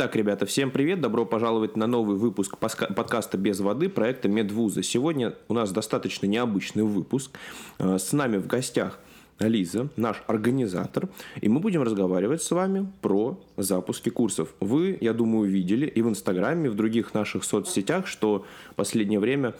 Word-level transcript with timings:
Итак, 0.00 0.16
ребята, 0.16 0.46
всем 0.46 0.70
привет, 0.70 1.02
добро 1.02 1.26
пожаловать 1.26 1.76
на 1.76 1.86
новый 1.86 2.16
выпуск 2.16 2.56
подкаста 2.56 3.36
«Без 3.36 3.60
воды» 3.60 3.90
проекта 3.90 4.30
«Медвуза». 4.30 4.82
Сегодня 4.82 5.34
у 5.48 5.52
нас 5.52 5.72
достаточно 5.72 6.24
необычный 6.24 6.84
выпуск. 6.84 7.32
Э, 7.78 7.98
с 7.98 8.14
нами 8.14 8.38
в 8.38 8.46
гостях 8.46 8.98
Лиза, 9.40 9.90
наш 9.96 10.22
организатор, 10.26 11.10
и 11.42 11.50
мы 11.50 11.60
будем 11.60 11.82
разговаривать 11.82 12.42
с 12.42 12.50
вами 12.50 12.90
про 13.02 13.38
запуски 13.58 14.08
курсов. 14.08 14.54
Вы, 14.60 14.96
я 15.02 15.12
думаю, 15.12 15.50
видели 15.50 15.86
и 15.86 16.00
в 16.00 16.08
Инстаграме, 16.08 16.68
и 16.68 16.70
в 16.70 16.76
других 16.76 17.12
наших 17.12 17.44
соцсетях, 17.44 18.06
что 18.06 18.46
в 18.72 18.76
последнее 18.76 19.20
время 19.20 19.54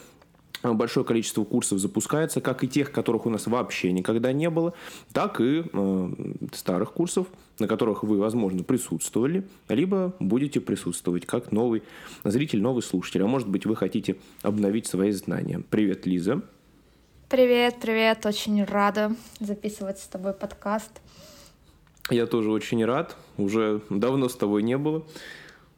большое 0.62 1.06
количество 1.06 1.44
курсов 1.44 1.78
запускается, 1.78 2.40
как 2.40 2.64
и 2.64 2.68
тех, 2.68 2.92
которых 2.92 3.26
у 3.26 3.30
нас 3.30 3.46
вообще 3.46 3.92
никогда 3.92 4.32
не 4.32 4.50
было, 4.50 4.74
так 5.12 5.40
и 5.40 5.64
э, 5.72 6.10
старых 6.52 6.92
курсов, 6.92 7.26
на 7.58 7.66
которых 7.66 8.02
вы, 8.02 8.18
возможно, 8.18 8.62
присутствовали, 8.62 9.46
либо 9.68 10.14
будете 10.18 10.60
присутствовать 10.60 11.26
как 11.26 11.52
новый 11.52 11.82
зритель, 12.24 12.60
новый 12.60 12.82
слушатель. 12.82 13.22
А 13.22 13.26
может 13.26 13.48
быть, 13.48 13.66
вы 13.66 13.76
хотите 13.76 14.16
обновить 14.42 14.86
свои 14.86 15.12
знания. 15.12 15.62
Привет, 15.70 16.06
Лиза. 16.06 16.42
Привет, 17.28 17.76
привет. 17.80 18.26
Очень 18.26 18.64
рада 18.64 19.14
записывать 19.38 20.00
с 20.00 20.06
тобой 20.08 20.32
подкаст. 20.32 20.90
Я 22.10 22.26
тоже 22.26 22.50
очень 22.50 22.84
рад. 22.84 23.16
Уже 23.36 23.82
давно 23.88 24.28
с 24.28 24.34
тобой 24.34 24.62
не 24.64 24.76
было. 24.76 25.04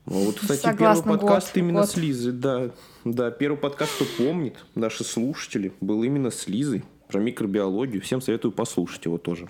Вот, 0.06 0.36
кстати, 0.36 0.60
Согласна, 0.60 1.02
первый 1.02 1.18
подкаст 1.20 1.48
год, 1.48 1.56
именно 1.56 1.80
год. 1.80 1.90
с 1.90 1.96
Лизой, 1.96 2.32
да. 2.32 2.70
Да, 3.04 3.32
первый 3.32 3.56
подкаст, 3.56 3.96
кто 3.96 4.04
помнит, 4.16 4.54
наши 4.76 5.02
слушатели, 5.02 5.72
был 5.80 6.04
именно 6.04 6.30
с 6.30 6.46
Лизой 6.46 6.84
про 7.08 7.18
микробиологию. 7.18 8.00
Всем 8.00 8.20
советую 8.20 8.52
послушать 8.52 9.04
его 9.06 9.18
тоже. 9.18 9.48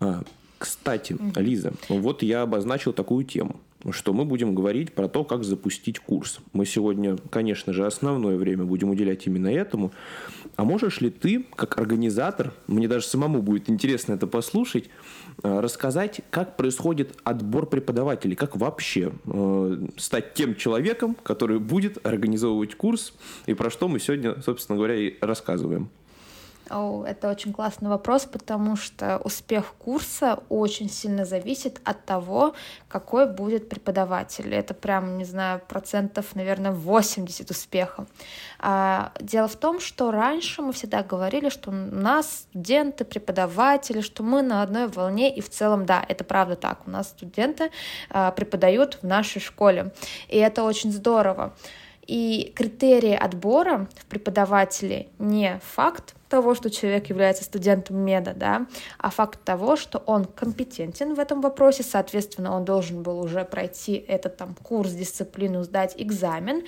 А, 0.00 0.22
кстати, 0.56 1.14
Лиза, 1.36 1.74
вот 1.90 2.22
я 2.22 2.40
обозначил 2.40 2.94
такую 2.94 3.26
тему 3.26 3.60
что 3.92 4.12
мы 4.12 4.24
будем 4.24 4.54
говорить 4.54 4.92
про 4.92 5.08
то, 5.08 5.24
как 5.24 5.44
запустить 5.44 5.98
курс. 5.98 6.40
Мы 6.52 6.66
сегодня, 6.66 7.16
конечно 7.30 7.72
же, 7.72 7.86
основное 7.86 8.36
время 8.36 8.64
будем 8.64 8.90
уделять 8.90 9.26
именно 9.26 9.48
этому. 9.48 9.92
А 10.56 10.64
можешь 10.64 11.00
ли 11.00 11.10
ты, 11.10 11.44
как 11.54 11.78
организатор, 11.78 12.52
мне 12.66 12.88
даже 12.88 13.06
самому 13.06 13.42
будет 13.42 13.70
интересно 13.70 14.14
это 14.14 14.26
послушать, 14.26 14.90
э, 15.42 15.60
рассказать, 15.60 16.20
как 16.30 16.56
происходит 16.56 17.16
отбор 17.24 17.66
преподавателей, 17.66 18.36
как 18.36 18.56
вообще 18.56 19.12
э, 19.26 19.86
стать 19.96 20.34
тем 20.34 20.56
человеком, 20.56 21.16
который 21.22 21.58
будет 21.58 22.04
организовывать 22.06 22.74
курс, 22.74 23.12
и 23.46 23.54
про 23.54 23.70
что 23.70 23.88
мы 23.88 24.00
сегодня, 24.00 24.40
собственно 24.42 24.76
говоря, 24.76 24.96
и 24.96 25.14
рассказываем. 25.20 25.90
О, 26.70 27.04
это 27.06 27.30
очень 27.30 27.52
классный 27.52 27.88
вопрос, 27.88 28.26
потому 28.26 28.76
что 28.76 29.18
успех 29.18 29.74
курса 29.78 30.40
очень 30.48 30.90
сильно 30.90 31.24
зависит 31.24 31.80
от 31.84 32.04
того, 32.04 32.54
какой 32.88 33.26
будет 33.26 33.68
преподаватель. 33.68 34.54
Это 34.54 34.74
прям, 34.74 35.16
не 35.16 35.24
знаю, 35.24 35.60
процентов, 35.66 36.34
наверное, 36.34 36.72
80 36.72 37.50
успеха. 37.50 38.06
А, 38.58 39.12
дело 39.20 39.48
в 39.48 39.56
том, 39.56 39.80
что 39.80 40.10
раньше 40.10 40.60
мы 40.60 40.72
всегда 40.72 41.02
говорили, 41.02 41.48
что 41.48 41.70
у 41.70 41.74
нас 41.74 42.46
студенты, 42.50 43.04
преподаватели, 43.04 44.00
что 44.00 44.22
мы 44.22 44.42
на 44.42 44.62
одной 44.62 44.88
волне, 44.88 45.34
и 45.34 45.40
в 45.40 45.48
целом, 45.48 45.86
да, 45.86 46.04
это 46.06 46.24
правда 46.24 46.56
так. 46.56 46.86
У 46.86 46.90
нас 46.90 47.08
студенты 47.08 47.70
а, 48.10 48.30
преподают 48.32 48.98
в 49.00 49.06
нашей 49.06 49.40
школе, 49.40 49.92
и 50.28 50.36
это 50.36 50.64
очень 50.64 50.92
здорово. 50.92 51.54
И 52.08 52.54
критерии 52.56 53.12
отбора 53.12 53.86
в 53.94 54.06
преподаватели 54.06 55.08
не 55.18 55.60
факт 55.62 56.14
того, 56.30 56.54
что 56.54 56.70
человек 56.70 57.10
является 57.10 57.44
студентом 57.44 57.98
меда, 57.98 58.32
да, 58.34 58.66
а 58.98 59.10
факт 59.10 59.44
того, 59.44 59.76
что 59.76 59.98
он 59.98 60.24
компетентен 60.24 61.12
в 61.12 61.18
этом 61.18 61.42
вопросе, 61.42 61.82
соответственно, 61.82 62.56
он 62.56 62.64
должен 62.64 63.02
был 63.02 63.20
уже 63.20 63.44
пройти 63.44 63.94
этот 64.08 64.38
там 64.38 64.54
курс, 64.54 64.92
дисциплину, 64.92 65.62
сдать 65.64 65.94
экзамен, 65.98 66.64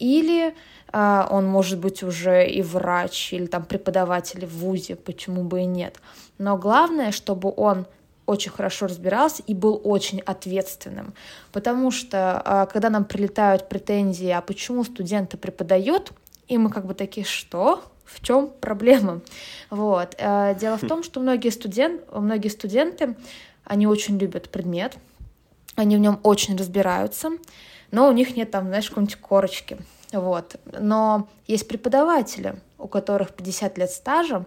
или 0.00 0.56
э, 0.92 1.24
он 1.30 1.46
может 1.46 1.78
быть 1.78 2.02
уже 2.02 2.48
и 2.48 2.60
врач, 2.60 3.32
или 3.32 3.46
там 3.46 3.64
преподаватель 3.64 4.44
в 4.44 4.58
ВУЗе, 4.58 4.96
почему 4.96 5.44
бы 5.44 5.60
и 5.60 5.66
нет. 5.66 6.00
Но 6.38 6.58
главное, 6.58 7.12
чтобы 7.12 7.54
он 7.56 7.86
очень 8.30 8.52
хорошо 8.52 8.86
разбирался 8.86 9.42
и 9.46 9.54
был 9.54 9.80
очень 9.82 10.20
ответственным. 10.20 11.14
Потому 11.52 11.90
что 11.90 12.40
а, 12.44 12.66
когда 12.66 12.88
нам 12.88 13.04
прилетают 13.04 13.68
претензии, 13.68 14.30
а 14.30 14.40
почему 14.40 14.84
студенты 14.84 15.36
преподают, 15.36 16.12
и 16.48 16.56
мы 16.58 16.70
как 16.70 16.86
бы 16.86 16.94
такие, 16.94 17.26
что? 17.26 17.82
В 18.04 18.24
чем 18.24 18.50
проблема? 18.60 19.20
Вот. 19.70 20.16
Э, 20.18 20.56
дело 20.58 20.76
в 20.76 20.86
том, 20.86 21.04
что 21.04 21.20
многие, 21.20 21.50
студент, 21.50 22.02
многие 22.12 22.48
студенты, 22.48 23.16
они 23.64 23.86
очень 23.86 24.18
любят 24.18 24.50
предмет, 24.50 24.96
они 25.76 25.96
в 25.96 26.00
нем 26.00 26.18
очень 26.24 26.56
разбираются, 26.56 27.30
но 27.92 28.08
у 28.08 28.12
них 28.12 28.36
нет 28.36 28.50
там, 28.50 28.66
знаешь, 28.66 28.88
какой-нибудь 28.88 29.16
корочки. 29.16 29.78
Вот. 30.12 30.56
Но 30.72 31.28
есть 31.46 31.68
преподаватели, 31.68 32.56
у 32.78 32.88
которых 32.88 33.32
50 33.32 33.78
лет 33.78 33.90
стажа, 33.90 34.44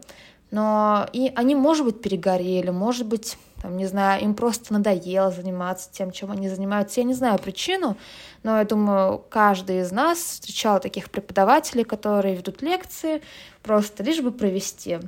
но 0.51 1.07
и 1.13 1.31
они, 1.35 1.55
может 1.55 1.85
быть, 1.85 2.01
перегорели, 2.01 2.69
может 2.69 3.07
быть, 3.07 3.38
там, 3.63 3.78
не 3.78 3.85
знаю, 3.85 4.22
им 4.22 4.35
просто 4.35 4.74
надоело 4.74 5.31
заниматься 5.31 5.90
тем, 5.90 6.12
чем 6.12 6.31
они 6.31 6.50
занимаются. 6.50 7.00
Я 7.00 7.06
не 7.06 7.13
знаю 7.13 7.40
причину, 7.40 7.96
но 8.44 8.57
я 8.57 8.66
думаю, 8.66 9.24
каждый 9.29 9.79
из 9.79 9.91
нас 9.94 10.19
встречал 10.19 10.81
таких 10.81 11.09
преподавателей, 11.09 11.85
которые 11.85 12.35
ведут 12.35 12.62
лекции, 12.62 13.22
просто 13.62 14.03
лишь 14.03 14.19
бы 14.19 14.34
провести. 14.34 15.00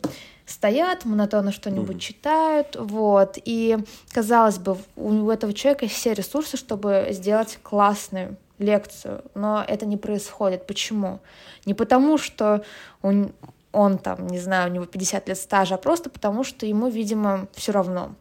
Стоят, 0.46 1.04
монотонно 1.04 1.52
что-нибудь 1.52 1.98
mm-hmm. 1.98 2.00
читают, 2.00 2.78
вот, 2.80 3.38
и, 3.44 3.78
казалось 4.14 4.58
бы, 4.58 4.78
у 4.96 5.30
этого 5.30 5.52
человека 5.52 5.84
есть 5.84 5.98
все 5.98 6.14
ресурсы, 6.14 6.56
чтобы 6.56 7.08
сделать 7.10 7.60
классную 7.62 8.38
лекцию, 8.58 9.22
но 9.34 9.66
это 9.68 9.86
не 9.86 9.98
происходит. 9.98 10.66
Почему? 10.66 11.20
Не 11.66 11.74
потому, 11.74 12.18
что 12.18 12.64
он, 13.02 13.34
он 13.74 13.98
там, 13.98 14.28
не 14.28 14.40
знаю, 14.40 14.72
у 14.72 14.74
него 14.74 14.86
50 14.86 15.28
лет 15.28 15.38
стажа, 15.38 15.76
а 15.76 15.78
просто 15.78 16.10
потому, 16.10 16.46
что 16.46 16.66
ему, 16.66 16.88
видимо, 16.88 17.50
все 17.54 17.74
равно. 17.74 18.16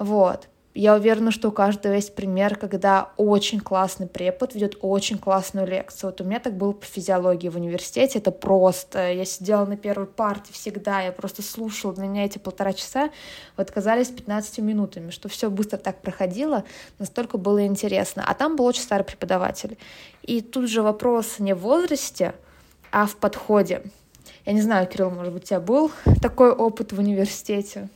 Вот. 0.00 0.48
Я 0.72 0.94
уверена, 0.94 1.30
что 1.30 1.48
у 1.48 1.52
каждого 1.52 1.92
есть 1.92 2.14
пример, 2.14 2.56
когда 2.56 3.10
очень 3.16 3.60
классный 3.60 4.06
препод 4.06 4.54
ведет 4.54 4.78
очень 4.80 5.18
классную 5.18 5.66
лекцию. 5.66 6.10
Вот 6.10 6.20
у 6.20 6.24
меня 6.24 6.38
так 6.38 6.56
было 6.56 6.72
по 6.72 6.86
физиологии 6.86 7.48
в 7.48 7.56
университете. 7.56 8.18
Это 8.18 8.30
просто... 8.30 9.12
Я 9.12 9.24
сидела 9.26 9.66
на 9.66 9.76
первой 9.76 10.06
парте 10.06 10.52
всегда, 10.54 11.02
я 11.02 11.12
просто 11.12 11.42
слушала. 11.42 11.92
Для 11.92 12.06
меня 12.06 12.24
эти 12.24 12.38
полтора 12.38 12.72
часа 12.72 13.10
вот 13.58 13.70
казались 13.70 14.08
15 14.08 14.60
минутами, 14.60 15.10
что 15.10 15.28
все 15.28 15.50
быстро 15.50 15.76
так 15.76 16.00
проходило, 16.00 16.64
настолько 16.98 17.36
было 17.36 17.66
интересно. 17.66 18.24
А 18.26 18.32
там 18.34 18.56
был 18.56 18.64
очень 18.64 18.82
старый 18.82 19.04
преподаватель. 19.04 19.76
И 20.22 20.40
тут 20.40 20.70
же 20.70 20.82
вопрос 20.82 21.40
не 21.40 21.52
в 21.52 21.58
возрасте, 21.58 22.32
а 22.90 23.06
в 23.06 23.16
подходе. 23.16 23.82
Я 24.46 24.52
не 24.54 24.62
знаю, 24.62 24.86
Кирилл, 24.86 25.10
может 25.10 25.34
быть, 25.34 25.42
у 25.42 25.46
тебя 25.46 25.60
был 25.60 25.90
такой 26.22 26.52
опыт 26.52 26.92
в 26.92 26.98
университете? 27.00 27.90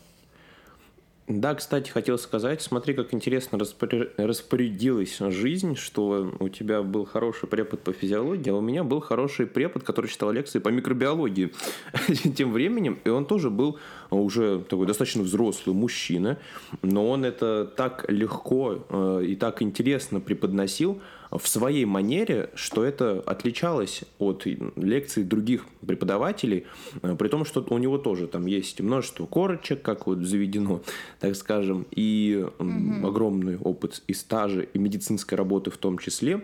Да, 1.26 1.54
кстати, 1.54 1.88
хотел 1.88 2.18
сказать, 2.18 2.60
смотри, 2.60 2.92
как 2.92 3.14
интересно 3.14 3.58
распорядилась 3.58 5.18
жизнь, 5.18 5.74
что 5.74 6.34
у 6.38 6.50
тебя 6.50 6.82
был 6.82 7.06
хороший 7.06 7.48
препод 7.48 7.80
по 7.80 7.94
физиологии, 7.94 8.50
а 8.50 8.56
у 8.56 8.60
меня 8.60 8.84
был 8.84 9.00
хороший 9.00 9.46
препод, 9.46 9.84
который 9.84 10.08
читал 10.08 10.30
лекции 10.32 10.58
по 10.58 10.68
микробиологии. 10.68 11.50
Тем 12.36 12.52
временем, 12.52 12.98
и 13.04 13.08
он 13.08 13.24
тоже 13.24 13.48
был 13.48 13.78
уже 14.10 14.60
такой 14.68 14.86
достаточно 14.86 15.22
взрослый 15.22 15.74
мужчина, 15.74 16.38
но 16.82 17.08
он 17.08 17.24
это 17.24 17.72
так 17.74 18.04
легко 18.08 18.84
э, 18.90 19.24
и 19.26 19.34
так 19.34 19.62
интересно 19.62 20.20
преподносил, 20.20 21.00
в 21.38 21.48
своей 21.48 21.84
манере, 21.84 22.50
что 22.54 22.84
это 22.84 23.20
отличалось 23.26 24.04
от 24.18 24.46
лекций 24.76 25.24
других 25.24 25.66
преподавателей, 25.86 26.64
э, 27.02 27.16
при 27.18 27.28
том, 27.28 27.44
что 27.44 27.66
у 27.68 27.78
него 27.78 27.98
тоже 27.98 28.26
там 28.26 28.46
есть 28.46 28.80
множество 28.80 29.26
корочек, 29.26 29.82
как 29.82 30.06
вот 30.06 30.18
заведено, 30.18 30.82
так 31.20 31.34
скажем, 31.36 31.86
и 31.90 32.44
mm-hmm. 32.58 33.06
огромный 33.06 33.56
опыт 33.58 34.02
и 34.06 34.14
стажа, 34.14 34.60
и 34.62 34.78
медицинской 34.78 35.36
работы 35.36 35.70
в 35.70 35.76
том 35.76 35.98
числе, 35.98 36.42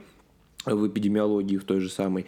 в 0.67 0.89
эпидемиологии 0.89 1.57
в 1.57 1.65
той 1.65 1.81
же 1.81 1.89
самой. 1.89 2.27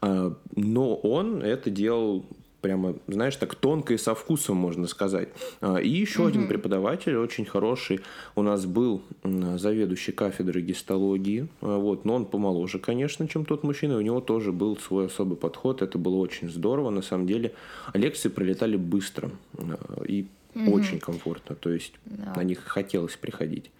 А, 0.00 0.34
но 0.56 0.96
он 0.96 1.42
это 1.42 1.70
делал 1.70 2.24
прямо, 2.60 2.94
знаешь, 3.06 3.36
так 3.36 3.54
тонко 3.54 3.94
и 3.94 3.98
со 3.98 4.14
вкусом, 4.14 4.56
можно 4.56 4.86
сказать. 4.86 5.28
А, 5.60 5.76
и 5.76 5.88
еще 5.88 6.20
угу. 6.20 6.28
один 6.28 6.48
преподаватель, 6.48 7.16
очень 7.16 7.44
хороший, 7.44 8.00
у 8.34 8.42
нас 8.42 8.66
был 8.66 9.02
заведующий 9.22 10.12
кафедрой 10.12 10.62
гистологии, 10.62 11.48
а, 11.60 11.78
вот, 11.78 12.04
но 12.04 12.14
он 12.14 12.26
помоложе, 12.26 12.78
конечно, 12.78 13.28
чем 13.28 13.44
тот 13.44 13.62
мужчина, 13.62 13.96
у 13.96 14.00
него 14.00 14.20
тоже 14.20 14.52
был 14.52 14.76
свой 14.76 15.06
особый 15.06 15.36
подход, 15.36 15.82
это 15.82 15.98
было 15.98 16.16
очень 16.16 16.50
здорово, 16.50 16.90
на 16.90 17.02
самом 17.02 17.26
деле. 17.26 17.52
Лекции 17.94 18.28
пролетали 18.28 18.76
быстро 18.76 19.30
а, 19.58 20.02
и 20.04 20.26
угу. 20.54 20.72
очень 20.72 20.98
комфортно, 20.98 21.56
то 21.56 21.70
есть 21.70 21.94
да. 22.04 22.34
на 22.36 22.44
них 22.44 22.60
хотелось 22.64 23.16
приходить. 23.16 23.70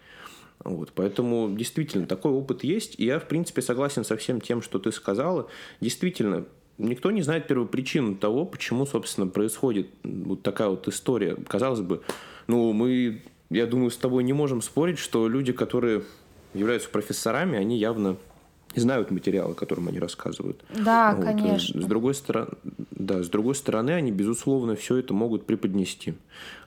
Вот, 0.63 0.91
поэтому 0.93 1.49
действительно 1.55 2.05
такой 2.05 2.31
опыт 2.31 2.63
есть, 2.63 2.99
и 2.99 3.05
я, 3.05 3.19
в 3.19 3.27
принципе, 3.27 3.61
согласен 3.61 4.03
со 4.03 4.15
всем 4.15 4.39
тем, 4.39 4.61
что 4.61 4.77
ты 4.77 4.91
сказала. 4.91 5.47
Действительно, 5.79 6.45
никто 6.81 7.11
не 7.11 7.21
знает 7.21 7.47
первопричину 7.47 8.15
того, 8.15 8.45
почему, 8.45 8.85
собственно, 8.85 9.27
происходит 9.27 9.89
вот 10.03 10.41
такая 10.41 10.69
вот 10.69 10.87
история. 10.87 11.35
Казалось 11.47 11.81
бы, 11.81 12.01
ну, 12.47 12.73
мы, 12.73 13.21
я 13.49 13.65
думаю, 13.65 13.91
с 13.91 13.97
тобой 13.97 14.23
не 14.23 14.33
можем 14.33 14.61
спорить, 14.61 14.99
что 14.99 15.27
люди, 15.27 15.51
которые 15.53 16.03
являются 16.53 16.89
профессорами, 16.89 17.57
они 17.57 17.77
явно 17.77 18.17
знают 18.75 19.11
материалы, 19.11 19.53
которым 19.53 19.89
они 19.89 19.99
рассказывают. 19.99 20.63
Да, 20.73 21.13
вот. 21.15 21.25
конечно. 21.25 21.81
С 21.81 21.85
другой 21.85 22.13
стороны, 22.13 22.51
да, 22.91 23.21
с 23.21 23.29
другой 23.29 23.55
стороны, 23.55 23.91
они 23.91 24.11
безусловно 24.11 24.75
все 24.75 24.97
это 24.97 25.13
могут 25.13 25.45
преподнести. 25.45 26.13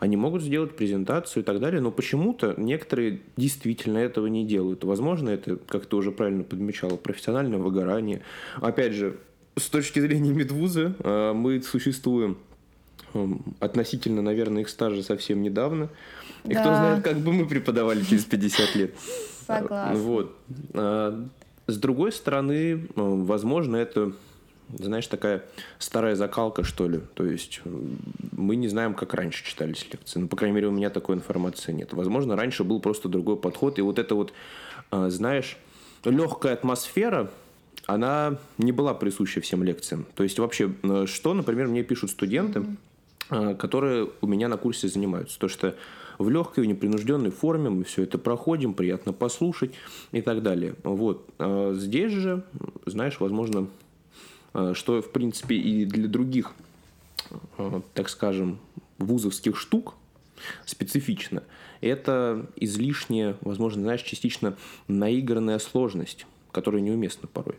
Они 0.01 0.17
могут 0.17 0.43
сделать 0.43 0.77
презентацию 0.77 1.43
и 1.43 1.47
так 1.47 1.61
далее, 1.61 1.81
но 1.81 1.91
почему-то 1.91 2.55
некоторые 2.57 3.21
действительно 3.37 3.99
этого 3.99 4.27
не 4.27 4.45
делают. 4.45 4.85
Возможно, 4.85 5.31
это, 5.31 5.57
как 5.57 5.87
ты 5.87 5.97
уже 5.97 6.13
правильно 6.13 6.45
подмечала, 6.45 6.97
профессиональное 6.97 7.59
выгорание. 7.59 8.23
Опять 8.61 8.93
же, 8.93 9.17
с 9.57 9.69
точки 9.69 10.01
зрения 10.01 10.33
медвуза 10.33 10.95
э, 10.99 11.33
мы 11.33 11.63
существуем 11.63 12.39
эм, 13.13 13.43
относительно, 13.61 14.23
наверное, 14.23 14.63
их 14.63 14.69
стажа 14.69 15.03
совсем 15.03 15.43
недавно. 15.43 15.89
И 16.45 16.55
да. 16.55 16.61
кто 16.61 16.75
знает, 16.75 17.05
как 17.05 17.19
бы 17.19 17.33
мы 17.33 17.47
преподавали 17.47 18.03
через 18.03 18.25
50 18.25 18.75
лет. 18.75 18.95
Согласна. 19.47 19.97
Вот. 19.97 20.37
А, 20.75 21.27
с 21.67 21.79
другой 21.79 22.13
стороны, 22.13 22.87
возможно, 22.97 23.77
это, 23.77 24.13
знаешь, 24.69 25.07
такая 25.07 25.45
старая 25.79 26.17
закалка, 26.17 26.65
что 26.65 26.89
ли. 26.89 27.01
То 27.15 27.25
есть 27.25 27.63
мы 28.33 28.57
не 28.57 28.69
знаем, 28.69 28.95
как 28.95 29.15
раньше 29.15 29.45
читались 29.45 29.87
лекции. 29.91 30.19
Ну, 30.19 30.29
по 30.29 30.37
крайней 30.37 30.57
мере, 30.57 30.69
у 30.69 30.73
меня 30.73 30.91
такой 30.91 31.17
информации 31.17 31.73
нет. 31.73 31.93
Возможно, 31.95 32.37
раньше 32.37 32.65
был 32.65 32.81
просто 32.81 33.09
другой 33.09 33.37
подход. 33.37 33.79
И 33.79 33.83
вот 33.83 33.99
это 33.99 34.15
вот, 34.15 34.35
знаешь, 34.91 35.57
легкая 36.05 36.53
атмосфера, 36.53 37.31
она 37.87 38.39
не 38.59 38.73
была 38.73 38.95
присуща 38.95 39.41
всем 39.41 39.63
лекциям. 39.63 40.07
То 40.15 40.23
есть 40.23 40.39
вообще, 40.39 40.73
что, 41.07 41.35
например, 41.35 41.69
мне 41.69 41.83
пишут 41.83 42.11
студенты, 42.11 42.65
mm-hmm. 43.31 43.57
которые 43.57 44.11
у 44.21 44.27
меня 44.27 44.49
на 44.49 44.57
курсе 44.57 44.89
занимаются. 44.89 45.39
То, 45.39 45.49
что 45.49 45.75
в 46.19 46.31
легкой, 46.31 46.65
в 46.65 46.67
непринужденной 46.67 47.31
форме, 47.31 47.71
мы 47.71 47.85
все 47.85 48.03
это 48.03 48.19
проходим, 48.19 48.75
приятно 48.75 49.13
послушать 49.13 49.75
и 50.13 50.21
так 50.23 50.43
далее. 50.43 50.75
Вот. 50.83 51.29
А 51.39 51.73
здесь 51.75 52.13
же, 52.13 52.45
знаешь, 52.87 53.21
возможно, 53.21 53.69
а, 54.53 54.75
что, 54.75 55.03
в 55.03 55.11
принципе, 55.11 55.57
и 55.57 55.85
для 55.85 56.09
других, 56.09 56.53
так 57.95 58.09
скажем, 58.09 58.59
вузовских 58.99 59.59
штук 59.59 59.95
специфично, 60.65 61.43
это 61.81 62.47
излишняя, 62.57 63.37
возможно, 63.41 63.83
знаешь, 63.83 64.03
частично 64.03 64.57
наигранная 64.89 65.59
сложность, 65.59 66.27
которая 66.53 66.81
неуместна 66.81 67.29
порой. 67.29 67.57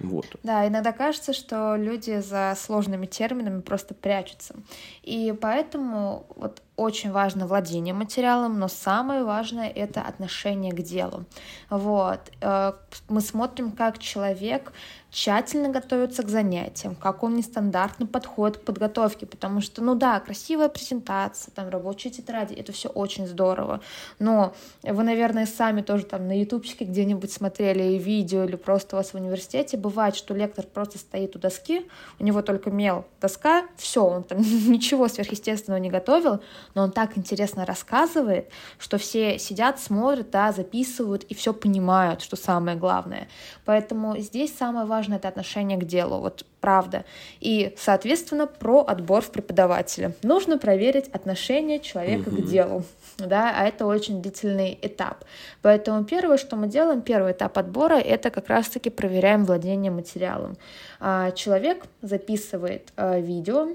Вот. 0.00 0.26
Да, 0.42 0.66
иногда 0.66 0.92
кажется, 0.92 1.32
что 1.32 1.76
люди 1.76 2.20
за 2.20 2.54
сложными 2.56 3.06
терминами 3.06 3.60
просто 3.60 3.94
прячутся. 3.94 4.54
И 5.02 5.34
поэтому 5.40 6.26
вот 6.36 6.62
очень 6.76 7.12
важно 7.12 7.46
владение 7.46 7.94
материалом, 7.94 8.58
но 8.58 8.68
самое 8.68 9.24
важное— 9.24 9.68
это 9.74 10.02
отношение 10.02 10.72
к 10.72 10.82
делу. 10.82 11.24
Вот. 11.70 12.20
Э, 12.40 12.72
мы 13.08 13.20
смотрим, 13.20 13.70
как 13.70 13.98
человек 13.98 14.72
тщательно 15.14 15.68
готовится 15.68 16.24
к 16.24 16.28
занятиям, 16.28 16.96
как 16.96 17.22
он 17.22 17.36
нестандартно 17.36 18.04
подходит 18.04 18.58
к 18.58 18.62
подготовке, 18.62 19.26
потому 19.26 19.60
что, 19.60 19.80
ну 19.80 19.94
да, 19.94 20.18
красивая 20.18 20.68
презентация, 20.68 21.52
там 21.52 21.68
рабочие 21.68 22.12
тетради, 22.12 22.52
это 22.54 22.72
все 22.72 22.88
очень 22.88 23.28
здорово, 23.28 23.80
но 24.18 24.54
вы, 24.82 25.04
наверное, 25.04 25.46
сами 25.46 25.82
тоже 25.82 26.04
там 26.04 26.26
на 26.26 26.36
ютубчике 26.36 26.84
где-нибудь 26.84 27.32
смотрели 27.32 27.96
видео 27.96 28.42
или 28.42 28.56
просто 28.56 28.96
у 28.96 28.98
вас 28.98 29.10
в 29.10 29.14
университете, 29.14 29.76
бывает, 29.76 30.16
что 30.16 30.34
лектор 30.34 30.66
просто 30.66 30.98
стоит 30.98 31.36
у 31.36 31.38
доски, 31.38 31.88
у 32.18 32.24
него 32.24 32.42
только 32.42 32.72
мел, 32.72 33.06
доска, 33.20 33.66
все, 33.76 34.04
он 34.04 34.24
там 34.24 34.38
ничего 34.66 35.06
сверхъестественного 35.06 35.78
не 35.78 35.90
готовил, 35.90 36.40
но 36.74 36.82
он 36.82 36.90
так 36.90 37.16
интересно 37.16 37.64
рассказывает, 37.64 38.50
что 38.80 38.98
все 38.98 39.38
сидят, 39.38 39.78
смотрят, 39.78 40.30
да, 40.30 40.50
записывают 40.50 41.22
и 41.22 41.34
все 41.36 41.54
понимают, 41.54 42.20
что 42.20 42.34
самое 42.34 42.76
главное. 42.76 43.28
Поэтому 43.64 44.18
здесь 44.18 44.52
самое 44.52 44.84
важное— 44.84 45.03
это 45.12 45.28
отношение 45.28 45.76
к 45.76 45.84
делу, 45.84 46.20
вот 46.20 46.46
правда. 46.60 47.04
И, 47.40 47.74
соответственно, 47.76 48.46
про 48.46 48.80
отбор 48.80 49.20
в 49.20 49.30
преподавателя. 49.30 50.12
Нужно 50.22 50.56
проверить 50.56 51.08
отношение 51.08 51.80
человека 51.80 52.30
угу. 52.30 52.40
к 52.40 52.46
делу, 52.46 52.84
да, 53.18 53.52
а 53.54 53.66
это 53.66 53.84
очень 53.84 54.22
длительный 54.22 54.78
этап. 54.80 55.24
Поэтому 55.60 56.04
первое, 56.04 56.38
что 56.38 56.56
мы 56.56 56.68
делаем, 56.68 57.02
первый 57.02 57.32
этап 57.32 57.58
отбора, 57.58 57.96
это 57.96 58.30
как 58.30 58.48
раз-таки 58.48 58.88
проверяем 58.88 59.44
владение 59.44 59.90
материалом. 59.90 60.56
А, 61.00 61.32
человек 61.32 61.84
записывает 62.00 62.92
а, 62.96 63.18
видео, 63.18 63.68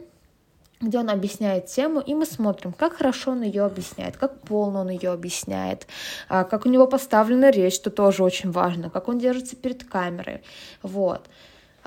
где 0.81 0.99
он 0.99 1.09
объясняет 1.09 1.65
тему, 1.65 1.99
и 1.99 2.13
мы 2.13 2.25
смотрим, 2.25 2.71
как 2.71 2.93
хорошо 2.93 3.31
он 3.31 3.41
ее 3.41 3.63
объясняет, 3.65 4.17
как 4.17 4.39
полно 4.41 4.81
он 4.81 4.89
ее 4.89 5.11
объясняет, 5.11 5.87
а, 6.29 6.43
как 6.43 6.65
у 6.65 6.69
него 6.69 6.87
поставлена 6.87 7.49
речь, 7.51 7.75
что 7.75 7.89
тоже 7.89 8.23
очень 8.23 8.51
важно, 8.51 8.89
как 8.89 9.09
он 9.09 9.19
держится 9.19 9.55
перед 9.55 9.83
камерой. 9.83 10.41
Вот. 10.81 11.27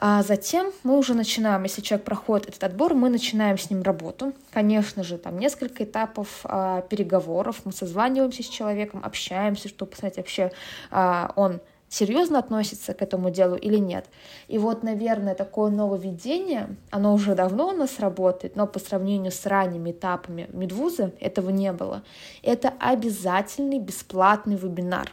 А 0.04 0.22
затем 0.22 0.72
мы 0.82 0.98
уже 0.98 1.14
начинаем, 1.14 1.62
если 1.62 1.80
человек 1.80 2.04
проходит 2.04 2.48
этот 2.48 2.64
отбор, 2.64 2.94
мы 2.94 3.08
начинаем 3.08 3.56
с 3.56 3.70
ним 3.70 3.82
работу. 3.82 4.32
Конечно 4.50 5.04
же, 5.04 5.16
там 5.16 5.38
несколько 5.38 5.84
этапов 5.84 6.40
а, 6.44 6.82
переговоров. 6.82 7.60
Мы 7.64 7.72
созваниваемся 7.72 8.42
с 8.42 8.48
человеком, 8.48 9.00
общаемся, 9.04 9.68
чтобы 9.68 9.92
посмотреть 9.92 10.16
вообще, 10.18 10.50
а, 10.90 11.32
он 11.36 11.60
серьезно 11.92 12.38
относится 12.38 12.94
к 12.94 13.02
этому 13.02 13.30
делу 13.30 13.54
или 13.54 13.76
нет. 13.76 14.06
И 14.48 14.58
вот, 14.58 14.82
наверное, 14.82 15.34
такое 15.34 15.70
нововведение, 15.70 16.74
оно 16.90 17.12
уже 17.12 17.34
давно 17.34 17.68
у 17.68 17.72
нас 17.72 18.00
работает, 18.00 18.56
но 18.56 18.66
по 18.66 18.78
сравнению 18.78 19.30
с 19.30 19.44
ранними 19.44 19.90
этапами 19.90 20.48
медвузы 20.52 21.12
этого 21.20 21.50
не 21.50 21.70
было. 21.72 22.02
Это 22.42 22.72
обязательный 22.80 23.78
бесплатный 23.78 24.56
вебинар. 24.56 25.12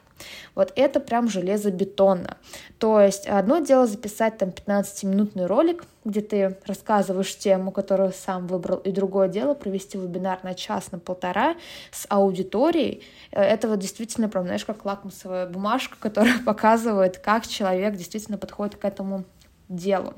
Вот 0.55 0.73
это 0.75 0.99
прям 0.99 1.29
железобетонно. 1.29 2.37
То 2.77 2.99
есть 3.01 3.27
одно 3.27 3.59
дело 3.59 3.87
записать 3.87 4.37
там 4.37 4.49
15-минутный 4.49 5.45
ролик, 5.45 5.83
где 6.05 6.21
ты 6.21 6.57
рассказываешь 6.65 7.37
тему, 7.37 7.71
которую 7.71 8.13
сам 8.13 8.47
выбрал, 8.47 8.77
и 8.77 8.91
другое 8.91 9.27
дело 9.27 9.53
провести 9.53 9.97
вебинар 9.97 10.39
на 10.43 10.53
час, 10.53 10.91
на 10.91 10.99
полтора 10.99 11.55
с 11.91 12.05
аудиторией. 12.09 13.03
Э, 13.31 13.41
это 13.41 13.67
вот 13.67 13.79
действительно 13.79 14.29
прям, 14.29 14.45
знаешь, 14.45 14.65
как 14.65 14.85
лакмусовая 14.85 15.47
бумажка, 15.47 15.97
которая 15.99 16.39
показывает, 16.39 17.17
как 17.17 17.47
человек 17.47 17.95
действительно 17.95 18.37
подходит 18.37 18.75
к 18.75 18.85
этому 18.85 19.25
делу. 19.67 20.13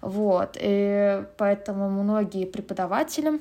Вот, 0.00 0.56
и 0.60 1.24
поэтому 1.36 1.88
многие 1.88 2.44
преподаватели, 2.44 3.40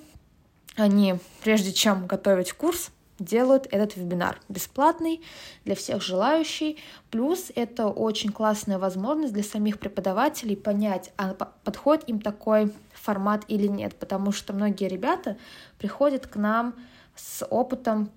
они, 0.75 1.15
прежде 1.43 1.74
чем 1.74 2.05
готовить 2.05 2.53
курс, 2.53 2.91
делают 3.21 3.67
этот 3.71 3.95
вебинар 3.95 4.39
бесплатный 4.49 5.21
для 5.63 5.75
всех 5.75 6.01
желающих. 6.01 6.77
Плюс 7.09 7.51
это 7.55 7.87
очень 7.87 8.31
классная 8.31 8.79
возможность 8.79 9.33
для 9.33 9.43
самих 9.43 9.79
преподавателей 9.79 10.57
понять, 10.57 11.11
а 11.17 11.33
подходит 11.33 12.09
им 12.09 12.19
такой 12.19 12.73
формат 12.93 13.45
или 13.47 13.67
нет, 13.67 13.95
потому 13.95 14.31
что 14.31 14.53
многие 14.53 14.87
ребята 14.87 15.37
приходят 15.77 16.27
к 16.27 16.35
нам 16.35 16.75
с 17.15 17.45
опытом 17.45 18.09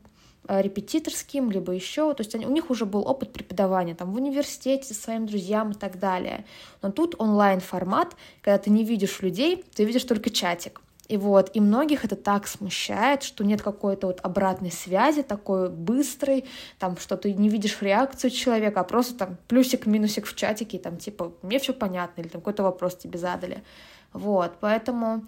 э, 0.49 0.63
репетиторским, 0.63 1.51
либо 1.51 1.73
еще, 1.73 2.15
то 2.15 2.23
есть 2.23 2.35
они, 2.35 2.47
у 2.47 2.51
них 2.51 2.71
уже 2.71 2.87
был 2.87 3.07
опыт 3.07 3.33
преподавания 3.33 3.95
там 3.95 4.13
в 4.13 4.17
университете 4.17 4.95
со 4.95 4.95
своим 4.95 5.27
друзьям 5.27 5.73
и 5.73 5.75
так 5.75 5.99
далее. 5.99 6.45
Но 6.83 6.91
тут 6.91 7.15
онлайн 7.19 7.61
формат, 7.61 8.17
когда 8.41 8.59
ты 8.59 8.71
не 8.71 8.85
видишь 8.85 9.21
людей, 9.21 9.65
ты 9.75 9.85
видишь 9.85 10.05
только 10.05 10.31
чатик. 10.31 10.81
И 11.09 11.19
вот, 11.19 11.51
и 11.55 11.61
многих 11.61 12.05
это 12.05 12.17
так 12.17 12.47
смущает, 12.47 13.23
что 13.23 13.45
нет 13.45 13.61
какой-то 13.61 14.07
вот 14.07 14.21
обратной 14.23 14.73
связи, 14.73 15.23
такой 15.23 15.69
быстрой, 15.69 16.47
там, 16.79 16.97
что 16.97 17.17
ты 17.17 17.35
не 17.35 17.51
видишь 17.51 17.83
реакцию 17.83 18.31
человека, 18.31 18.81
а 18.81 18.85
просто 18.85 19.15
там 19.15 19.37
плюсик-минусик 19.49 20.25
в 20.25 20.35
чатике, 20.35 20.79
там, 20.79 20.97
типа, 20.97 21.33
мне 21.43 21.59
все 21.59 21.75
понятно, 21.75 22.23
или 22.23 22.29
там 22.29 22.41
какой-то 22.41 22.63
вопрос 22.63 22.97
тебе 22.97 23.19
задали. 23.19 23.63
Вот, 24.15 24.53
поэтому 24.61 25.25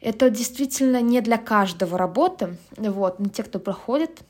это 0.00 0.30
действительно 0.30 1.00
не 1.00 1.20
для 1.20 1.38
каждого 1.38 1.98
работы, 1.98 2.56
вот, 2.76 3.18
но 3.18 3.28
те, 3.28 3.42
кто 3.42 3.58
проходит 3.58 4.20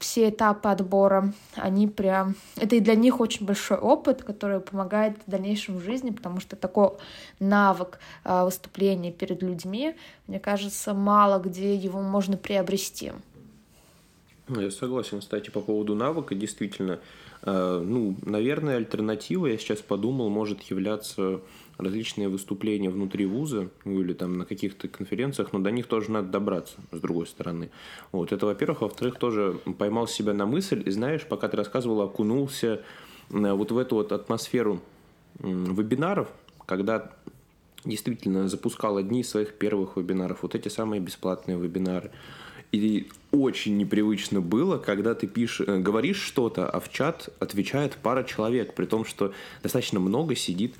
все 0.00 0.30
этапы 0.30 0.70
отбора, 0.70 1.32
они 1.54 1.86
прям... 1.86 2.34
Это 2.56 2.74
и 2.74 2.80
для 2.80 2.94
них 2.94 3.20
очень 3.20 3.44
большой 3.44 3.76
опыт, 3.76 4.24
который 4.24 4.60
помогает 4.60 5.16
в 5.26 5.30
дальнейшем 5.30 5.76
в 5.76 5.82
жизни, 5.82 6.10
потому 6.10 6.40
что 6.40 6.56
такой 6.56 6.92
навык 7.38 8.00
а, 8.24 8.46
выступления 8.46 9.12
перед 9.12 9.42
людьми, 9.42 9.94
мне 10.26 10.40
кажется, 10.40 10.94
мало 10.94 11.38
где 11.38 11.74
его 11.74 12.00
можно 12.00 12.38
приобрести. 12.38 13.12
Ну, 14.48 14.60
я 14.62 14.70
согласен, 14.70 15.20
кстати, 15.20 15.50
по 15.50 15.60
поводу 15.60 15.94
навыка, 15.94 16.34
действительно. 16.34 16.98
А, 17.42 17.80
ну, 17.82 18.16
наверное, 18.22 18.78
альтернатива, 18.78 19.48
я 19.48 19.58
сейчас 19.58 19.80
подумал, 19.80 20.30
может 20.30 20.62
являться 20.62 21.42
различные 21.80 22.28
выступления 22.28 22.90
внутри 22.90 23.26
вуза 23.26 23.68
ну, 23.84 24.00
или 24.00 24.12
там 24.12 24.38
на 24.38 24.44
каких-то 24.44 24.88
конференциях, 24.88 25.52
но 25.52 25.58
до 25.58 25.70
них 25.70 25.86
тоже 25.86 26.10
надо 26.10 26.28
добраться, 26.28 26.76
с 26.92 27.00
другой 27.00 27.26
стороны. 27.26 27.70
Вот 28.12 28.32
это, 28.32 28.46
во-первых. 28.46 28.82
Во-вторых, 28.82 29.18
тоже 29.18 29.58
поймал 29.78 30.06
себя 30.06 30.34
на 30.34 30.46
мысль, 30.46 30.82
и 30.86 30.90
знаешь, 30.90 31.26
пока 31.26 31.48
ты 31.48 31.56
рассказывал, 31.56 32.02
окунулся 32.02 32.82
вот 33.28 33.70
в 33.72 33.78
эту 33.78 33.96
вот 33.96 34.12
атмосферу 34.12 34.80
вебинаров, 35.38 36.28
когда 36.66 37.12
действительно 37.84 38.48
запускал 38.48 38.96
одни 38.96 39.20
из 39.20 39.30
своих 39.30 39.54
первых 39.54 39.96
вебинаров, 39.96 40.42
вот 40.42 40.54
эти 40.54 40.68
самые 40.68 41.00
бесплатные 41.00 41.58
вебинары. 41.58 42.10
И 42.72 43.08
очень 43.32 43.76
непривычно 43.76 44.40
было, 44.40 44.78
когда 44.78 45.14
ты 45.14 45.26
пишешь, 45.26 45.66
э, 45.66 45.78
говоришь 45.78 46.20
что-то, 46.20 46.68
а 46.68 46.78
в 46.78 46.90
чат 46.90 47.28
отвечает 47.40 47.96
пара 48.00 48.22
человек, 48.22 48.74
при 48.74 48.86
том, 48.86 49.04
что 49.04 49.32
достаточно 49.62 49.98
много 49.98 50.36
сидит 50.36 50.74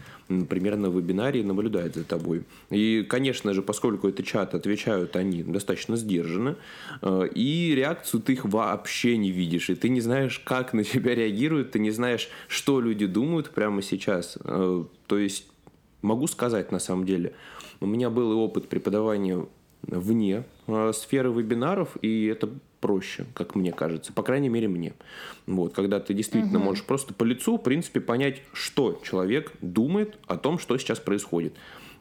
примерно 0.48 0.88
на 0.88 0.96
вебинаре 0.96 1.40
и 1.40 1.44
наблюдает 1.44 1.96
за 1.96 2.04
тобой. 2.04 2.44
И, 2.70 3.04
конечно 3.08 3.52
же, 3.54 3.62
поскольку 3.62 4.08
это 4.08 4.22
чат, 4.22 4.54
отвечают 4.54 5.16
они 5.16 5.42
достаточно 5.42 5.96
сдержанно, 5.96 6.56
э, 7.02 7.28
и 7.34 7.74
реакцию 7.74 8.20
ты 8.20 8.34
их 8.34 8.44
вообще 8.44 9.16
не 9.16 9.32
видишь, 9.32 9.70
и 9.70 9.74
ты 9.74 9.88
не 9.88 10.00
знаешь, 10.00 10.38
как 10.38 10.72
на 10.72 10.84
тебя 10.84 11.14
реагируют, 11.14 11.72
ты 11.72 11.80
не 11.80 11.90
знаешь, 11.90 12.28
что 12.46 12.80
люди 12.80 13.06
думают 13.06 13.50
прямо 13.50 13.82
сейчас. 13.82 14.38
Э, 14.44 14.84
то 15.08 15.18
есть, 15.18 15.46
могу 16.02 16.28
сказать 16.28 16.70
на 16.70 16.78
самом 16.78 17.04
деле, 17.04 17.34
у 17.80 17.86
меня 17.86 18.10
был 18.10 18.38
опыт 18.38 18.68
преподавания 18.68 19.46
вне 19.82 20.44
э, 20.66 20.92
сферы 20.94 21.30
вебинаров, 21.30 21.96
и 22.02 22.26
это 22.26 22.48
проще, 22.80 23.26
как 23.34 23.54
мне 23.54 23.72
кажется, 23.72 24.12
по 24.12 24.22
крайней 24.22 24.48
мере 24.48 24.68
мне. 24.68 24.94
Вот, 25.46 25.74
когда 25.74 26.00
ты 26.00 26.14
действительно 26.14 26.58
угу. 26.58 26.66
можешь 26.66 26.84
просто 26.84 27.14
по 27.14 27.24
лицу, 27.24 27.58
в 27.58 27.62
принципе, 27.62 28.00
понять, 28.00 28.42
что 28.52 29.00
человек 29.04 29.52
думает 29.60 30.18
о 30.26 30.36
том, 30.36 30.58
что 30.58 30.76
сейчас 30.78 30.98
происходит. 30.98 31.54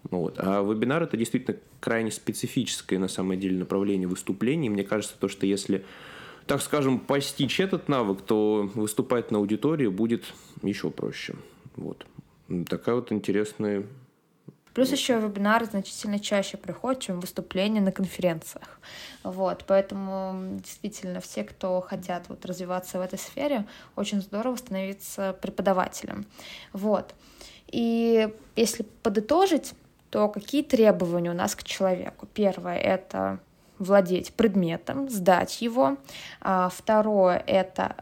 Вот. 0.10 0.36
А 0.38 0.64
вебинар 0.64 1.04
это 1.04 1.18
действительно 1.18 1.58
крайне 1.82 2.12
специфическое 2.12 3.00
на 3.00 3.10
самом 3.10 3.38
деле 3.40 3.58
направление 3.58 4.08
выступлений. 4.08 4.70
Мне 4.70 4.84
кажется, 4.84 5.16
то, 5.20 5.28
что 5.28 5.46
если 5.46 5.84
так 6.50 6.64
скажем, 6.64 7.00
постичь 7.00 7.60
этот 7.60 7.90
навык, 7.90 8.22
то 8.22 8.72
выступать 8.74 9.30
на 9.30 9.38
аудитории 9.38 9.86
будет 9.86 10.34
еще 10.64 10.90
проще. 10.90 11.36
Вот. 11.76 12.08
Такая 12.68 12.96
вот 12.96 13.12
интересная 13.12 13.86
Плюс 14.80 14.94
еще 14.94 15.20
вебинары 15.20 15.66
значительно 15.66 16.20
чаще 16.20 16.56
приходят, 16.56 17.02
чем 17.02 17.20
выступления 17.20 17.82
на 17.82 17.92
конференциях. 17.92 18.80
Вот, 19.24 19.66
поэтому 19.68 20.58
действительно 20.64 21.20
все, 21.20 21.44
кто 21.44 21.82
хотят 21.82 22.30
вот 22.30 22.46
развиваться 22.46 22.98
в 22.98 23.02
этой 23.02 23.20
сфере, 23.20 23.66
очень 23.98 24.22
здорово 24.22 24.56
становиться 24.56 25.34
преподавателем. 25.42 26.26
Вот. 26.72 27.14
И 27.68 28.34
если 28.56 28.84
подытожить, 29.04 29.74
то 30.12 30.30
какие 30.30 30.64
требования 30.64 31.32
у 31.32 31.36
нас 31.36 31.58
к 31.58 31.64
человеку? 31.64 32.26
Первое— 32.34 32.78
это 32.78 33.40
владеть 33.80 34.34
предметом, 34.34 35.10
сдать 35.10 35.62
его. 35.62 35.98
А 36.40 36.70
второе— 36.70 37.44
это 37.48 37.98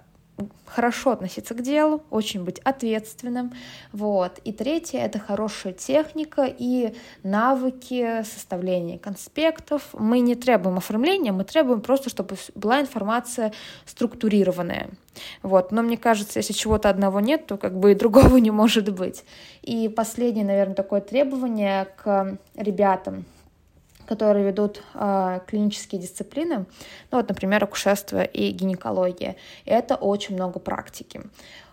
хорошо 0.66 1.12
относиться 1.12 1.54
к 1.56 1.62
делу, 1.62 2.04
очень 2.10 2.44
быть 2.44 2.60
ответственным. 2.60 3.54
Вот. 3.92 4.40
И 4.44 4.52
третье— 4.52 5.00
это 5.00 5.20
хорошая 5.20 5.74
техника 5.74 6.46
и 6.46 6.94
навыки 7.24 8.24
составления 8.24 9.00
конспектов. 9.00 9.84
Мы 9.94 10.20
не 10.20 10.36
требуем 10.36 10.78
оформления, 10.78 11.32
мы 11.32 11.44
требуем 11.44 11.82
просто, 11.82 12.10
чтобы 12.10 12.36
была 12.56 12.82
информация 12.82 13.54
структурированная. 13.86 14.90
Вот. 15.42 15.72
Но 15.72 15.82
мне 15.82 15.98
кажется, 15.98 16.40
если 16.40 16.54
чего-то 16.54 16.90
одного 16.90 17.20
нет, 17.20 17.48
то 17.48 17.58
как 17.58 17.80
бы 17.80 17.94
и 17.94 17.96
другого 17.96 18.38
не 18.38 18.52
может 18.52 18.94
быть. 18.94 19.24
И 19.64 19.90
последнее, 19.90 20.46
наверное, 20.46 20.76
такое 20.76 21.02
требование 21.02 21.88
к 21.98 22.38
ребятам— 22.56 23.26
которые 24.08 24.46
ведут 24.46 24.82
э, 24.94 25.40
клинические 25.48 26.02
дисциплины, 26.02 26.66
ну 27.12 27.18
вот, 27.18 27.30
например, 27.30 27.64
акушерство 27.64 28.24
и 28.24 28.52
гинекология. 28.52 29.36
И 29.66 29.70
это 29.70 29.96
очень 29.96 30.36
много 30.36 30.60
практики. 30.60 31.22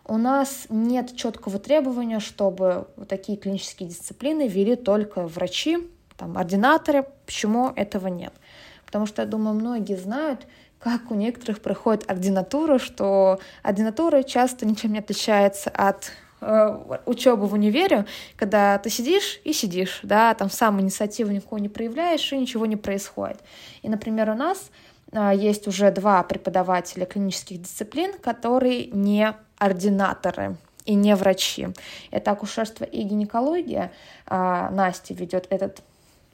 У 0.07 0.19
нас 0.19 0.67
нет 0.69 1.17
четкого 1.17 1.59
требования, 1.59 2.21
чтобы 2.21 2.88
вот 2.97 3.09
такие 3.09 3.38
клинические 3.38 3.88
дисциплины 3.88 4.49
вели 4.49 4.76
только 4.76 5.26
врачи, 5.26 5.79
там, 6.19 6.37
ординаторы. 6.37 7.07
Почему 7.25 7.73
этого 7.75 8.09
нет? 8.09 8.35
Потому 8.85 9.07
что, 9.07 9.23
я 9.23 9.29
думаю, 9.29 9.55
многие 9.55 9.97
знают, 9.97 10.47
как 10.79 11.11
у 11.11 11.14
некоторых 11.14 11.62
проходит 11.62 12.11
ординатура, 12.11 12.79
что 12.79 13.41
ординатура 13.62 14.23
часто 14.23 14.67
ничем 14.67 14.93
не 14.93 14.99
отличается 14.99 15.71
от 15.71 16.12
учебу 17.07 17.47
в 17.47 17.55
универе, 17.55 18.07
когда 18.37 18.79
ты 18.79 18.91
сидишь 18.91 19.41
и 19.45 19.53
сидишь, 19.53 20.01
да, 20.03 20.35
там 20.35 20.51
сам 20.51 20.81
инициативу 20.81 21.31
никакого 21.31 21.59
не 21.59 21.69
проявляешь, 21.69 22.33
и 22.33 22.39
ничего 22.39 22.67
не 22.67 22.77
происходит. 22.77 23.39
И, 23.83 23.89
например, 23.89 24.31
у 24.31 24.35
нас 24.35 24.71
э, 25.13 25.33
есть 25.35 25.67
уже 25.67 25.91
два 25.91 26.23
преподавателя 26.23 27.07
клинических 27.07 27.63
дисциплин, 27.63 28.13
которые 28.19 28.87
не 28.87 29.35
ординаторы 29.59 30.57
и 30.85 30.95
не 30.95 31.17
врачи. 31.17 31.69
Это 32.11 32.33
акушерство 32.33 32.85
и 32.85 33.03
гинекология. 33.03 33.93
А, 34.27 34.71
Настя 34.71 35.15
ведет 35.15 35.47
этот 35.51 35.83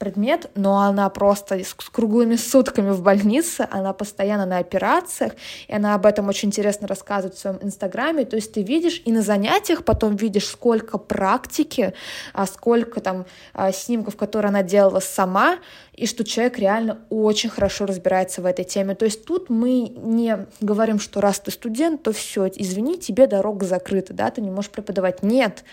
предмет, 0.01 0.49
но 0.55 0.79
она 0.79 1.07
просто 1.09 1.59
с 1.59 1.73
круглыми 1.73 2.35
сутками 2.35 2.89
в 2.89 3.03
больнице, 3.03 3.67
она 3.69 3.93
постоянно 3.93 4.47
на 4.47 4.57
операциях, 4.57 5.33
и 5.67 5.75
она 5.75 5.93
об 5.93 6.07
этом 6.07 6.27
очень 6.27 6.49
интересно 6.49 6.87
рассказывает 6.87 7.35
в 7.35 7.39
своем 7.39 7.59
инстаграме, 7.61 8.25
то 8.25 8.35
есть 8.35 8.51
ты 8.51 8.63
видишь 8.63 8.99
и 9.05 9.11
на 9.11 9.21
занятиях 9.21 9.85
потом 9.85 10.15
видишь, 10.15 10.47
сколько 10.47 10.97
практики, 10.97 11.93
а 12.33 12.47
сколько 12.47 12.99
там 12.99 13.25
а, 13.53 13.71
снимков, 13.71 14.17
которые 14.17 14.49
она 14.49 14.63
делала 14.63 15.01
сама, 15.01 15.59
и 16.01 16.07
что 16.07 16.23
человек 16.23 16.57
реально 16.57 16.97
очень 17.11 17.51
хорошо 17.51 17.85
разбирается 17.85 18.41
в 18.41 18.47
этой 18.47 18.65
теме. 18.65 18.95
То 18.95 19.05
есть 19.05 19.23
тут 19.23 19.51
мы 19.51 19.81
не 19.81 20.47
говорим, 20.59 20.99
что 20.99 21.21
раз 21.21 21.39
ты 21.39 21.51
студент, 21.51 22.01
то 22.01 22.11
все, 22.11 22.47
извини, 22.47 22.97
тебе 22.97 23.27
дорога 23.27 23.67
закрыта, 23.67 24.11
да, 24.11 24.31
ты 24.31 24.41
не 24.41 24.49
можешь 24.49 24.71
преподавать. 24.71 25.21
Нет, 25.21 25.63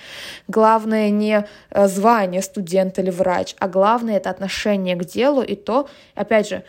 главное 0.46 1.08
не 1.08 1.46
э, 1.70 1.88
звание 1.88 2.42
студент 2.42 2.98
или 2.98 3.08
врач, 3.08 3.56
а 3.58 3.68
главное 3.68 4.18
это 4.18 4.28
отношение 4.28 4.96
к 4.96 5.06
делу 5.06 5.40
и 5.40 5.56
то, 5.56 5.88
опять 6.14 6.46
же, 6.50 6.62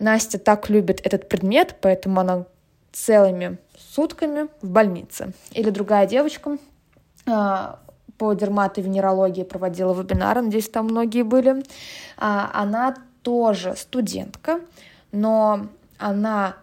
Настя 0.00 0.40
так 0.40 0.68
любит 0.68 1.00
этот 1.06 1.28
предмет, 1.28 1.76
поэтому 1.80 2.18
она 2.18 2.46
целыми 2.90 3.58
сутками 3.94 4.48
в 4.60 4.70
больнице. 4.70 5.34
Или 5.52 5.70
другая 5.70 6.08
девочка 6.08 6.58
а, 7.26 7.78
по 8.18 8.34
дерматовенерологии 8.34 9.44
проводила 9.44 9.94
вебинар, 9.94 10.42
надеюсь, 10.42 10.68
там 10.68 10.86
многие 10.86 11.22
были. 11.22 11.62
А, 12.16 12.50
она 12.52 12.96
тоже 13.22 13.74
студентка, 13.76 14.60
но 15.12 15.68
она 15.98 16.56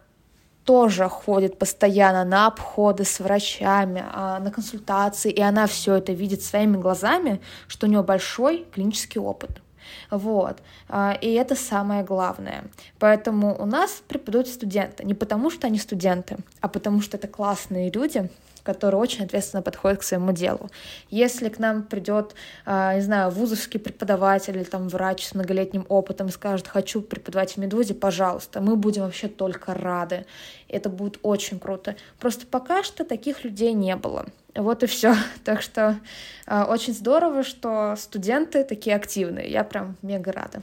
тоже 0.65 1.07
ходит 1.07 1.59
постоянно 1.59 2.25
на 2.25 2.47
обходы 2.47 3.05
с 3.05 3.19
врачами, 3.19 4.03
а, 4.12 4.39
на 4.39 4.51
консультации, 4.51 5.31
и 5.31 5.41
она 5.41 5.67
все 5.67 5.95
это 5.95 6.12
видит 6.12 6.41
своими 6.41 6.77
глазами, 6.77 7.39
что 7.67 7.85
у 7.85 7.89
нее 7.89 8.01
большой 8.03 8.65
клинический 8.74 9.21
опыт. 9.21 9.62
Вот. 10.09 10.57
А, 10.89 11.17
и 11.21 11.31
это 11.33 11.55
самое 11.55 12.03
главное. 12.03 12.65
Поэтому 13.00 13.55
у 13.62 13.65
нас 13.65 14.01
преподают 14.07 14.47
студенты. 14.47 15.05
Не 15.05 15.13
потому, 15.13 15.51
что 15.51 15.67
они 15.67 15.77
студенты, 15.77 16.38
а 16.62 16.67
потому, 16.67 17.01
что 17.01 17.17
это 17.17 17.27
классные 17.27 17.91
люди, 17.91 18.29
который 18.65 18.95
очень 18.95 19.24
ответственно 19.24 19.62
подходит 19.62 20.00
к 20.00 20.03
своему 20.03 20.34
делу. 20.34 20.69
Если 21.10 21.50
к 21.50 21.60
нам 21.60 21.84
придет, 21.84 22.36
а, 22.65 22.95
не 22.95 23.01
знаю, 23.01 23.31
вузовский 23.31 23.79
преподаватель 23.79 24.57
или 24.57 24.63
там 24.63 24.89
врач 24.89 25.25
с 25.25 25.36
многолетним 25.36 25.86
опытом 25.88 26.27
и 26.27 26.31
скажет, 26.31 26.67
хочу 26.67 27.01
преподавать 27.01 27.53
в 27.53 27.57
Медузе, 27.57 27.93
пожалуйста, 27.93 28.60
мы 28.60 28.75
будем 28.75 29.03
вообще 29.03 29.27
только 29.27 29.74
рады. 29.74 30.25
Это 30.67 30.89
будет 30.89 31.19
очень 31.22 31.60
круто. 31.60 31.95
Просто 32.19 32.45
пока 32.48 32.84
что 32.84 33.05
таких 33.05 33.43
людей 33.43 33.74
не 33.74 33.95
было. 33.95 34.25
Вот 34.55 34.84
и 34.84 34.88
все. 34.88 35.15
Так 35.43 35.62
что 35.62 36.00
э, 36.48 36.63
очень 36.63 36.93
здорово, 36.93 37.43
что 37.43 37.95
студенты 37.98 38.63
такие 38.63 38.95
активные. 38.95 39.50
Я 39.50 39.63
прям 39.63 39.95
мега 40.01 40.31
рада. 40.31 40.62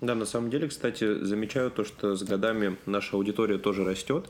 Да, 0.00 0.14
на 0.14 0.24
самом 0.24 0.50
деле, 0.50 0.66
кстати, 0.66 1.22
замечаю 1.22 1.70
то, 1.70 1.84
что 1.84 2.16
с 2.16 2.22
годами 2.24 2.76
наша 2.86 3.16
аудитория 3.16 3.58
тоже 3.58 3.84
растет. 3.84 4.28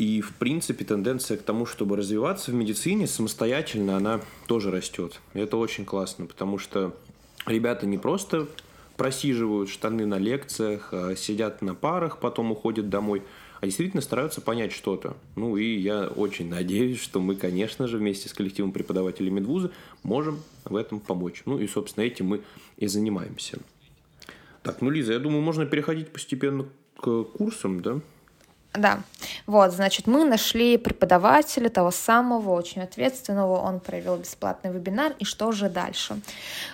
И, 0.00 0.22
в 0.22 0.32
принципе, 0.36 0.86
тенденция 0.86 1.36
к 1.36 1.42
тому, 1.42 1.66
чтобы 1.66 1.94
развиваться 1.94 2.52
в 2.52 2.54
медицине 2.54 3.06
самостоятельно, 3.06 3.98
она 3.98 4.22
тоже 4.46 4.70
растет. 4.70 5.20
И 5.34 5.40
это 5.40 5.58
очень 5.58 5.84
классно, 5.84 6.24
потому 6.24 6.56
что 6.56 6.96
ребята 7.44 7.84
не 7.84 7.98
просто 7.98 8.48
просиживают 8.96 9.68
штаны 9.68 10.06
на 10.06 10.16
лекциях, 10.16 10.94
а 10.94 11.14
сидят 11.14 11.60
на 11.60 11.74
парах, 11.74 12.18
потом 12.18 12.50
уходят 12.50 12.88
домой, 12.88 13.22
а 13.60 13.66
действительно 13.66 14.00
стараются 14.00 14.40
понять 14.40 14.72
что-то. 14.72 15.18
Ну 15.36 15.58
и 15.58 15.76
я 15.78 16.06
очень 16.06 16.48
надеюсь, 16.48 16.98
что 16.98 17.20
мы, 17.20 17.36
конечно 17.36 17.86
же, 17.86 17.98
вместе 17.98 18.30
с 18.30 18.32
коллективом 18.32 18.72
преподавателей 18.72 19.28
Медвуза 19.28 19.70
можем 20.02 20.40
в 20.64 20.76
этом 20.76 21.00
помочь. 21.00 21.42
Ну 21.44 21.58
и, 21.58 21.66
собственно, 21.68 22.04
этим 22.04 22.26
мы 22.26 22.40
и 22.78 22.86
занимаемся. 22.86 23.58
Так, 24.62 24.80
ну, 24.80 24.88
Лиза, 24.88 25.12
я 25.12 25.18
думаю, 25.18 25.42
можно 25.42 25.66
переходить 25.66 26.08
постепенно 26.08 26.64
к 26.96 27.24
курсам, 27.24 27.82
да? 27.82 28.00
Да, 28.72 29.02
вот, 29.50 29.72
значит, 29.72 30.06
мы 30.06 30.24
нашли 30.24 30.78
преподавателя 30.78 31.68
того 31.70 31.90
самого, 31.90 32.52
очень 32.52 32.82
ответственного, 32.82 33.60
он 33.60 33.80
провел 33.80 34.16
бесплатный 34.16 34.70
вебинар, 34.70 35.12
и 35.18 35.24
что 35.24 35.50
же 35.50 35.68
дальше? 35.68 36.20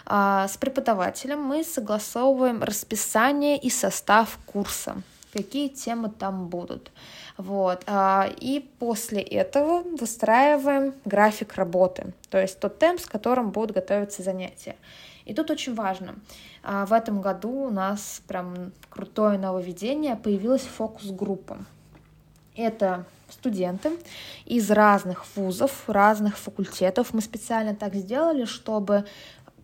А, 0.04 0.46
с 0.46 0.58
преподавателем 0.58 1.40
мы 1.40 1.64
согласовываем 1.64 2.62
расписание 2.62 3.56
и 3.56 3.70
состав 3.70 4.38
курса, 4.44 4.96
какие 5.32 5.68
темы 5.68 6.10
там 6.10 6.48
будут. 6.48 6.92
Вот. 7.38 7.82
А, 7.86 8.28
и 8.42 8.60
после 8.78 9.22
этого 9.22 9.82
выстраиваем 9.98 10.92
график 11.06 11.54
работы, 11.54 12.12
то 12.28 12.38
есть 12.38 12.60
тот 12.60 12.78
темп, 12.78 13.00
с 13.00 13.06
которым 13.06 13.52
будут 13.52 13.74
готовиться 13.74 14.22
занятия. 14.22 14.76
И 15.24 15.32
тут 15.32 15.50
очень 15.50 15.74
важно. 15.74 16.14
А, 16.62 16.84
в 16.84 16.92
этом 16.92 17.22
году 17.22 17.48
у 17.48 17.70
нас 17.70 18.20
прям 18.28 18.72
крутое 18.90 19.38
нововведение. 19.38 20.14
Появилась 20.16 20.60
фокус-группа. 20.62 21.56
Это 22.56 23.04
студенты 23.28 23.90
из 24.44 24.70
разных 24.70 25.24
вузов, 25.36 25.84
разных 25.88 26.38
факультетов. 26.38 27.08
Мы 27.12 27.20
специально 27.20 27.74
так 27.74 27.94
сделали, 27.94 28.44
чтобы 28.44 29.04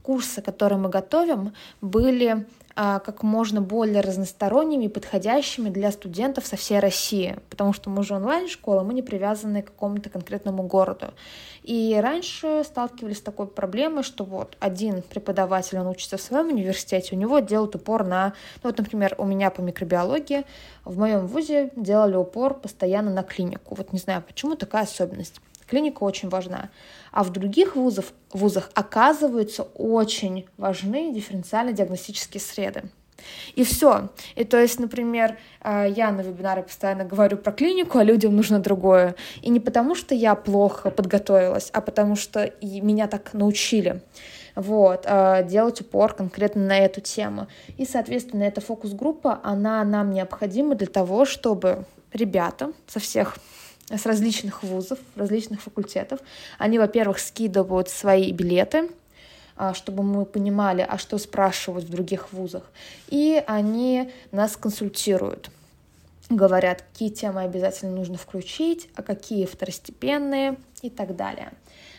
курсы, 0.02 0.42
которые 0.42 0.78
мы 0.78 0.88
готовим, 0.88 1.54
были 1.80 2.46
как 2.74 3.22
можно 3.22 3.60
более 3.60 4.00
разносторонними 4.00 4.84
и 4.84 4.88
подходящими 4.88 5.68
для 5.68 5.92
студентов 5.92 6.46
со 6.46 6.56
всей 6.56 6.78
России, 6.78 7.36
потому 7.50 7.72
что 7.72 7.90
мы 7.90 8.02
же 8.02 8.14
онлайн-школа, 8.14 8.82
мы 8.82 8.94
не 8.94 9.02
привязаны 9.02 9.62
к 9.62 9.66
какому-то 9.66 10.10
конкретному 10.10 10.62
городу. 10.62 11.12
И 11.62 11.98
раньше 12.02 12.62
сталкивались 12.64 13.18
с 13.18 13.22
такой 13.22 13.46
проблемой, 13.46 14.02
что 14.02 14.24
вот 14.24 14.56
один 14.58 15.02
преподаватель, 15.02 15.78
он 15.78 15.86
учится 15.86 16.16
в 16.16 16.22
своем 16.22 16.48
университете, 16.48 17.14
у 17.14 17.18
него 17.18 17.38
делают 17.38 17.74
упор 17.76 18.04
на, 18.04 18.34
ну 18.62 18.70
вот, 18.70 18.78
например, 18.78 19.14
у 19.18 19.24
меня 19.24 19.50
по 19.50 19.60
микробиологии, 19.60 20.44
в 20.84 20.98
моем 20.98 21.26
вузе 21.26 21.70
делали 21.76 22.16
упор 22.16 22.54
постоянно 22.54 23.12
на 23.12 23.22
клинику. 23.22 23.74
Вот 23.74 23.92
не 23.92 23.98
знаю, 23.98 24.22
почему 24.26 24.56
такая 24.56 24.84
особенность. 24.84 25.40
Клиника 25.68 26.02
очень 26.02 26.28
важна. 26.28 26.70
А 27.12 27.22
в 27.22 27.30
других 27.30 27.76
вузах, 27.76 28.06
вузах 28.32 28.70
оказываются 28.74 29.62
очень 29.62 30.46
важны 30.56 31.12
дифференциально-диагностические 31.12 32.40
среды. 32.40 32.82
И 33.54 33.62
все. 33.62 34.08
И 34.34 34.44
то 34.44 34.60
есть, 34.60 34.80
например, 34.80 35.38
э, 35.62 35.86
я 35.94 36.10
на 36.10 36.22
вебинаре 36.22 36.62
постоянно 36.62 37.04
говорю 37.04 37.36
про 37.36 37.52
клинику, 37.52 37.98
а 37.98 38.04
людям 38.04 38.34
нужно 38.34 38.58
другое. 38.58 39.14
И 39.42 39.50
не 39.50 39.60
потому, 39.60 39.94
что 39.94 40.14
я 40.14 40.34
плохо 40.34 40.90
подготовилась, 40.90 41.70
а 41.72 41.80
потому 41.80 42.16
что 42.16 42.42
и 42.44 42.80
меня 42.80 43.06
так 43.06 43.32
научили 43.34 44.00
вот, 44.54 45.04
э, 45.06 45.44
делать 45.48 45.80
упор 45.80 46.14
конкретно 46.14 46.62
на 46.62 46.78
эту 46.78 47.00
тему. 47.00 47.46
И, 47.78 47.84
соответственно, 47.84 48.42
эта 48.44 48.60
фокус-группа, 48.60 49.40
она 49.42 49.84
нам 49.84 50.10
необходима 50.10 50.74
для 50.74 50.86
того, 50.86 51.24
чтобы 51.24 51.84
ребята 52.12 52.72
со 52.86 53.00
всех 53.00 53.36
с 53.96 54.06
различных 54.06 54.62
вузов, 54.62 54.98
различных 55.16 55.62
факультетов. 55.62 56.20
Они, 56.58 56.78
во-первых, 56.78 57.18
скидывают 57.18 57.88
свои 57.88 58.32
билеты, 58.32 58.90
а, 59.56 59.74
чтобы 59.74 60.02
мы 60.02 60.24
понимали, 60.24 60.86
а 60.88 60.98
что 60.98 61.18
спрашивают 61.18 61.84
в 61.84 61.90
других 61.90 62.32
вузах. 62.32 62.70
И 63.08 63.42
они 63.46 64.10
нас 64.30 64.56
консультируют 64.56 65.50
говорят, 66.36 66.82
какие 66.82 67.10
темы 67.10 67.42
обязательно 67.42 67.92
нужно 67.92 68.16
включить, 68.16 68.88
а 68.94 69.02
какие 69.02 69.46
второстепенные 69.46 70.56
и 70.80 70.90
так 70.90 71.16
далее. 71.16 71.52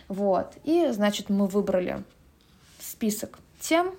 Вот. 0.07 0.53
И, 0.63 0.87
значит, 0.91 1.29
мы 1.29 1.47
выбрали 1.47 2.03
список 2.79 3.39
тем, 3.59 3.95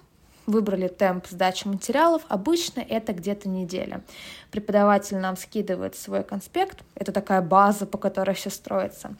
выбрали 0.46 0.88
темп 0.88 1.26
сдачи 1.28 1.66
материалов, 1.66 2.22
обычно 2.28 2.80
это 2.80 3.12
где-то 3.12 3.48
неделя. 3.48 4.02
Преподаватель 4.50 5.16
нам 5.16 5.36
скидывает 5.36 5.96
свой 5.96 6.22
конспект, 6.22 6.82
это 6.94 7.12
такая 7.12 7.42
база, 7.42 7.86
по 7.86 7.98
которой 7.98 8.34
все 8.34 8.50
строится. 8.50 9.14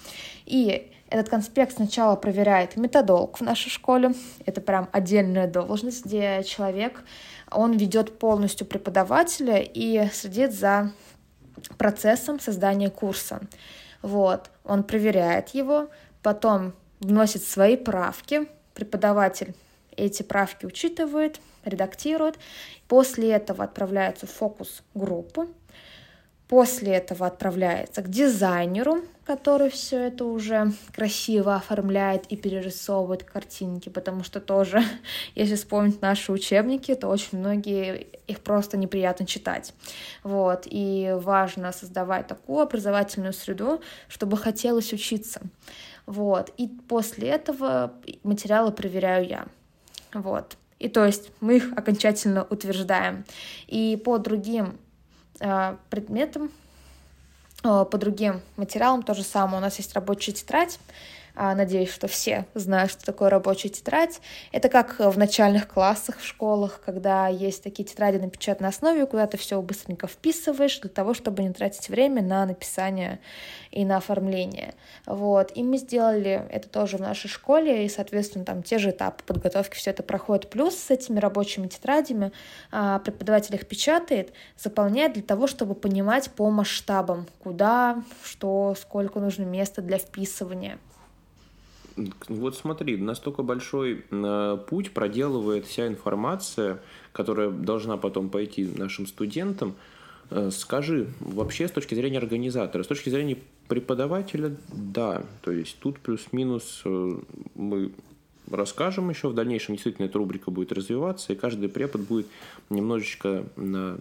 И 0.46 0.92
этот 1.08 1.28
конспект 1.28 1.74
сначала 1.74 2.16
проверяет 2.16 2.76
методолог 2.76 3.38
в 3.38 3.42
нашей 3.42 3.70
школе, 3.70 4.14
это 4.46 4.60
прям 4.60 4.88
отдельная 4.92 5.46
должность, 5.46 6.04
где 6.04 6.42
человек, 6.44 7.02
он 7.50 7.76
ведет 7.76 8.18
полностью 8.18 8.66
преподавателя 8.66 9.58
и 9.58 10.08
следит 10.12 10.52
за 10.52 10.92
процессом 11.78 12.40
создания 12.40 12.90
курса. 12.90 13.40
Вот, 14.02 14.50
он 14.64 14.82
проверяет 14.82 15.50
его, 15.50 15.88
потом 16.22 16.72
вносит 17.00 17.44
свои 17.44 17.76
правки, 17.76 18.48
преподаватель 18.74 19.54
эти 19.96 20.22
правки 20.22 20.66
учитывает, 20.66 21.40
редактирует. 21.64 22.38
После 22.88 23.32
этого 23.32 23.64
отправляется 23.64 24.26
в 24.26 24.30
фокус-группу. 24.30 25.48
После 26.48 26.94
этого 26.94 27.26
отправляется 27.26 28.02
к 28.02 28.10
дизайнеру, 28.10 29.02
который 29.24 29.70
все 29.70 29.98
это 30.08 30.26
уже 30.26 30.72
красиво 30.94 31.56
оформляет 31.56 32.26
и 32.26 32.36
перерисовывает 32.36 33.24
картинки, 33.24 33.88
потому 33.88 34.22
что 34.24 34.40
тоже, 34.40 34.82
если 35.34 35.54
вспомнить 35.54 36.02
наши 36.02 36.30
учебники, 36.32 36.94
то 36.94 37.08
очень 37.08 37.38
многие 37.38 38.06
их 38.26 38.40
просто 38.40 38.76
неприятно 38.76 39.26
читать. 39.26 39.72
Вот. 40.22 40.64
И 40.66 41.14
важно 41.16 41.72
создавать 41.72 42.26
такую 42.26 42.60
образовательную 42.60 43.32
среду, 43.32 43.80
чтобы 44.08 44.36
хотелось 44.36 44.92
учиться. 44.92 45.40
Вот. 46.04 46.52
И 46.58 46.68
после 46.68 47.28
этого 47.28 47.94
материалы 48.22 48.70
проверяю 48.70 49.26
я. 49.26 49.46
Вот. 50.14 50.56
И 50.78 50.88
то 50.88 51.04
есть 51.04 51.30
мы 51.40 51.56
их 51.56 51.72
окончательно 51.72 52.44
утверждаем. 52.44 53.24
И 53.66 54.00
по 54.04 54.18
другим 54.18 54.78
э, 55.40 55.76
предметам, 55.90 56.50
э, 57.62 57.84
по 57.90 57.98
другим 57.98 58.40
материалам 58.56 59.02
то 59.02 59.14
же 59.14 59.22
самое. 59.22 59.58
У 59.58 59.60
нас 59.60 59.76
есть 59.78 59.94
рабочая 59.94 60.32
тетрадь, 60.32 60.78
надеюсь, 61.34 61.92
что 61.92 62.06
все 62.06 62.46
знают, 62.54 62.92
что 62.92 63.04
такое 63.04 63.28
рабочая 63.28 63.68
тетрадь. 63.68 64.20
Это 64.52 64.68
как 64.68 64.98
в 64.98 65.18
начальных 65.18 65.68
классах 65.68 66.18
в 66.18 66.24
школах, 66.24 66.80
когда 66.84 67.28
есть 67.28 67.62
такие 67.62 67.84
тетради 67.84 68.18
на 68.18 68.30
печатной 68.30 68.68
основе, 68.68 69.06
куда 69.06 69.26
ты 69.26 69.36
все 69.36 69.60
быстренько 69.60 70.06
вписываешь 70.06 70.78
для 70.80 70.90
того, 70.90 71.14
чтобы 71.14 71.42
не 71.42 71.52
тратить 71.52 71.88
время 71.88 72.22
на 72.22 72.46
написание 72.46 73.20
и 73.70 73.84
на 73.84 73.96
оформление. 73.96 74.74
Вот. 75.06 75.50
И 75.56 75.62
мы 75.62 75.78
сделали 75.78 76.46
это 76.50 76.68
тоже 76.68 76.96
в 76.96 77.00
нашей 77.00 77.28
школе, 77.28 77.84
и, 77.84 77.88
соответственно, 77.88 78.44
там 78.44 78.62
те 78.62 78.78
же 78.78 78.90
этапы 78.90 79.24
подготовки, 79.24 79.76
все 79.76 79.90
это 79.90 80.02
проходит. 80.02 80.48
Плюс 80.50 80.76
с 80.76 80.90
этими 80.90 81.18
рабочими 81.18 81.66
тетрадями 81.66 82.32
а, 82.70 83.00
преподаватель 83.00 83.56
их 83.56 83.66
печатает, 83.66 84.32
заполняет 84.56 85.14
для 85.14 85.22
того, 85.22 85.46
чтобы 85.46 85.74
понимать 85.74 86.30
по 86.30 86.50
масштабам, 86.50 87.26
куда, 87.42 88.02
что, 88.22 88.74
сколько 88.80 89.18
нужно 89.18 89.42
места 89.42 89.82
для 89.82 89.98
вписывания. 89.98 90.78
Вот 92.28 92.56
смотри, 92.56 92.96
настолько 92.96 93.42
большой 93.42 94.04
э, 94.10 94.58
путь 94.68 94.90
проделывает 94.92 95.64
вся 95.66 95.86
информация, 95.86 96.80
которая 97.12 97.50
должна 97.50 97.96
потом 97.96 98.30
пойти 98.30 98.66
нашим 98.66 99.06
студентам. 99.06 99.76
Э, 100.30 100.50
скажи, 100.50 101.08
вообще 101.20 101.68
с 101.68 101.70
точки 101.70 101.94
зрения 101.94 102.18
организатора, 102.18 102.82
с 102.82 102.88
точки 102.88 103.10
зрения 103.10 103.38
преподавателя, 103.68 104.56
да, 104.72 105.24
то 105.42 105.52
есть 105.52 105.78
тут 105.78 106.00
плюс-минус 106.00 106.82
э, 106.84 107.18
мы 107.54 107.92
расскажем 108.50 109.08
еще 109.10 109.28
в 109.28 109.34
дальнейшем, 109.34 109.74
действительно 109.74 110.06
эта 110.06 110.18
рубрика 110.18 110.50
будет 110.50 110.72
развиваться, 110.72 111.32
и 111.32 111.36
каждый 111.36 111.68
препод 111.68 112.02
будет 112.02 112.26
немножечко 112.70 113.44
на 113.56 113.98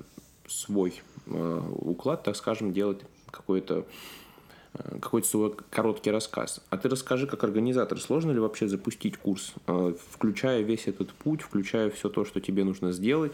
свой 0.47 1.01
уклад, 1.25 2.23
так 2.23 2.35
скажем, 2.35 2.73
делать 2.73 2.99
какое-то 3.31 3.85
какой-то 4.73 5.27
свой 5.27 5.55
короткий 5.69 6.11
рассказ. 6.11 6.61
А 6.69 6.77
ты 6.77 6.89
расскажи, 6.89 7.27
как 7.27 7.43
организатор, 7.43 7.99
сложно 7.99 8.31
ли 8.31 8.39
вообще 8.39 8.67
запустить 8.67 9.17
курс, 9.17 9.53
э, 9.67 9.93
включая 10.11 10.61
весь 10.61 10.87
этот 10.87 11.13
путь, 11.13 11.41
включая 11.41 11.89
все 11.89 12.09
то, 12.09 12.25
что 12.25 12.41
тебе 12.41 12.63
нужно 12.63 12.91
сделать, 12.91 13.33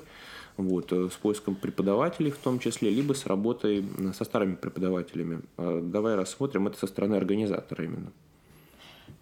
вот, 0.57 0.91
э, 0.91 1.09
с 1.09 1.15
поиском 1.15 1.55
преподавателей 1.55 2.31
в 2.31 2.37
том 2.37 2.59
числе, 2.59 2.89
либо 2.89 3.13
с 3.13 3.25
работой 3.25 3.85
со 4.13 4.25
старыми 4.25 4.55
преподавателями. 4.55 5.41
Давай 5.57 6.15
рассмотрим 6.15 6.67
это 6.67 6.77
со 6.77 6.87
стороны 6.87 7.15
организатора 7.15 7.85
именно. 7.85 8.11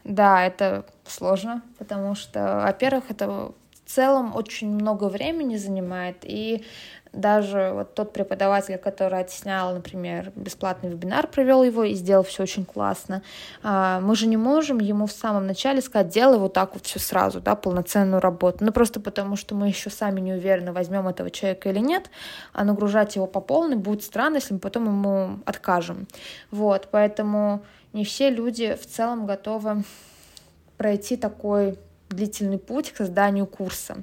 Да, 0.04 0.46
это 0.46 0.86
сложно, 1.06 1.62
потому 1.78 2.16
что, 2.16 2.62
во-первых, 2.64 3.06
это 3.10 3.28
в 3.28 3.54
целом 3.90 4.36
очень 4.36 4.70
много 4.70 5.10
времени 5.10 5.58
занимает, 5.58 6.18
и 6.24 6.64
даже 7.14 7.72
вот 7.74 7.94
тот 7.94 8.14
преподаватель, 8.14 8.78
который 8.78 9.20
отснял, 9.20 9.74
например, 9.74 10.32
бесплатный 10.36 10.90
вебинар, 10.90 11.28
провел 11.28 11.64
его 11.64 11.84
и 11.84 11.94
сделал 11.94 12.24
все 12.24 12.44
очень 12.44 12.66
классно. 12.66 13.24
А, 13.64 14.00
мы 14.02 14.16
же 14.16 14.28
не 14.28 14.38
можем 14.38 14.80
ему 14.80 15.08
в 15.08 15.12
самом 15.12 15.48
начале 15.48 15.82
сказать, 15.82 16.10
делай 16.10 16.38
вот 16.38 16.54
так 16.54 16.74
вот 16.74 16.86
все 16.86 17.00
сразу, 17.00 17.40
да, 17.42 17.56
полноценную 17.56 18.22
работу. 18.22 18.64
Ну, 18.64 18.72
просто 18.72 19.00
потому, 19.00 19.36
что 19.36 19.56
мы 19.56 19.68
еще 19.68 19.90
сами 19.90 20.20
не 20.20 20.34
уверены, 20.34 20.72
возьмем 20.72 21.08
этого 21.08 21.30
человека 21.30 21.70
или 21.70 21.80
нет, 21.80 22.10
а 22.54 22.64
нагружать 22.64 23.16
его 23.16 23.28
по 23.28 23.42
полной 23.42 23.78
будет 23.78 24.04
странно, 24.04 24.36
если 24.36 24.54
мы 24.54 24.60
потом 24.60 24.86
ему 24.86 25.40
откажем. 25.46 26.08
Вот, 26.52 26.90
поэтому 26.92 27.64
не 27.94 28.04
все 28.06 28.30
люди 28.30 28.76
в 28.76 28.86
целом 28.86 29.26
готовы 29.26 29.84
пройти 30.78 31.18
такой 31.18 31.78
длительный 32.10 32.58
путь 32.58 32.92
к 32.92 32.98
созданию 32.98 33.46
курса 33.46 33.98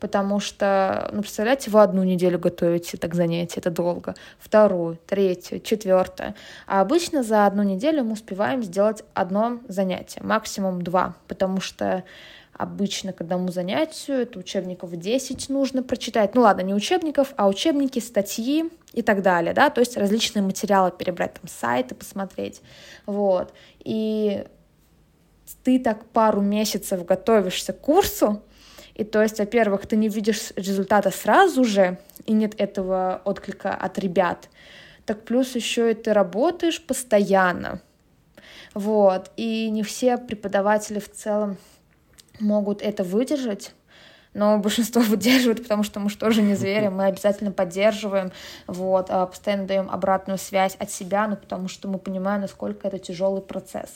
потому 0.00 0.40
что, 0.40 1.10
ну, 1.12 1.20
представляете, 1.20 1.70
вы 1.70 1.82
одну 1.82 2.02
неделю 2.02 2.38
готовите 2.38 2.96
так 2.96 3.14
занятие, 3.14 3.60
это 3.60 3.70
долго, 3.70 4.14
вторую, 4.38 4.98
третью, 5.06 5.60
четвертую. 5.60 6.34
А 6.66 6.80
обычно 6.80 7.22
за 7.22 7.46
одну 7.46 7.62
неделю 7.62 8.04
мы 8.04 8.12
успеваем 8.12 8.62
сделать 8.62 9.04
одно 9.14 9.60
занятие, 9.68 10.22
максимум 10.22 10.82
два, 10.82 11.14
потому 11.28 11.60
что 11.60 12.02
обычно 12.54 13.12
к 13.12 13.20
одному 13.22 13.50
занятию 13.50 14.18
это 14.18 14.38
учебников 14.38 14.94
10 14.94 15.48
нужно 15.48 15.82
прочитать. 15.82 16.34
Ну 16.34 16.42
ладно, 16.42 16.60
не 16.62 16.74
учебников, 16.74 17.32
а 17.36 17.48
учебники, 17.48 17.98
статьи 18.00 18.70
и 18.92 19.02
так 19.02 19.22
далее, 19.22 19.54
да, 19.54 19.70
то 19.70 19.80
есть 19.80 19.96
различные 19.96 20.42
материалы 20.42 20.90
перебрать, 20.90 21.34
там, 21.34 21.48
сайты 21.48 21.94
посмотреть, 21.94 22.60
вот. 23.06 23.52
И 23.78 24.44
ты 25.64 25.78
так 25.78 26.04
пару 26.06 26.40
месяцев 26.40 27.04
готовишься 27.04 27.72
к 27.72 27.80
курсу, 27.80 28.42
И 29.00 29.04
то 29.04 29.22
есть, 29.22 29.38
во-первых, 29.38 29.86
ты 29.86 29.96
не 29.96 30.10
видишь 30.10 30.52
результата 30.56 31.10
сразу 31.10 31.64
же, 31.64 31.96
и 32.26 32.34
нет 32.34 32.52
этого 32.58 33.22
отклика 33.24 33.74
от 33.74 33.98
ребят. 33.98 34.50
Так 35.06 35.24
плюс 35.24 35.54
еще 35.54 35.90
и 35.90 35.94
ты 35.94 36.12
работаешь 36.12 36.84
постоянно. 36.84 37.80
Вот. 38.74 39.30
И 39.38 39.70
не 39.70 39.82
все 39.84 40.18
преподаватели 40.18 40.98
в 40.98 41.10
целом 41.10 41.56
могут 42.40 42.82
это 42.82 43.02
выдержать 43.02 43.72
но 44.32 44.58
большинство 44.58 45.02
выдерживают, 45.02 45.62
потому 45.62 45.82
что 45.82 45.98
мы 45.98 46.08
же 46.08 46.16
тоже 46.16 46.40
не 46.40 46.54
звери, 46.54 46.86
мы 46.86 47.06
обязательно 47.06 47.50
поддерживаем, 47.50 48.30
вот, 48.68 49.06
а 49.10 49.26
постоянно 49.26 49.66
даем 49.66 49.90
обратную 49.90 50.38
связь 50.38 50.76
от 50.76 50.88
себя, 50.92 51.26
ну, 51.26 51.34
потому 51.34 51.66
что 51.66 51.88
мы 51.88 51.98
понимаем, 51.98 52.42
насколько 52.42 52.86
это 52.86 53.00
тяжелый 53.00 53.42
процесс. 53.42 53.90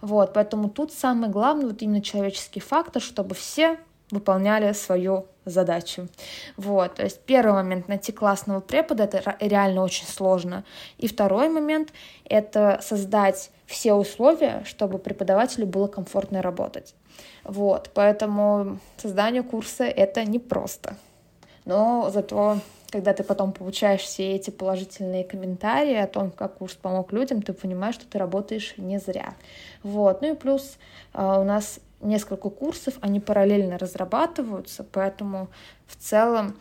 Вот, 0.00 0.32
поэтому 0.32 0.70
тут 0.70 0.90
самое 0.90 1.30
главное, 1.30 1.66
вот 1.66 1.82
именно 1.82 2.00
человеческий 2.00 2.60
фактор, 2.60 3.02
чтобы 3.02 3.34
все 3.34 3.78
выполняли 4.14 4.72
свою 4.72 5.26
задачу. 5.44 6.08
Вот, 6.56 6.94
то 6.94 7.02
есть 7.02 7.20
первый 7.20 7.52
момент 7.52 7.88
найти 7.88 8.12
классного 8.12 8.60
препода 8.60 9.04
это 9.04 9.36
реально 9.40 9.82
очень 9.82 10.06
сложно. 10.06 10.64
И 10.98 11.06
второй 11.06 11.48
момент 11.48 11.92
это 12.24 12.80
создать 12.82 13.50
все 13.66 13.94
условия, 13.94 14.62
чтобы 14.64 14.98
преподавателю 14.98 15.66
было 15.66 15.86
комфортно 15.86 16.42
работать. 16.42 16.94
Вот, 17.44 17.90
поэтому 17.94 18.78
создание 18.96 19.42
курса 19.42 19.84
это 19.84 20.24
непросто. 20.24 20.96
Но 21.64 22.10
зато, 22.12 22.58
когда 22.90 23.12
ты 23.14 23.22
потом 23.22 23.52
получаешь 23.52 24.02
все 24.02 24.32
эти 24.32 24.50
положительные 24.50 25.24
комментарии 25.24 25.96
о 25.96 26.06
том, 26.06 26.30
как 26.30 26.58
курс 26.58 26.74
помог 26.74 27.12
людям, 27.12 27.42
ты 27.42 27.52
понимаешь, 27.52 27.94
что 27.94 28.06
ты 28.06 28.18
работаешь 28.18 28.74
не 28.76 28.98
зря. 28.98 29.34
Вот, 29.82 30.20
ну 30.20 30.32
и 30.32 30.36
плюс 30.36 30.76
а, 31.12 31.40
у 31.40 31.44
нас 31.44 31.80
несколько 32.04 32.50
курсов, 32.50 32.94
они 33.00 33.20
параллельно 33.20 33.78
разрабатываются, 33.78 34.84
поэтому 34.84 35.48
в 35.86 35.96
целом 35.96 36.54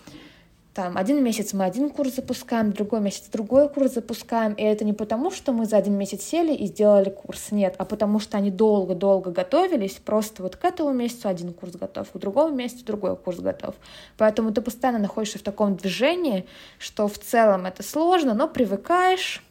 там 0.73 0.97
один 0.97 1.23
месяц 1.23 1.53
мы 1.53 1.65
один 1.65 1.91
курс 1.91 2.15
запускаем, 2.15 2.71
другой 2.71 2.99
месяц 2.99 3.27
другой 3.32 3.69
курс 3.69 3.93
запускаем, 3.93 4.53
и 4.53 4.63
это 4.63 4.84
не 4.84 4.93
потому, 4.93 5.29
что 5.29 5.53
мы 5.53 5.65
за 5.65 5.77
один 5.77 5.93
месяц 5.93 6.23
сели 6.23 6.51
и 6.51 6.65
сделали 6.65 7.12
курс, 7.12 7.51
нет, 7.51 7.75
а 7.77 7.86
потому 7.86 8.19
что 8.19 8.38
они 8.38 8.49
долго-долго 8.49 9.29
готовились, 9.29 9.93
просто 10.03 10.41
вот 10.41 10.56
к 10.56 10.65
этому 10.65 10.91
месяцу 10.91 11.29
один 11.29 11.53
курс 11.53 11.73
готов, 11.73 12.10
к 12.10 12.17
другому 12.17 12.56
месяцу 12.56 12.86
другой 12.86 13.15
курс 13.15 13.38
готов. 13.39 13.75
Поэтому 14.17 14.51
ты 14.51 14.62
постоянно 14.62 14.97
находишься 14.97 15.38
в 15.38 15.43
таком 15.43 15.75
движении, 15.75 16.47
что 16.79 17.08
в 17.08 17.19
целом 17.19 17.67
это 17.67 17.84
сложно, 17.84 18.34
но 18.34 18.47
привыкаешь, 18.47 19.43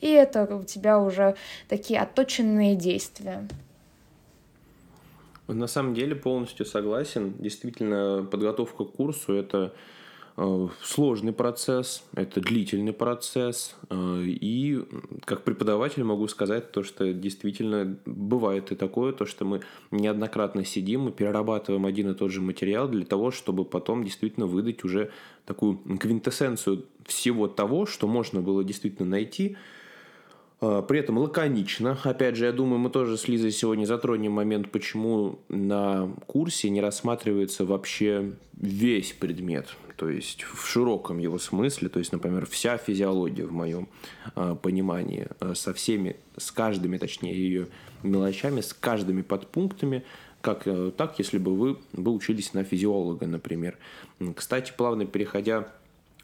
и 0.00 0.08
это 0.08 0.56
у 0.56 0.64
тебя 0.64 0.98
уже 0.98 1.36
такие 1.68 2.00
отточенные 2.00 2.74
действия. 2.74 3.46
На 5.46 5.66
самом 5.66 5.94
деле 5.94 6.14
полностью 6.14 6.64
согласен. 6.64 7.34
Действительно, 7.38 8.26
подготовка 8.30 8.84
к 8.84 8.92
курсу– 8.92 9.32
это 9.34 9.74
э, 10.38 10.68
сложный 10.82 11.34
процесс, 11.34 12.02
это 12.14 12.40
длительный 12.40 12.94
процесс. 12.94 13.76
Э, 13.90 14.22
и 14.24 14.82
как 15.26 15.44
преподаватель 15.44 16.02
могу 16.02 16.28
сказать 16.28 16.72
то, 16.72 16.82
что 16.82 17.12
действительно 17.12 17.98
бывает 18.06 18.72
и 18.72 18.74
такое, 18.74 19.12
то, 19.12 19.26
что 19.26 19.44
мы 19.44 19.60
неоднократно 19.90 20.64
сидим 20.64 21.08
и 21.08 21.12
перерабатываем 21.12 21.84
один 21.84 22.10
и 22.10 22.14
тот 22.14 22.30
же 22.30 22.40
материал 22.40 22.88
для 22.88 23.04
того, 23.04 23.30
чтобы 23.30 23.66
потом 23.66 24.02
действительно 24.02 24.46
выдать 24.46 24.82
уже 24.82 25.10
такую 25.44 25.76
квинтэссенцию 25.76 26.86
всего 27.04 27.48
того, 27.48 27.84
что 27.84 28.08
можно 28.08 28.40
было 28.40 28.64
действительно 28.64 29.10
найти– 29.10 29.58
при 30.88 30.98
этом 30.98 31.18
лаконично. 31.18 31.98
Опять 32.04 32.36
же, 32.36 32.46
я 32.46 32.52
думаю, 32.52 32.78
мы 32.78 32.90
тоже 32.90 33.16
с 33.16 33.28
Лизой 33.28 33.50
сегодня 33.50 33.86
затронем 33.86 34.32
момент, 34.32 34.70
почему 34.70 35.40
на 35.48 36.10
курсе 36.26 36.70
не 36.70 36.80
рассматривается 36.80 37.64
вообще 37.64 38.32
весь 38.56 39.12
предмет. 39.12 39.76
То 39.96 40.08
есть 40.08 40.42
в 40.42 40.66
широком 40.66 41.18
его 41.18 41.38
смысле, 41.38 41.88
то 41.88 41.98
есть, 41.98 42.12
например, 42.12 42.46
вся 42.46 42.76
физиология 42.76 43.46
в 43.46 43.52
моем 43.52 43.88
э, 44.34 44.56
понимании, 44.60 45.28
э, 45.40 45.54
со 45.54 45.72
всеми, 45.72 46.16
с 46.36 46.50
каждыми, 46.50 46.98
точнее, 46.98 47.34
ее 47.34 47.68
мелочами, 48.02 48.60
с 48.60 48.72
каждыми 48.72 49.22
подпунктами, 49.22 50.04
как 50.40 50.66
э, 50.66 50.90
так, 50.96 51.18
если 51.18 51.38
бы 51.38 51.54
вы 51.54 51.78
бы 51.92 52.10
учились 52.12 52.54
на 52.54 52.64
физиолога, 52.64 53.26
например. 53.26 53.78
Кстати, 54.34 54.72
плавно 54.76 55.06
переходя 55.06 55.68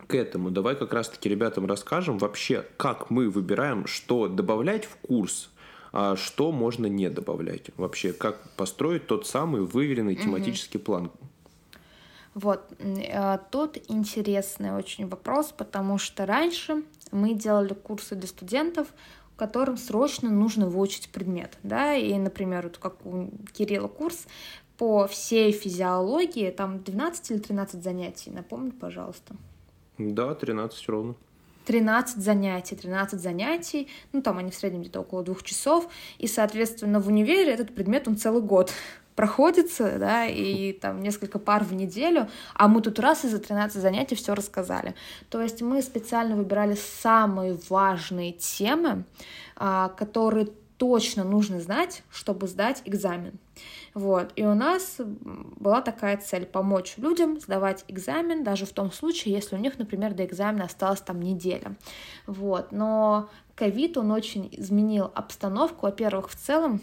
к 0.07 0.15
этому 0.15 0.51
давай 0.51 0.77
как 0.77 0.93
раз-таки 0.93 1.29
ребятам 1.29 1.67
расскажем 1.67 2.19
вообще, 2.19 2.67
как 2.77 3.11
мы 3.11 3.29
выбираем, 3.29 3.87
что 3.87 4.29
добавлять 4.29 4.85
в 4.85 4.97
курс, 4.97 5.51
а 5.93 6.17
что 6.17 6.53
можно 6.53 6.87
не 6.87 7.11
добавлять. 7.11 7.71
Вообще, 7.77 8.13
как 8.13 8.39
построить 8.57 9.07
тот 9.07 9.27
самый 9.27 9.63
выверенный 9.63 10.17
тематический 10.17 10.79
угу. 10.79 10.85
план. 10.85 11.11
Вот, 12.35 12.63
э, 12.79 13.39
тут 13.51 13.79
интересный 13.89 14.73
очень 14.73 15.09
вопрос, 15.09 15.53
потому 15.57 15.99
что 15.99 16.27
раньше 16.27 16.85
мы 17.11 17.35
делали 17.35 17.75
курсы 17.75 18.15
для 18.15 18.29
студентов, 18.29 18.89
которым 19.37 19.77
срочно 19.79 20.31
нужно 20.31 20.69
выучить 20.69 21.09
предмет, 21.09 21.59
да, 21.63 21.95
и, 21.95 22.15
например, 22.19 22.65
вот 22.65 22.79
как 22.79 23.05
у 23.05 23.31
Кирилла 23.53 23.89
курс 23.89 24.27
по 24.77 25.09
всей 25.09 25.51
физиологии, 25.51 26.51
там 26.51 26.83
12 26.83 27.31
или 27.33 27.39
13 27.39 27.83
занятий, 27.83 28.31
напомни, 28.31 28.71
пожалуйста. 28.71 29.35
Да, 30.01 30.35
13 30.35 30.89
ровно. 30.89 31.15
13 31.67 32.23
занятий, 32.23 32.75
13 32.75 33.21
занятий, 33.21 33.89
ну 34.13 34.23
там 34.23 34.39
они 34.39 34.51
в 34.51 34.55
среднем 34.55 34.81
где-то 34.81 35.01
около 35.01 35.23
двух 35.23 35.43
часов, 35.43 35.89
и, 36.19 36.27
соответственно, 36.27 37.01
в 37.01 37.09
универе 37.09 37.53
этот 37.53 37.75
предмет, 37.75 38.09
он 38.09 38.17
целый 38.17 38.43
год 38.43 38.73
проходится, 39.15 39.99
да, 39.99 40.27
и 40.27 40.73
там 40.73 41.03
несколько 41.03 41.39
пар 41.39 41.63
в 41.63 41.75
неделю, 41.75 42.29
а 42.55 42.67
мы 42.67 42.81
тут 42.81 42.99
раз 42.99 43.25
и 43.25 43.29
за 43.29 43.39
13 43.39 43.81
занятий 43.81 44.15
все 44.15 44.35
рассказали. 44.35 44.95
То 45.29 45.43
есть 45.43 45.61
мы 45.61 45.83
специально 45.83 46.35
выбирали 46.35 46.77
самые 47.03 47.59
важные 47.69 48.33
темы, 48.33 49.05
а, 49.57 49.91
которые 49.91 50.49
точно 50.81 51.25
нужно 51.25 51.61
знать, 51.61 52.03
чтобы 52.11 52.49
сдать 52.49 52.81
экзамен. 52.87 53.35
Вот. 53.93 54.33
И 54.35 54.47
у 54.47 54.55
нас 54.55 54.97
была 54.99 55.83
такая 55.83 56.17
цель— 56.17 56.47
помочь 56.53 56.95
людям 56.97 57.39
сдавать 57.39 57.85
экзамен, 57.87 58.43
даже 58.43 58.65
в 58.65 58.73
том 58.73 58.91
случае, 58.91 59.35
если 59.35 59.57
у 59.57 59.59
них, 59.59 59.79
например, 59.79 60.15
до 60.15 60.25
экзамена 60.25 60.65
осталась 60.65 61.03
там 61.03 61.21
неделя. 61.21 61.77
Вот. 62.27 62.73
Но 62.73 63.29
ковид, 63.57 63.99
он 63.99 64.11
очень 64.11 64.49
изменил 64.53 65.11
обстановку. 65.15 65.85
Во-первых, 65.85 66.31
в 66.31 66.35
целом 66.35 66.81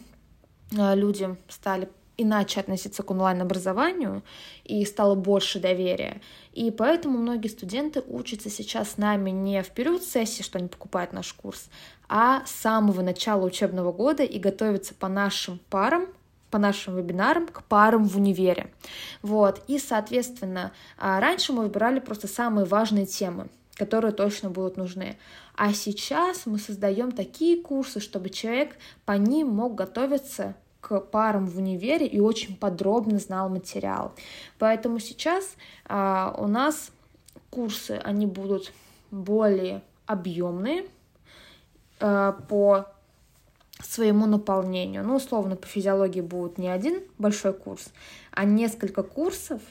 э, 0.72 0.96
люди 0.96 1.36
стали 1.48 1.90
иначе 2.18 2.60
относиться 2.60 3.04
к 3.04 3.12
онлайн-образованию 3.12 4.24
и 4.64 4.84
стало 4.86 5.16
больше 5.16 5.60
доверия. 5.60 6.22
И 6.52 6.72
поэтому 6.72 7.18
многие 7.18 7.48
студенты 7.48 8.04
учатся 8.08 8.50
сейчас 8.50 8.92
с 8.92 8.98
нами 8.98 9.30
не 9.30 9.62
в 9.62 9.70
период 9.70 10.04
сессии, 10.04 10.42
что 10.42 10.58
они 10.58 10.68
покупают 10.68 11.14
наш 11.14 11.32
курс, 11.34 11.70
а 12.10 12.46
с 12.46 12.52
самого 12.52 13.02
начала 13.02 13.46
учебного 13.46 13.92
года 13.92 14.24
и 14.24 14.40
готовятся 14.40 14.94
по 14.96 15.08
нашим 15.08 15.60
парам, 15.70 16.08
по 16.50 16.58
нашим 16.58 16.96
вебинарам 16.96 17.48
к 17.48 17.64
парам 17.64 18.06
в 18.06 18.18
универе. 18.18 18.72
Вот. 19.22 19.62
И, 19.68 19.78
соответственно, 19.78 20.72
а, 20.98 21.20
раньше 21.20 21.54
мы 21.54 21.64
выбирали 21.64 22.00
просто 22.00 22.28
самые 22.28 22.66
важные 22.66 23.06
темы, 23.06 23.50
которые 23.76 24.14
точно 24.14 24.50
будут 24.50 24.78
нужны. 24.78 25.18
А 25.56 25.74
сейчас 25.74 26.46
мы 26.46 26.58
создаем 26.58 27.12
такие 27.12 27.62
курсы, 27.62 28.00
чтобы 28.00 28.30
человек 28.30 28.78
по 29.06 29.12
ним 29.12 29.50
мог 29.50 29.76
готовиться 29.76 30.56
к 30.88 31.02
парам 31.02 31.46
в 31.46 31.58
универе 31.58 32.08
и 32.08 32.20
очень 32.20 32.56
подробно 32.56 33.20
знал 33.20 33.50
материал. 33.50 34.14
Поэтому 34.58 35.00
сейчас 35.00 35.56
а, 35.86 36.34
у 36.38 36.48
нас 36.48 36.92
курсы, 37.50 38.00
они 38.04 38.26
будут 38.26 38.72
более 39.12 39.82
объемные 40.06 40.86
а, 42.00 42.32
по 42.32 42.86
своему 43.82 44.26
наполнению. 44.26 45.04
Ну, 45.04 45.16
условно, 45.16 45.56
по 45.56 45.68
физиологии 45.68 46.22
будет 46.22 46.58
не 46.58 46.70
один 46.70 47.02
большой 47.18 47.54
курс, 47.54 47.90
а 48.32 48.46
несколько 48.46 49.04
курсов, 49.04 49.62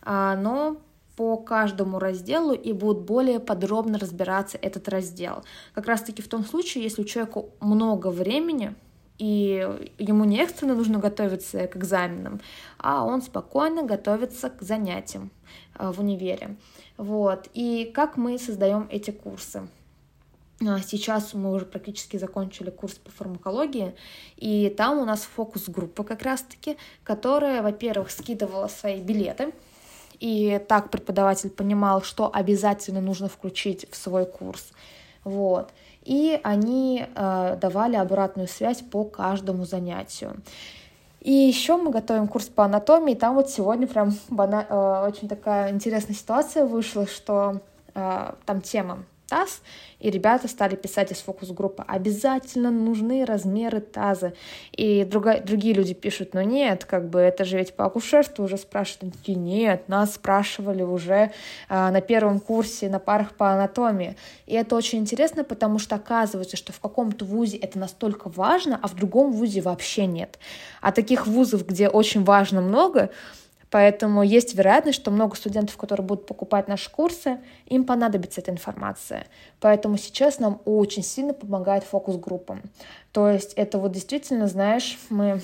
а, 0.00 0.36
но 0.36 0.78
по 1.16 1.36
каждому 1.36 1.98
разделу 1.98 2.54
и 2.54 2.72
будут 2.72 3.02
более 3.02 3.38
подробно 3.40 3.98
разбираться 3.98 4.56
этот 4.56 4.88
раздел. 4.88 5.44
Как 5.74 5.86
раз-таки 5.86 6.22
в 6.22 6.28
том 6.28 6.44
случае, 6.44 6.84
если 6.84 7.02
у 7.02 7.04
человека 7.04 7.44
много 7.60 8.08
времени, 8.08 8.74
и 9.18 9.68
ему 9.98 10.24
не 10.24 10.38
экстренно 10.38 10.74
нужно 10.74 10.98
готовиться 10.98 11.66
к 11.66 11.76
экзаменам, 11.76 12.40
а 12.78 13.04
он 13.04 13.22
спокойно 13.22 13.82
готовится 13.82 14.50
к 14.50 14.62
занятиям 14.62 15.30
а, 15.74 15.92
в 15.92 16.00
универе. 16.00 16.56
Вот. 16.96 17.48
И 17.54 17.90
как 17.94 18.16
мы 18.16 18.38
создаем 18.38 18.88
эти 18.90 19.10
курсы? 19.10 19.68
А, 20.66 20.80
сейчас 20.80 21.34
мы 21.34 21.52
уже 21.52 21.64
практически 21.64 22.16
закончили 22.16 22.70
курс 22.70 22.94
по 22.94 23.10
фармакологии, 23.10 23.94
и 24.36 24.68
там 24.76 24.98
у 24.98 25.04
нас 25.04 25.22
фокус-группа 25.22 26.04
как 26.04 26.22
раз-таки, 26.22 26.76
которая, 27.04 27.62
во-первых, 27.62 28.10
скидывала 28.10 28.68
свои 28.68 29.00
билеты, 29.00 29.52
и 30.20 30.60
так 30.68 30.90
преподаватель 30.90 31.50
понимал, 31.50 32.02
что 32.02 32.30
обязательно 32.32 33.00
нужно 33.00 33.28
включить 33.28 33.90
в 33.90 33.96
свой 33.96 34.24
курс. 34.24 34.72
Вот. 35.24 35.70
И 36.02 36.40
они 36.42 37.06
э, 37.14 37.56
давали 37.60 37.96
обратную 37.96 38.48
связь 38.48 38.80
по 38.80 39.04
каждому 39.04 39.64
занятию. 39.64 40.36
И 41.20 41.32
еще 41.32 41.76
мы 41.76 41.90
готовим 41.90 42.26
курс 42.26 42.46
по 42.46 42.64
анатомии. 42.64 43.14
Там 43.14 43.36
вот 43.36 43.48
сегодня 43.48 43.86
прям 43.86 44.12
бана... 44.28 44.66
э, 44.68 45.06
очень 45.08 45.28
такая 45.28 45.70
интересная 45.70 46.16
ситуация 46.16 46.64
вышла, 46.64 47.06
что 47.06 47.60
э, 47.94 48.32
там 48.44 48.60
тема 48.60 49.04
таз, 49.32 49.62
и 49.98 50.10
ребята 50.10 50.46
стали 50.46 50.76
писать 50.76 51.10
из 51.10 51.18
фокус-группы, 51.22 51.82
обязательно 51.88 52.70
нужны 52.70 53.24
размеры 53.24 53.80
таза. 53.80 54.34
И 54.72 55.04
друга, 55.04 55.40
другие 55.40 55.72
люди 55.72 55.94
пишут, 55.94 56.34
ну 56.34 56.42
нет, 56.42 56.84
как 56.84 57.08
бы 57.08 57.18
это 57.20 57.46
же 57.46 57.56
ведь 57.56 57.74
по 57.74 57.86
акушерству 57.86 58.44
уже 58.44 58.58
спрашивают. 58.58 59.14
Такие, 59.16 59.38
нет, 59.38 59.88
нас 59.88 60.16
спрашивали 60.16 60.82
уже 60.82 61.32
а, 61.70 61.90
на 61.90 62.02
первом 62.02 62.40
курсе 62.40 62.90
на 62.90 62.98
парах 62.98 63.32
по 63.32 63.52
анатомии. 63.52 64.16
И 64.46 64.54
это 64.54 64.76
очень 64.76 64.98
интересно, 64.98 65.44
потому 65.44 65.78
что 65.78 65.94
оказывается, 65.94 66.58
что 66.58 66.74
в 66.74 66.80
каком-то 66.80 67.24
вузе 67.24 67.56
это 67.56 67.78
настолько 67.78 68.28
важно, 68.28 68.78
а 68.82 68.88
в 68.88 68.94
другом 68.94 69.32
вузе 69.32 69.62
вообще 69.62 70.04
нет. 70.04 70.38
А 70.82 70.92
таких 70.92 71.26
вузов, 71.26 71.66
где 71.66 71.88
очень 71.88 72.22
важно 72.22 72.60
много, 72.60 73.10
Поэтому 73.72 74.22
есть 74.22 74.54
вероятность, 74.54 75.00
что 75.00 75.10
много 75.10 75.34
студентов, 75.34 75.78
которые 75.78 76.06
будут 76.06 76.26
покупать 76.26 76.68
наши 76.68 76.90
курсы, 76.90 77.38
им 77.64 77.84
понадобится 77.84 78.42
эта 78.42 78.50
информация. 78.50 79.26
Поэтому 79.60 79.96
сейчас 79.96 80.38
нам 80.38 80.60
очень 80.66 81.02
сильно 81.02 81.32
помогает 81.32 81.82
фокус-группам. 81.82 82.60
То 83.12 83.30
есть 83.30 83.54
это 83.54 83.78
вот 83.78 83.92
действительно, 83.92 84.46
знаешь, 84.46 84.98
мы 85.08 85.40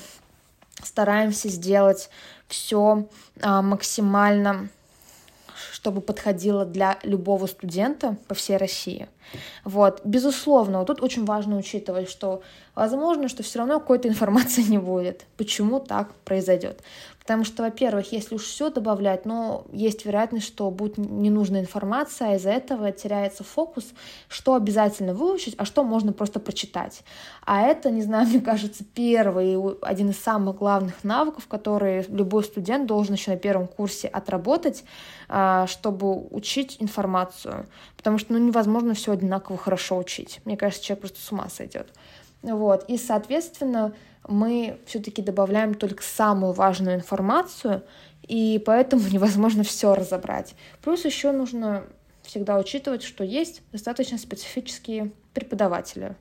стараемся 0.85 1.49
сделать 1.49 2.11
все 2.49 3.09
а, 3.41 3.63
максимально 3.63 4.69
чтобы 5.73 6.01
подходило 6.01 6.65
для 6.65 6.99
любого 7.03 7.47
студента 7.47 8.17
по 8.27 8.35
всей 8.35 8.57
России. 8.57 9.09
Вот, 9.65 10.01
безусловно, 10.05 10.79
вот 10.79 10.87
тут 10.87 11.03
очень 11.03 11.25
важно 11.25 11.57
учитывать, 11.57 12.11
что 12.11 12.43
возможно, 12.75 13.29
что 13.29 13.43
все 13.43 13.61
равно 13.61 13.79
какой-то 13.81 14.09
информации 14.09 14.63
не 14.69 14.79
будет. 14.79 15.27
Почему 15.37 15.81
так 15.81 16.13
произойдет? 16.25 16.81
Потому 17.29 17.45
что, 17.45 17.63
во-первых, 17.63 18.11
если 18.11 18.37
уж 18.37 18.45
все 18.45 18.71
добавлять, 18.71 19.27
но 19.27 19.67
есть 19.71 20.07
вероятность, 20.07 20.47
что 20.47 20.71
будет 20.71 20.97
ненужная 20.97 21.61
информация, 21.61 22.31
а 22.31 22.35
из-за 22.37 22.49
этого 22.49 22.91
теряется 22.91 23.45
фокус, 23.45 23.85
что 24.31 24.55
обязательно 24.55 25.13
выучить, 25.13 25.55
а 25.59 25.67
что 25.67 25.85
можно 25.85 26.15
просто 26.15 26.41
прочитать. 26.41 27.03
А 27.45 27.61
это, 27.61 27.91
не 27.91 28.01
знаю, 28.01 28.27
мне 28.31 28.41
кажется, 28.41 28.83
первый, 28.83 29.59
один 29.83 30.09
из 30.09 30.19
самых 30.19 30.57
главных 30.57 31.05
навыков, 31.05 31.47
которые 31.49 32.07
любой 32.09 32.45
студент 32.45 32.87
должен 32.87 33.13
еще 33.13 33.33
на 33.33 33.37
первом 33.37 33.67
курсе 33.67 34.09
отработать, 34.09 34.83
а, 35.29 35.67
чтобы 35.67 36.29
учить 36.31 36.79
информацию. 36.81 37.67
Потому 37.99 38.17
что 38.17 38.33
ну, 38.33 38.39
невозможно 38.39 38.95
все 38.95 39.13
одинаково 39.13 39.59
хорошо 39.59 39.99
учить. 39.99 40.41
Мне 40.47 40.57
кажется, 40.57 40.83
человек 40.83 41.03
просто 41.03 41.21
с 41.21 41.31
ума 41.31 41.51
сойдет. 41.51 41.93
Вот. 42.43 42.85
И, 42.89 42.97
соответственно, 42.97 43.93
мы 44.27 44.79
все-таки 44.87 45.23
добавляем 45.23 45.75
только 45.75 46.03
самую 46.03 46.53
важную 46.53 46.97
информацию, 46.97 47.83
и 48.27 48.63
поэтому 48.65 49.03
невозможно 49.13 49.63
все 49.63 49.95
разобрать. 49.95 50.55
Плюс 50.83 51.05
еще 51.05 51.33
нужно 51.33 51.85
всегда 52.23 52.59
учитывать, 52.59 53.03
что 53.03 53.25
есть 53.25 53.63
достаточно 53.73 54.19
специфические 54.19 55.13
преподаватели, 55.33 56.15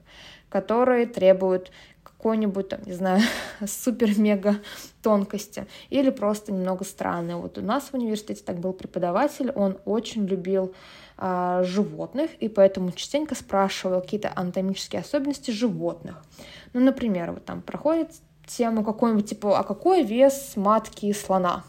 которые 0.49 1.05
требуют 1.05 1.71
какой-нибудь, 2.03 2.69
там, 2.69 2.79
не 2.85 2.93
знаю, 2.93 3.21
супер-мега 3.65 4.57
тонкости 5.01 5.67
или 5.89 6.09
просто 6.09 6.51
немного 6.51 6.83
странные. 6.83 7.35
Вот 7.35 7.57
у 7.57 7.61
нас 7.61 7.89
в 7.89 7.93
университете 7.93 8.43
так 8.43 8.59
был 8.59 8.73
преподаватель, 8.73 9.51
он 9.51 9.77
очень 9.85 10.25
любил 10.25 10.73
а, 11.17 11.63
животных, 11.63 12.31
и 12.39 12.47
поэтому 12.47 12.91
частенько 12.91 13.33
спрашивал 13.33 14.01
какие-то 14.01 14.31
анатомические 14.35 15.01
особенности 15.01 15.51
животных. 15.51 16.23
Ну, 16.73 16.79
например, 16.81 17.31
вот 17.31 17.45
там 17.45 17.61
проходит 17.61 18.11
тему 18.45 18.83
какой-нибудь, 18.83 19.29
типа, 19.29 19.57
а 19.57 19.63
какой 19.63 20.03
вес 20.03 20.53
матки 20.55 21.11
слона? 21.13 21.63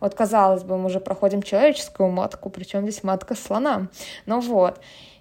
Вот, 0.00 0.14
казалось 0.14 0.62
бы, 0.62 0.78
мы 0.78 0.86
уже 0.86 1.00
проходим 1.00 1.42
человеческую 1.42 2.08
матку, 2.08 2.50
причем 2.50 2.82
здесь 2.82 3.02
матка 3.02 3.34
слона. 3.34 3.88
Ну 4.26 4.40
вот. 4.40 4.80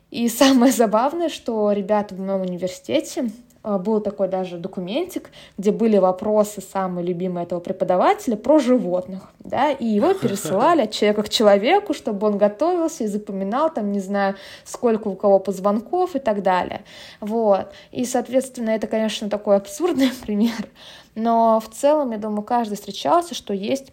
И 0.10 0.30
самое 0.30 0.72
забавное, 0.72 1.30
что 1.30 1.72
ребята 1.72 2.16
в 2.16 2.20
моем 2.20 2.42
университете 2.42 3.30
был 3.78 4.00
такой 4.00 4.30
даже 4.30 4.58
документик, 4.58 5.30
где 5.58 5.72
были 5.72 5.98
вопросы 5.98 6.62
самые 6.62 7.06
любимые 7.06 7.44
этого 7.44 7.60
преподавателя 7.60 8.38
про 8.38 8.60
животных, 8.60 9.24
да, 9.40 9.72
и 9.72 9.86
его 9.86 10.14
пересылали 10.22 10.84
от 10.84 10.92
человека 10.92 11.24
к 11.24 11.30
человеку, 11.30 11.94
чтобы 11.94 12.28
он 12.28 12.38
готовился 12.38 13.04
и 13.04 13.08
запоминал 13.08 13.74
там, 13.74 13.92
не 13.92 14.00
знаю, 14.00 14.36
сколько 14.64 15.10
у 15.10 15.16
кого 15.16 15.40
позвонков 15.40 16.16
и 16.16 16.20
так 16.20 16.42
далее, 16.44 16.84
вот, 17.20 17.68
и, 17.92 18.06
соответственно, 18.06 18.70
это, 18.70 18.88
конечно, 18.88 19.30
такой 19.30 19.58
абсурдный 19.58 20.12
пример, 20.22 20.70
но 21.16 21.60
в 21.60 21.70
целом, 21.70 22.12
я 22.12 22.18
думаю, 22.18 22.44
каждый 22.44 22.76
встречался, 22.76 23.36
что 23.36 23.54
есть 23.54 23.92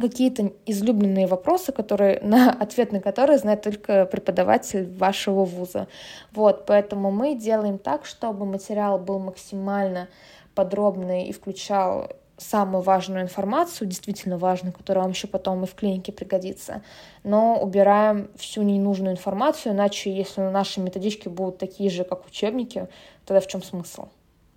какие-то 0.00 0.52
излюбленные 0.66 1.26
вопросы, 1.26 1.72
которые, 1.72 2.20
на 2.22 2.50
ответ 2.50 2.92
на 2.92 3.00
которые 3.00 3.38
знает 3.38 3.62
только 3.62 4.06
преподаватель 4.06 4.90
вашего 4.96 5.44
вуза. 5.44 5.88
Вот, 6.32 6.66
поэтому 6.66 7.10
мы 7.10 7.34
делаем 7.34 7.78
так, 7.78 8.06
чтобы 8.06 8.46
материал 8.46 8.98
был 8.98 9.18
максимально 9.18 10.08
подробный 10.54 11.28
и 11.28 11.32
включал 11.32 12.08
самую 12.38 12.82
важную 12.82 13.22
информацию, 13.22 13.88
действительно 13.88 14.38
важную, 14.38 14.72
которая 14.72 15.02
вам 15.02 15.12
еще 15.12 15.26
потом 15.26 15.64
и 15.64 15.66
в 15.66 15.74
клинике 15.74 16.12
пригодится, 16.12 16.82
но 17.24 17.58
убираем 17.60 18.30
всю 18.36 18.62
ненужную 18.62 19.12
информацию, 19.12 19.74
иначе 19.74 20.14
если 20.14 20.40
наши 20.42 20.80
методички 20.80 21.28
будут 21.28 21.58
такие 21.58 21.90
же, 21.90 22.04
как 22.04 22.26
учебники, 22.26 22.88
тогда 23.26 23.40
в 23.40 23.48
чем 23.48 23.62
смысл? 23.62 24.08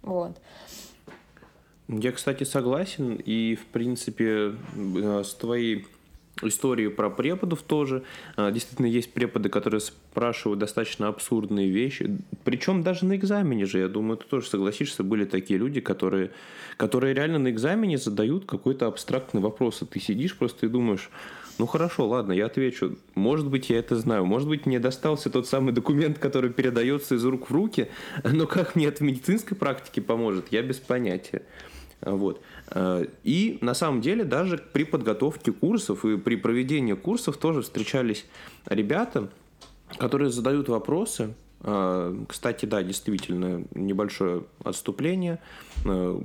Вот. 0.03 0.37
Я, 1.91 2.13
кстати, 2.13 2.45
согласен, 2.45 3.15
и, 3.15 3.55
в 3.55 3.65
принципе, 3.65 4.53
э, 4.95 5.23
с 5.25 5.33
твоей 5.33 5.85
историей 6.41 6.87
про 6.87 7.09
преподов 7.09 7.61
тоже. 7.63 8.03
Э, 8.37 8.49
действительно, 8.51 8.85
есть 8.85 9.11
преподы, 9.11 9.49
которые 9.49 9.81
спрашивают 9.81 10.59
достаточно 10.59 11.09
абсурдные 11.09 11.69
вещи. 11.69 12.17
Причем 12.45 12.81
даже 12.81 13.05
на 13.05 13.17
экзамене 13.17 13.65
же, 13.65 13.79
я 13.79 13.89
думаю, 13.89 14.17
ты 14.17 14.25
тоже 14.25 14.47
согласишься, 14.47 15.03
были 15.03 15.25
такие 15.25 15.59
люди, 15.59 15.81
которые, 15.81 16.31
которые 16.77 17.13
реально 17.13 17.39
на 17.39 17.51
экзамене 17.51 17.97
задают 17.97 18.45
какой-то 18.45 18.87
абстрактный 18.87 19.41
вопрос, 19.41 19.81
и 19.81 19.85
ты 19.85 19.99
сидишь 19.99 20.37
просто 20.37 20.67
и 20.67 20.69
думаешь, 20.69 21.09
ну 21.57 21.67
хорошо, 21.67 22.07
ладно, 22.07 22.31
я 22.31 22.45
отвечу. 22.45 22.97
Может 23.15 23.49
быть, 23.49 23.69
я 23.69 23.79
это 23.79 23.97
знаю. 23.97 24.25
Может 24.25 24.47
быть, 24.47 24.65
мне 24.65 24.79
достался 24.79 25.29
тот 25.29 25.45
самый 25.45 25.73
документ, 25.73 26.17
который 26.17 26.51
передается 26.51 27.15
из 27.15 27.25
рук 27.25 27.49
в 27.49 27.53
руки, 27.53 27.89
но 28.23 28.47
как 28.47 28.75
мне 28.75 28.87
это 28.87 28.99
в 28.99 29.01
медицинской 29.01 29.57
практике 29.57 30.01
поможет, 30.01 30.45
я 30.51 30.61
без 30.61 30.77
понятия. 30.77 31.43
Вот. 32.01 32.41
Э, 32.71 33.05
и 33.23 33.57
на 33.61 33.73
самом 33.73 34.01
деле 34.01 34.23
даже 34.23 34.57
при 34.57 34.83
подготовке 34.83 35.51
курсов 35.51 36.05
и 36.05 36.17
при 36.17 36.35
проведении 36.35 36.93
курсов 36.93 37.37
тоже 37.37 37.61
встречались 37.61 38.25
ребята, 38.65 39.29
которые 39.97 40.31
задают 40.31 40.67
вопросы. 40.69 41.33
Э, 41.61 42.15
кстати, 42.27 42.65
да, 42.65 42.81
действительно, 42.81 43.63
небольшое 43.75 44.43
отступление. 44.63 45.39
Э, 45.85 46.19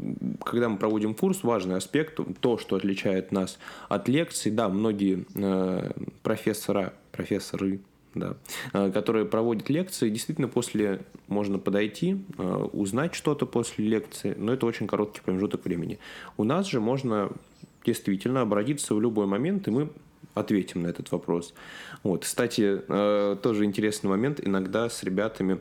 когда 0.45 0.69
мы 0.69 0.79
проводим 0.79 1.15
курс, 1.15 1.43
важный 1.43 1.77
аспект, 1.77 2.19
то, 2.41 2.59
что 2.59 2.77
отличает 2.77 3.33
нас 3.33 3.59
от 3.89 4.09
лекций. 4.09 4.51
Да, 4.51 4.69
многие 4.69 5.27
профессора, 6.23 6.95
профессоры, 7.12 7.81
да, 8.16 8.37
э, 8.72 8.90
которые 8.90 9.26
проводят 9.26 9.68
лекции. 9.68 10.11
Действительно, 10.11 10.48
после 10.48 11.02
можно 11.29 11.59
подойти, 11.59 12.24
э, 12.38 12.68
узнать 12.72 13.14
что-то 13.14 13.46
после 13.46 13.87
лекции, 13.87 14.35
но 14.37 14.52
это 14.52 14.66
очень 14.66 14.87
короткий 14.87 15.20
промежуток 15.20 15.64
времени. 15.64 15.98
У 16.37 16.44
нас 16.44 16.66
же 16.66 16.81
можно 16.81 17.31
действительно 17.85 18.40
обратиться 18.40 18.94
в 18.94 19.00
любой 19.00 19.26
момент, 19.26 19.68
и 19.68 19.70
мы 19.70 19.90
ответим 20.35 20.83
на 20.83 20.88
этот 20.88 21.12
вопрос. 21.12 21.55
Вот, 22.02 22.24
кстати, 22.24 22.83
э, 22.88 23.37
тоже 23.42 23.64
интересный 23.64 24.11
момент. 24.11 24.40
Иногда 24.44 24.88
с 24.88 25.02
ребятами, 25.02 25.61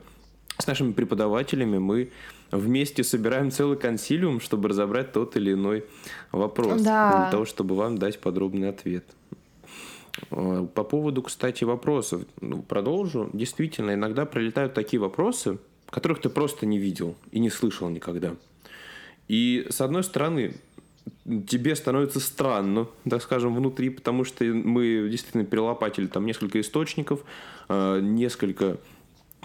с 0.58 0.66
нашими 0.66 0.92
преподавателями 0.92 1.78
мы 1.78 2.10
вместе 2.50 3.02
собираем 3.04 3.50
целый 3.50 3.76
консилиум, 3.76 4.40
чтобы 4.40 4.68
разобрать 4.68 5.12
тот 5.12 5.36
или 5.36 5.52
иной 5.52 5.84
вопрос. 6.32 6.82
Да. 6.82 7.22
Для 7.22 7.30
того, 7.30 7.44
чтобы 7.44 7.74
вам 7.74 7.98
дать 7.98 8.20
подробный 8.20 8.68
ответ. 8.68 9.04
Э, 10.30 10.66
по 10.74 10.84
поводу, 10.84 11.22
кстати, 11.22 11.64
вопросов, 11.64 12.22
ну, 12.40 12.62
продолжу. 12.62 13.30
Действительно, 13.32 13.94
иногда 13.94 14.26
прилетают 14.26 14.74
такие 14.74 15.00
вопросы, 15.00 15.58
которых 15.90 16.20
ты 16.20 16.28
просто 16.28 16.66
не 16.66 16.78
видел 16.78 17.16
и 17.30 17.38
не 17.38 17.50
слышал 17.50 17.88
никогда. 17.88 18.34
И, 19.28 19.66
с 19.70 19.80
одной 19.80 20.04
стороны, 20.04 20.54
тебе 21.48 21.74
становится 21.76 22.20
странно, 22.20 22.88
так 23.08 23.22
скажем, 23.22 23.54
внутри, 23.54 23.90
потому 23.90 24.24
что 24.24 24.44
мы 24.44 25.08
действительно 25.10 25.44
перелопатили 25.44 26.06
там 26.06 26.26
несколько 26.26 26.60
источников, 26.60 27.24
э, 27.68 28.00
несколько 28.00 28.78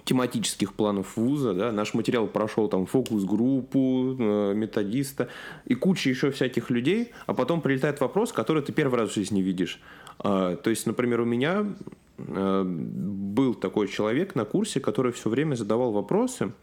тематических 0.04 0.74
планов 0.74 1.16
вуза, 1.16 1.54
да, 1.54 1.72
наш 1.72 1.94
материал 1.94 2.28
прошел 2.28 2.68
там 2.68 2.86
фокус-группу, 2.86 4.16
э, 4.18 4.54
методиста 4.56 5.30
и 5.66 5.76
куча 5.76 6.10
еще 6.10 6.32
всяких 6.32 6.70
людей, 6.70 7.12
а 7.28 7.34
потом 7.34 7.62
прилетает 7.62 8.00
вопрос, 8.00 8.32
который 8.32 8.64
ты 8.64 8.72
первый 8.72 9.00
раз 9.00 9.12
в 9.12 9.16
жизни 9.16 9.42
видишь. 9.42 9.80
А, 10.24 10.56
то 10.56 10.70
есть, 10.70 10.86
например, 10.86 11.22
у 11.22 11.26
меня 11.26 11.66
э, 12.18 12.64
был 12.64 13.56
такой 13.56 13.88
человек 13.88 14.36
на 14.36 14.46
курсе, 14.46 14.80
который 14.80 15.12
все 15.12 15.30
время 15.30 15.56
задавал 15.56 15.92
вопросы, 15.92 16.54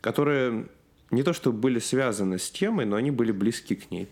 которые 0.00 0.68
не 1.10 1.22
то 1.22 1.32
чтобы 1.32 1.58
были 1.58 1.78
связаны 1.78 2.38
с 2.38 2.50
темой, 2.50 2.86
но 2.86 2.96
они 2.96 3.10
были 3.10 3.30
близки 3.30 3.74
к 3.74 3.90
ней. 3.90 4.08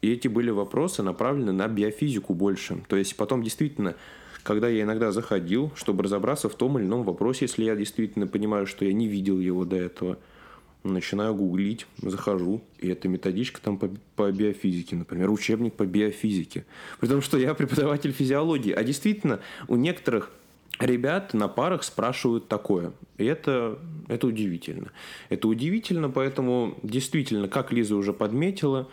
И 0.00 0.12
эти 0.12 0.28
были 0.28 0.50
вопросы 0.50 1.02
направлены 1.02 1.52
на 1.52 1.68
биофизику 1.68 2.32
больше. 2.34 2.82
То 2.88 2.96
есть 2.96 3.16
потом 3.16 3.42
действительно, 3.42 3.96
когда 4.42 4.68
я 4.68 4.82
иногда 4.82 5.12
заходил, 5.12 5.72
чтобы 5.74 6.04
разобраться 6.04 6.48
в 6.48 6.54
том 6.54 6.78
или 6.78 6.86
ином 6.86 7.02
вопросе, 7.02 7.44
если 7.46 7.64
я 7.64 7.76
действительно 7.76 8.26
понимаю, 8.26 8.66
что 8.66 8.84
я 8.84 8.92
не 8.92 9.08
видел 9.08 9.38
его 9.38 9.64
до 9.64 9.76
этого, 9.76 10.18
начинаю 10.82 11.34
гуглить, 11.34 11.86
захожу, 11.98 12.62
и 12.78 12.88
это 12.88 13.08
методичка 13.08 13.60
там 13.60 13.78
по, 13.78 13.90
по 14.16 14.30
биофизике, 14.30 14.96
например, 14.96 15.30
учебник 15.30 15.74
по 15.74 15.84
биофизике. 15.84 16.64
При 17.00 17.08
том, 17.08 17.22
что 17.22 17.38
я 17.38 17.54
преподаватель 17.54 18.12
физиологии. 18.12 18.72
А 18.72 18.82
действительно, 18.82 19.40
у 19.68 19.76
некоторых 19.76 20.30
ребят 20.78 21.34
на 21.34 21.48
парах 21.48 21.84
спрашивают 21.84 22.48
такое. 22.48 22.92
И 23.18 23.24
это, 23.24 23.78
это 24.08 24.26
удивительно. 24.26 24.92
Это 25.28 25.48
удивительно, 25.48 26.10
поэтому 26.10 26.78
действительно, 26.82 27.48
как 27.48 27.72
Лиза 27.72 27.96
уже 27.96 28.12
подметила, 28.12 28.88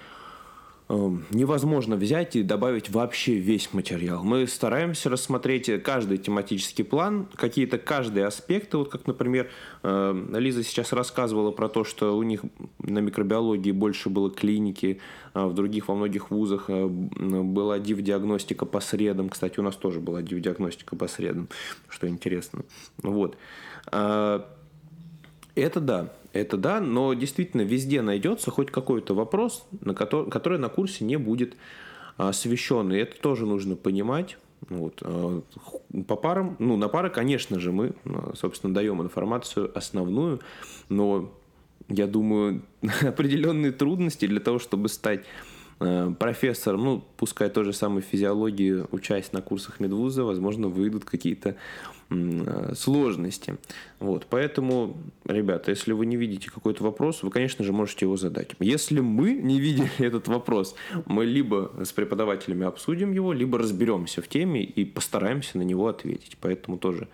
невозможно 0.90 1.98
взять 1.98 2.36
и 2.38 2.44
добавить 2.44 2.90
вообще 2.90 3.36
весь 3.36 3.74
материал. 3.74 4.24
Мы 4.24 4.48
стараемся 4.48 5.10
рассмотреть 5.10 5.84
каждый 5.84 6.18
тематический 6.18 6.86
план, 6.86 7.28
какие-то 7.36 7.78
каждые 7.78 8.26
аспекты, 8.26 8.78
вот 8.78 8.90
как, 8.90 9.06
например, 9.06 9.50
э, 9.84 10.26
Лиза 10.34 10.64
сейчас 10.64 10.94
рассказывала 10.94 11.52
про 11.52 11.68
то, 11.68 11.84
что 11.84 12.18
у 12.18 12.24
них 12.24 12.44
на 12.80 13.00
микробиологии 13.00 13.72
больше 13.72 14.10
было 14.10 14.32
клиники, 14.32 15.02
а 15.34 15.48
в 15.48 15.54
других 15.54 15.90
во 15.90 15.96
многих 15.96 16.32
вузах 16.32 16.70
э, 16.70 16.88
была 16.88 17.80
див-диагностика 17.80 18.66
по 18.66 18.80
средам. 18.80 19.28
Кстати, 19.28 19.60
у 19.60 19.64
нас 19.64 19.76
тоже 19.76 20.00
была 20.00 20.22
див-диагностика 20.22 20.96
по 20.96 21.08
средам, 21.08 21.50
что 21.90 22.08
интересно. 22.08 22.64
Вот. 23.04 23.38
А, 23.92 24.48
это 25.56 25.82
да, 25.82 26.14
это 26.38 26.58
да, 26.58 26.80
но 26.80 27.14
действительно 27.14 27.62
везде 27.62 28.02
найдется 28.02 28.52
хоть 28.52 28.72
какой-то 28.72 29.14
вопрос, 29.14 29.66
на 29.82 29.94
который, 29.94 30.30
который 30.30 30.60
на 30.60 30.70
курсе 30.70 31.06
не 31.06 31.18
будет 31.18 31.56
освещен. 32.18 32.92
И 32.92 32.98
это 32.98 33.20
тоже 33.20 33.46
нужно 33.46 33.76
понимать. 33.76 34.38
Вот. 34.70 35.02
А, 35.02 35.42
по 36.08 36.16
парам, 36.16 36.56
ну, 36.60 36.78
на 36.78 36.88
пары, 36.88 37.10
конечно 37.10 37.60
же, 37.60 37.72
мы, 37.72 37.94
собственно, 38.36 38.74
даем 38.74 39.02
информацию 39.02 39.72
основную, 39.78 40.40
но 40.90 41.32
я 41.88 42.08
думаю, 42.08 42.64
определенные 43.02 43.72
трудности 43.72 44.26
для 44.26 44.40
того, 44.40 44.60
чтобы 44.60 44.90
стать 44.90 45.26
профессор, 45.80 46.78
ну, 46.78 47.04
пускай 47.18 47.50
той 47.50 47.66
же 47.66 47.74
самой 47.74 48.02
физиологии, 48.02 48.84
учась 48.92 49.32
на 49.32 49.42
курсах 49.42 49.80
медвуза, 49.80 50.24
возможно, 50.24 50.70
выйдут 50.70 51.06
какие-то 51.06 51.56
э, 52.10 52.74
сложности. 52.76 53.58
Вот, 54.00 54.26
поэтому, 54.28 54.98
ребята, 55.26 55.70
если 55.72 55.92
вы 55.92 56.08
не 56.08 56.18
видите 56.18 56.50
какой-то 56.50 56.84
вопрос, 56.84 57.22
вы, 57.22 57.30
конечно 57.30 57.64
же, 57.64 57.74
можете 57.74 58.06
его 58.06 58.18
задать. 58.18 58.52
Если 58.60 59.02
мы 59.02 59.34
не 59.34 59.60
видели 59.60 59.92
этот 60.00 60.28
вопрос, 60.28 60.76
мы 61.06 61.26
либо 61.26 61.72
с 61.84 61.92
преподавателями 61.92 62.66
обсудим 62.66 63.12
его, 63.12 63.32
либо 63.32 63.60
разберемся 63.60 64.24
в 64.24 64.28
теме 64.28 64.64
и 64.64 64.84
постараемся 64.84 65.60
на 65.60 65.64
него 65.64 65.88
ответить. 65.88 66.38
Поэтому 66.42 66.80
тоже 66.80 67.08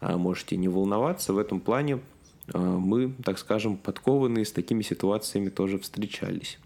э, 0.00 0.16
можете 0.16 0.56
не 0.56 0.68
волноваться. 0.68 1.32
В 1.32 1.38
этом 1.38 1.60
плане 1.60 2.00
мы, 2.54 3.12
так 3.22 3.38
скажем, 3.38 3.76
подкованные 3.76 4.46
с 4.46 4.52
такими 4.52 4.80
ситуациями 4.80 5.50
тоже 5.50 5.78
встречались. 5.78 6.58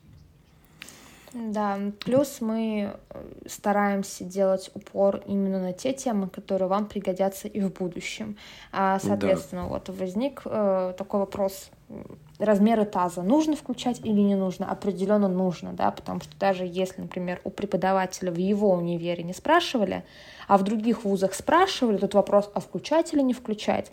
Да, 1.34 1.78
плюс 2.04 2.40
мы 2.40 2.92
э, 2.92 3.24
стараемся 3.46 4.24
делать 4.24 4.70
упор 4.74 5.22
именно 5.26 5.60
на 5.60 5.72
те 5.72 5.92
темы, 5.92 6.28
которые 6.28 6.68
вам 6.68 6.86
пригодятся 6.86 7.48
и 7.48 7.60
в 7.60 7.72
будущем. 7.72 8.36
А, 8.70 8.98
соответственно, 8.98 9.62
да. 9.62 9.68
вот 9.68 9.88
возник 9.88 10.42
э, 10.44 10.94
такой 10.96 11.20
вопрос 11.20 11.70
размеры 12.38 12.84
таза 12.84 13.22
нужно 13.22 13.56
включать 13.56 14.00
или 14.00 14.20
не 14.20 14.34
нужно? 14.34 14.70
Определенно 14.70 15.28
нужно, 15.28 15.72
да, 15.72 15.90
потому 15.90 16.20
что 16.20 16.36
даже 16.38 16.64
если, 16.66 17.02
например, 17.02 17.40
у 17.44 17.50
преподавателя 17.50 18.30
в 18.30 18.36
его 18.36 18.72
универе 18.72 19.22
не 19.22 19.32
спрашивали, 19.32 20.04
а 20.48 20.58
в 20.58 20.64
других 20.64 21.04
вузах 21.04 21.34
спрашивали, 21.34 21.98
тут 21.98 22.14
вопрос, 22.14 22.50
а 22.54 22.60
включать 22.60 23.12
или 23.12 23.20
не 23.20 23.32
включать, 23.32 23.92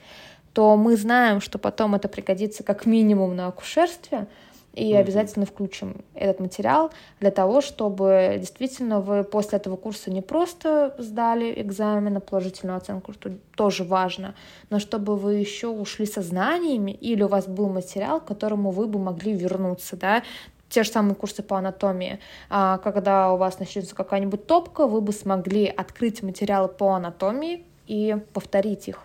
то 0.54 0.76
мы 0.76 0.98
знаем, 0.98 1.42
что 1.42 1.60
потом 1.60 1.96
это 1.96 2.08
пригодится 2.08 2.64
как 2.64 2.86
минимум 2.86 3.36
на 3.36 3.48
акушерстве, 3.48 4.28
и 4.74 4.94
mm-hmm. 4.94 4.98
обязательно 4.98 5.46
включим 5.46 5.98
этот 6.14 6.40
материал 6.40 6.92
для 7.20 7.32
того, 7.32 7.62
чтобы 7.62 8.38
действительно 8.40 9.02
вы 9.02 9.24
после 9.24 9.58
этого 9.58 9.76
курса 9.76 10.12
не 10.12 10.22
просто 10.22 10.96
сдали 10.98 11.54
экзамен 11.62 12.14
на 12.14 12.20
положительную 12.20 12.78
оценку, 12.78 13.14
что 13.14 13.32
тоже 13.56 13.84
важно, 13.84 14.36
но 14.70 14.80
чтобы 14.80 15.18
вы 15.18 15.36
еще 15.36 15.68
ушли 15.68 16.06
со 16.06 16.22
знаниями 16.22 16.92
или 16.92 17.24
у 17.24 17.28
вас 17.28 17.48
был 17.48 17.70
материал, 17.70 18.22
к 18.22 18.26
которому 18.26 18.72
вы 18.72 18.88
бы 18.88 19.00
могли 19.00 19.34
вернуться, 19.34 19.98
да, 19.98 20.24
те 20.70 20.84
же 20.84 20.92
самые 20.92 21.16
курсы 21.16 21.42
по 21.42 21.58
анатомии. 21.58 22.20
А 22.50 22.78
когда 22.78 23.34
у 23.34 23.38
вас 23.38 23.60
начнется 23.60 23.96
какая-нибудь 23.96 24.46
топка, 24.46 24.88
вы 24.88 25.02
бы 25.02 25.12
смогли 25.12 25.66
открыть 25.66 26.22
материалы 26.22 26.68
по 26.68 26.94
анатомии 26.94 27.66
и 27.88 28.16
повторить 28.34 28.88
их. 28.88 29.00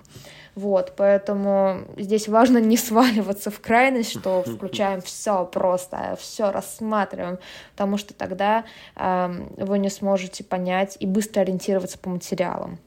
Вот, 0.55 0.93
поэтому 0.97 1.85
здесь 1.97 2.29
важно 2.29 2.59
не 2.59 2.77
сваливаться 2.77 3.51
в 3.51 3.61
крайность, 3.61 4.11
что 4.11 4.43
включаем 4.47 5.01
все 5.01 5.45
просто, 5.45 6.17
все 6.21 6.53
рассматриваем, 6.53 7.39
потому 7.73 7.99
что 7.99 8.15
тогда 8.15 8.65
э, 8.95 9.47
вы 9.57 9.79
не 9.79 9.91
сможете 9.91 10.45
понять 10.45 10.97
и 11.01 11.07
быстро 11.07 11.41
ориентироваться 11.41 11.99
по 11.99 12.09
материалам. 12.09 12.79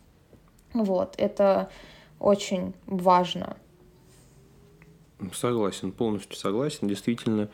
Вот, 0.74 1.16
это 1.18 1.70
очень 2.20 2.74
важно. 2.86 3.58
Согласен, 5.34 5.92
полностью 5.92 6.38
согласен. 6.38 6.88
Действительно, 6.88 7.50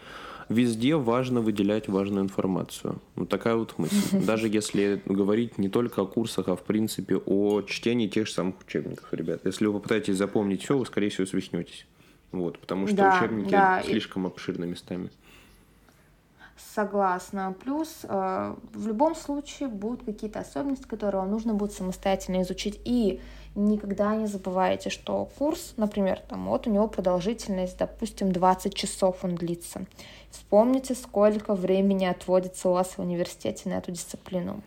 везде 0.53 0.95
важно 0.95 1.41
выделять 1.41 1.87
важную 1.87 2.23
информацию. 2.23 2.99
Вот 3.15 3.29
такая 3.29 3.55
вот 3.55 3.77
мысль. 3.77 3.95
Даже 4.25 4.47
если 4.47 5.01
говорить 5.05 5.57
не 5.57 5.69
только 5.69 6.01
о 6.01 6.05
курсах, 6.05 6.47
а 6.47 6.55
в 6.55 6.63
принципе 6.63 7.17
о 7.17 7.61
чтении 7.63 8.07
тех 8.07 8.27
же 8.27 8.33
самых 8.33 8.55
учебников, 8.65 9.07
ребят. 9.11 9.41
Если 9.43 9.65
вы 9.65 9.73
попытаетесь 9.73 10.15
запомнить 10.15 10.63
все, 10.63 10.77
вы, 10.77 10.85
скорее 10.85 11.09
всего, 11.09 11.27
свихнетесь. 11.27 11.85
Вот, 12.31 12.57
потому 12.59 12.87
что 12.87 12.95
да, 12.95 13.17
учебники 13.17 13.51
да. 13.51 13.83
слишком 13.83 14.25
обширны 14.25 14.65
местами. 14.65 15.09
Согласна. 16.57 17.55
Плюс 17.63 17.99
э, 18.03 18.55
в 18.73 18.87
любом 18.87 19.15
случае 19.15 19.69
будут 19.69 20.03
какие-то 20.03 20.39
особенности, 20.39 20.87
которые 20.87 21.21
вам 21.21 21.31
нужно 21.31 21.53
будет 21.53 21.73
самостоятельно 21.73 22.41
изучить. 22.41 22.79
И 22.85 23.19
никогда 23.55 24.15
не 24.15 24.27
забывайте, 24.27 24.89
что 24.89 25.27
курс, 25.37 25.73
например, 25.77 26.19
там 26.27 26.47
вот 26.47 26.67
у 26.67 26.69
него 26.69 26.87
продолжительность, 26.87 27.77
допустим, 27.77 28.31
20 28.31 28.73
часов 28.73 29.23
он 29.23 29.35
длится. 29.35 29.85
Вспомните, 30.31 30.95
сколько 30.95 31.53
времени 31.53 32.05
отводится 32.05 32.69
у 32.69 32.73
вас 32.73 32.97
в 32.97 32.99
университете 32.99 33.69
на 33.69 33.73
эту 33.75 33.91
дисциплину. 33.91 34.61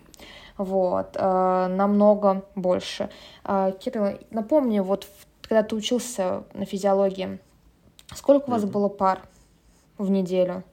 Вот, 0.57 1.17
э, 1.17 1.67
намного 1.69 2.45
больше. 2.55 3.11
Э, 3.45 3.73
Кирилл, 3.79 4.19
напомню, 4.31 4.83
вот 4.83 5.07
когда 5.43 5.63
ты 5.63 5.77
учился 5.77 6.45
на 6.55 6.65
физиологии, 6.65 7.39
сколько 8.15 8.49
у 8.49 8.53
вас 8.53 8.65
было 8.65 8.89
пар 8.89 9.23
в 9.99 10.11
неделю? 10.11 10.65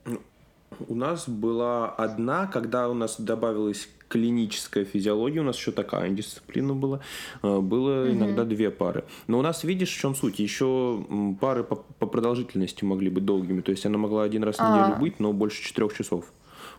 У 0.88 0.96
нас 0.96 1.28
была 1.28 1.90
одна, 1.90 2.48
когда 2.48 2.90
у 2.90 2.94
нас 2.94 3.20
добавилась 3.20 3.90
клиническая 4.08 4.86
физиология, 4.86 5.40
у 5.40 5.44
нас 5.44 5.58
еще 5.58 5.72
такая 5.72 6.10
дисциплина 6.10 6.76
была, 6.76 7.00
э, 7.42 7.60
было 7.60 8.04
угу. 8.04 8.12
иногда 8.12 8.44
две 8.44 8.70
пары. 8.70 9.06
Но 9.28 9.40
у 9.40 9.42
нас, 9.42 9.64
видишь, 9.64 9.90
в 9.90 10.00
чем 10.00 10.16
суть? 10.16 10.40
Еще 10.40 11.04
пары 11.42 11.64
по, 11.64 11.76
по 11.76 12.06
продолжительности 12.06 12.84
могли 12.84 13.10
быть 13.10 13.26
долгими. 13.26 13.62
То 13.62 13.72
есть 13.72 13.86
она 13.86 13.98
могла 13.98 14.24
один 14.24 14.44
раз 14.44 14.58
в 14.58 14.60
неделю 14.60 14.96
а. 14.96 15.00
быть, 15.00 15.20
но 15.20 15.34
больше 15.34 15.64
четырех 15.64 15.98
часов, 15.98 16.26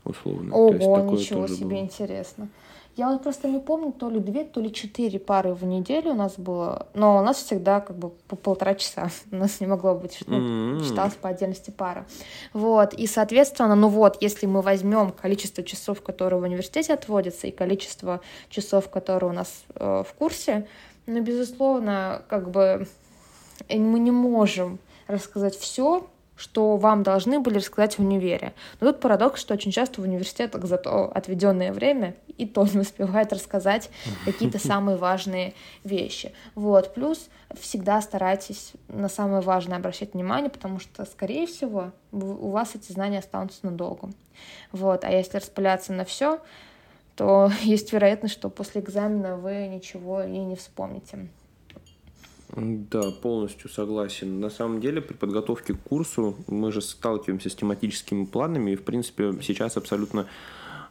условно. 0.04 0.54
Ого, 0.54 1.10
ничего 1.10 1.48
себе, 1.48 1.66
было. 1.66 1.78
интересно. 1.80 2.48
Я 2.96 3.10
вот 3.10 3.24
просто 3.24 3.48
не 3.48 3.58
помню, 3.58 3.92
то 3.92 4.08
ли 4.08 4.20
две, 4.20 4.44
то 4.44 4.60
ли 4.60 4.72
четыре 4.72 5.18
пары 5.18 5.52
в 5.52 5.64
неделю 5.64 6.12
у 6.12 6.14
нас 6.14 6.34
было, 6.38 6.86
но 6.94 7.18
у 7.18 7.22
нас 7.22 7.38
всегда 7.38 7.80
как 7.80 7.96
бы 7.96 8.10
по 8.28 8.36
полтора 8.36 8.74
часа. 8.74 9.08
У 9.32 9.36
нас 9.36 9.60
не 9.60 9.66
могло 9.66 9.94
быть, 9.94 10.20
ну, 10.26 10.38
mm-hmm. 10.38 10.84
считалось 10.84 11.14
по 11.14 11.28
отдельности 11.28 11.70
пара. 11.70 12.06
Вот, 12.52 12.94
и, 12.94 13.06
соответственно, 13.08 13.74
ну 13.74 13.88
вот, 13.88 14.18
если 14.20 14.46
мы 14.46 14.62
возьмем 14.62 15.10
количество 15.10 15.64
часов, 15.64 16.02
которые 16.02 16.38
в 16.38 16.44
университете 16.44 16.94
отводятся, 16.94 17.48
и 17.48 17.50
количество 17.50 18.20
часов, 18.48 18.88
которые 18.88 19.30
у 19.30 19.34
нас 19.34 19.64
э, 19.74 20.04
в 20.08 20.14
курсе, 20.14 20.68
ну, 21.06 21.20
безусловно, 21.20 22.22
как 22.28 22.50
бы 22.50 22.86
мы 23.68 23.98
не 23.98 24.12
можем 24.12 24.78
рассказать 25.08 25.56
все 25.56 26.06
что 26.36 26.76
вам 26.76 27.02
должны 27.02 27.38
были 27.38 27.58
рассказать 27.58 27.96
в 27.96 28.00
универе. 28.00 28.54
Но 28.80 28.90
тут 28.90 29.00
парадокс, 29.00 29.40
что 29.40 29.54
очень 29.54 29.70
часто 29.70 30.00
в 30.00 30.04
университетах 30.04 30.64
за 30.64 30.78
то 30.78 31.10
отведенное 31.14 31.72
время 31.72 32.16
и 32.36 32.46
то 32.46 32.66
не 32.66 32.80
успевает 32.80 33.32
рассказать 33.32 33.90
какие-то 34.24 34.58
самые 34.64 34.96
важные 34.96 35.54
вещи. 35.84 36.32
Вот. 36.54 36.94
Плюс 36.94 37.28
всегда 37.58 38.00
старайтесь 38.00 38.72
на 38.88 39.08
самое 39.08 39.42
важное 39.42 39.78
обращать 39.78 40.14
внимание, 40.14 40.50
потому 40.50 40.80
что, 40.80 41.04
скорее 41.04 41.46
всего, 41.46 41.92
у 42.12 42.50
вас 42.50 42.74
эти 42.74 42.90
знания 42.92 43.20
останутся 43.20 43.60
надолго. 43.62 44.10
Вот. 44.72 45.04
А 45.04 45.10
если 45.10 45.38
распыляться 45.38 45.92
на 45.92 46.04
все, 46.04 46.40
то 47.16 47.50
есть 47.62 47.92
вероятность, 47.92 48.34
что 48.34 48.50
после 48.50 48.80
экзамена 48.80 49.36
вы 49.36 49.68
ничего 49.68 50.22
и 50.22 50.38
не 50.38 50.56
вспомните. 50.56 51.28
Да, 52.56 53.10
полностью 53.10 53.68
согласен. 53.68 54.38
На 54.38 54.48
самом 54.48 54.80
деле, 54.80 55.00
при 55.00 55.14
подготовке 55.14 55.74
к 55.74 55.82
курсу 55.82 56.36
мы 56.46 56.70
же 56.70 56.80
сталкиваемся 56.80 57.50
с 57.50 57.54
тематическими 57.54 58.26
планами, 58.26 58.72
и, 58.72 58.76
в 58.76 58.84
принципе, 58.84 59.32
сейчас 59.42 59.76
абсолютно, 59.76 60.28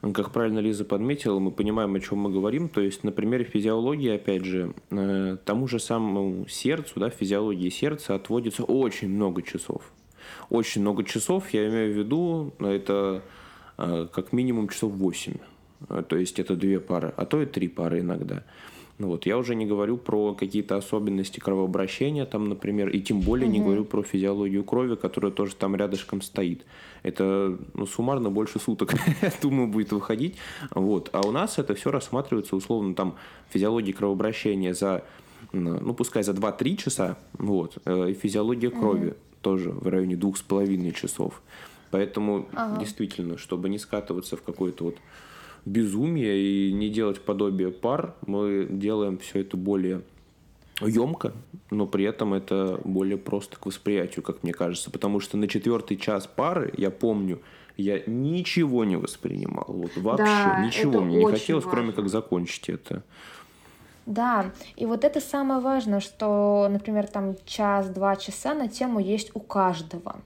как 0.02 0.32
правильно 0.32 0.60
Лиза 0.60 0.84
подметила, 0.84 1.40
мы 1.40 1.52
понимаем, 1.52 1.96
о 1.96 2.00
чем 2.02 2.18
мы 2.18 2.32
говорим. 2.32 2.68
То 2.68 2.82
есть, 2.82 3.06
на 3.06 3.14
примере 3.14 3.46
физиологии, 3.46 4.10
опять 4.10 4.44
же, 4.44 4.74
э, 4.92 5.38
тому 5.46 5.68
же 5.70 5.80
самому 5.80 6.48
сердцу, 6.50 7.00
да, 7.00 7.10
физиологии 7.10 7.70
сердца 7.70 8.16
отводится 8.16 8.66
очень 8.66 9.08
много 9.10 9.42
часов. 9.42 9.94
Очень 10.50 10.82
много 10.82 11.06
часов, 11.06 11.54
я 11.54 11.70
имею 11.70 11.94
в 11.94 11.98
виду, 11.98 12.54
это 12.60 13.22
э, 13.78 14.08
как 14.12 14.34
минимум 14.34 14.68
часов 14.68 14.92
8. 14.92 15.36
Э, 15.88 16.04
то 16.06 16.18
есть, 16.18 16.40
это 16.40 16.58
две 16.58 16.82
пары, 16.82 17.14
а 17.16 17.26
то 17.26 17.42
и 17.42 17.46
три 17.46 17.70
пары 17.70 18.02
иногда. 18.02 18.44
Ну 19.00 19.08
вот, 19.08 19.26
я 19.26 19.38
уже 19.38 19.56
не 19.56 19.66
говорю 19.66 19.98
про 19.98 20.36
какие-то 20.36 20.78
особенности 20.78 21.40
кровообращения, 21.40 22.26
там, 22.26 22.48
например, 22.48 22.90
и 22.90 23.02
тем 23.02 23.22
более 23.22 23.48
угу. 23.48 23.54
не 23.54 23.60
говорю 23.64 23.86
про 23.86 24.04
физиологию 24.04 24.64
крови, 24.64 24.96
которая 24.96 25.32
тоже 25.32 25.56
там 25.56 25.76
рядышком 25.76 26.22
стоит. 26.22 26.66
Это 27.02 27.58
ну, 27.74 27.88
суммарно 27.88 28.30
больше 28.30 28.60
суток, 28.60 28.94
думаю, 29.42 29.68
будет 29.68 29.92
выходить. 29.92 30.38
Вот. 30.76 31.10
А 31.12 31.22
у 31.22 31.32
нас 31.32 31.58
это 31.58 31.74
все 31.74 31.90
рассматривается 31.90 32.56
условно 32.56 32.94
там 32.94 33.16
физиология 33.50 33.94
кровообращения 33.94 34.74
за, 34.76 35.04
ну, 35.54 35.94
пускай 35.96 36.22
за 36.24 36.34
2-3 36.34 36.78
часа, 36.78 37.18
вот, 37.34 37.78
э, 37.86 38.12
и 38.12 38.14
физиология 38.14 38.70
крови 38.70 39.08
угу. 39.08 39.16
тоже 39.42 39.72
в 39.72 39.88
районе 39.88 40.16
двух 40.16 40.38
с 40.38 40.42
половиной 40.42 40.92
часов. 40.92 41.42
Поэтому 41.90 42.48
ага. 42.54 42.80
действительно, 42.80 43.38
чтобы 43.38 43.70
не 43.70 43.80
скатываться 43.80 44.38
в 44.38 44.44
какой-то 44.44 44.86
вот 44.86 44.98
безумие 45.66 46.38
и 46.38 46.74
не 46.74 46.90
делать 46.90 47.22
подобие 47.22 47.72
пар, 47.72 48.16
мы 48.26 48.68
делаем 48.70 49.18
все 49.18 49.42
это 49.42 49.58
более 49.58 50.02
емко, 50.82 51.34
но 51.72 51.88
при 51.88 52.06
этом 52.06 52.34
это 52.34 52.80
более 52.84 53.18
просто 53.18 53.58
к 53.58 53.66
восприятию, 53.66 54.24
как 54.24 54.44
мне 54.44 54.54
кажется. 54.54 54.92
Потому 54.92 55.20
что 55.20 55.38
на 55.38 55.48
четвертый 55.48 55.98
час 55.98 56.28
пары, 56.28 56.74
я 56.78 56.92
помню, 56.92 57.42
я 57.78 58.02
ничего 58.06 58.84
не 58.84 58.98
воспринимал. 58.98 59.66
Вот 59.68 59.96
вообще 59.98 60.26
да, 60.26 60.66
ничего 60.66 61.02
мне 61.02 61.18
не 61.18 61.26
хотелось, 61.26 61.66
важно. 61.66 61.78
кроме 61.78 61.94
как 61.94 62.10
закончить 62.10 62.70
это. 62.70 63.04
Да, 64.06 64.52
и 64.76 64.86
вот 64.86 65.06
это 65.06 65.22
самое 65.22 65.62
важное, 65.62 66.02
что, 66.02 66.68
например, 66.70 67.08
там 67.08 67.36
час-два 67.46 68.18
часа 68.18 68.54
на 68.54 68.68
тему 68.68 69.00
есть 69.00 69.32
у 69.34 69.40
каждого. 69.40 70.18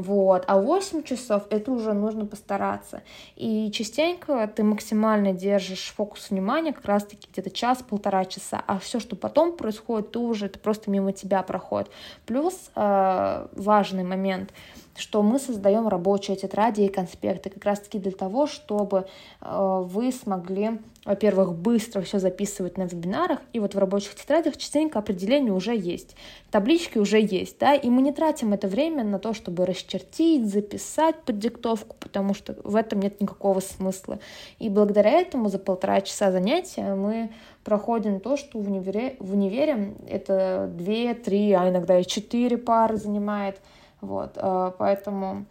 Вот. 0.00 0.44
А 0.46 0.58
8 0.58 1.02
часов 1.02 1.44
это 1.50 1.72
уже 1.72 1.92
нужно 1.92 2.24
постараться. 2.24 3.02
И 3.36 3.70
частенько 3.72 4.46
ты 4.54 4.62
максимально 4.62 5.32
держишь 5.32 5.92
фокус 5.96 6.30
внимания 6.30 6.72
как 6.72 6.84
раз-таки 6.84 7.28
где-то 7.32 7.50
час-полтора 7.50 8.24
часа, 8.24 8.62
а 8.66 8.78
все, 8.78 9.00
что 9.00 9.16
потом 9.16 9.56
происходит, 9.56 10.12
ты 10.12 10.18
уже 10.18 10.46
это 10.46 10.58
просто 10.58 10.90
мимо 10.90 11.12
тебя 11.12 11.42
проходит. 11.42 11.90
Плюс 12.26 12.70
э, 12.76 13.46
важный 13.52 14.04
момент— 14.04 14.52
что 14.98 15.22
мы 15.22 15.38
создаем 15.38 15.88
рабочие 15.88 16.36
тетради 16.36 16.82
и 16.82 16.88
конспекты 16.88 17.50
как 17.50 17.64
раз-таки 17.64 17.98
для 17.98 18.10
того, 18.10 18.46
чтобы 18.46 19.06
э, 19.40 19.82
вы 19.84 20.10
смогли, 20.10 20.80
во-первых, 21.04 21.54
быстро 21.54 22.02
все 22.02 22.18
записывать 22.18 22.76
на 22.76 22.82
вебинарах, 22.82 23.38
и 23.52 23.60
вот 23.60 23.74
в 23.74 23.78
рабочих 23.78 24.16
тетрадях 24.16 24.56
частенько 24.56 24.98
определения 24.98 25.52
уже 25.52 25.76
есть, 25.76 26.16
таблички 26.50 26.98
уже 26.98 27.20
есть, 27.20 27.58
да, 27.60 27.74
и 27.74 27.88
мы 27.88 28.02
не 28.02 28.12
тратим 28.12 28.52
это 28.52 28.66
время 28.66 29.04
на 29.04 29.20
то, 29.20 29.32
чтобы 29.34 29.66
расчертить, 29.66 30.50
записать 30.50 31.22
под 31.22 31.38
диктовку, 31.38 31.96
потому 32.00 32.34
что 32.34 32.56
в 32.64 32.74
этом 32.74 33.00
нет 33.00 33.20
никакого 33.20 33.60
смысла. 33.60 34.18
И 34.58 34.68
благодаря 34.68 35.10
этому 35.10 35.48
за 35.48 35.60
полтора 35.60 36.00
часа 36.00 36.32
занятия 36.32 36.94
мы 36.94 37.30
проходим 37.62 38.18
то, 38.18 38.36
что 38.36 38.58
в 38.58 38.68
универе, 38.68 39.16
в 39.20 39.32
универе 39.32 39.94
это 40.08 40.68
две, 40.72 41.14
три, 41.14 41.52
а 41.52 41.68
иногда 41.68 42.00
и 42.00 42.04
четыре 42.04 42.58
пары 42.58 42.96
занимает– 42.96 43.60
вот, 44.00 44.32
э, 44.36 44.72
поэтому 44.78 45.44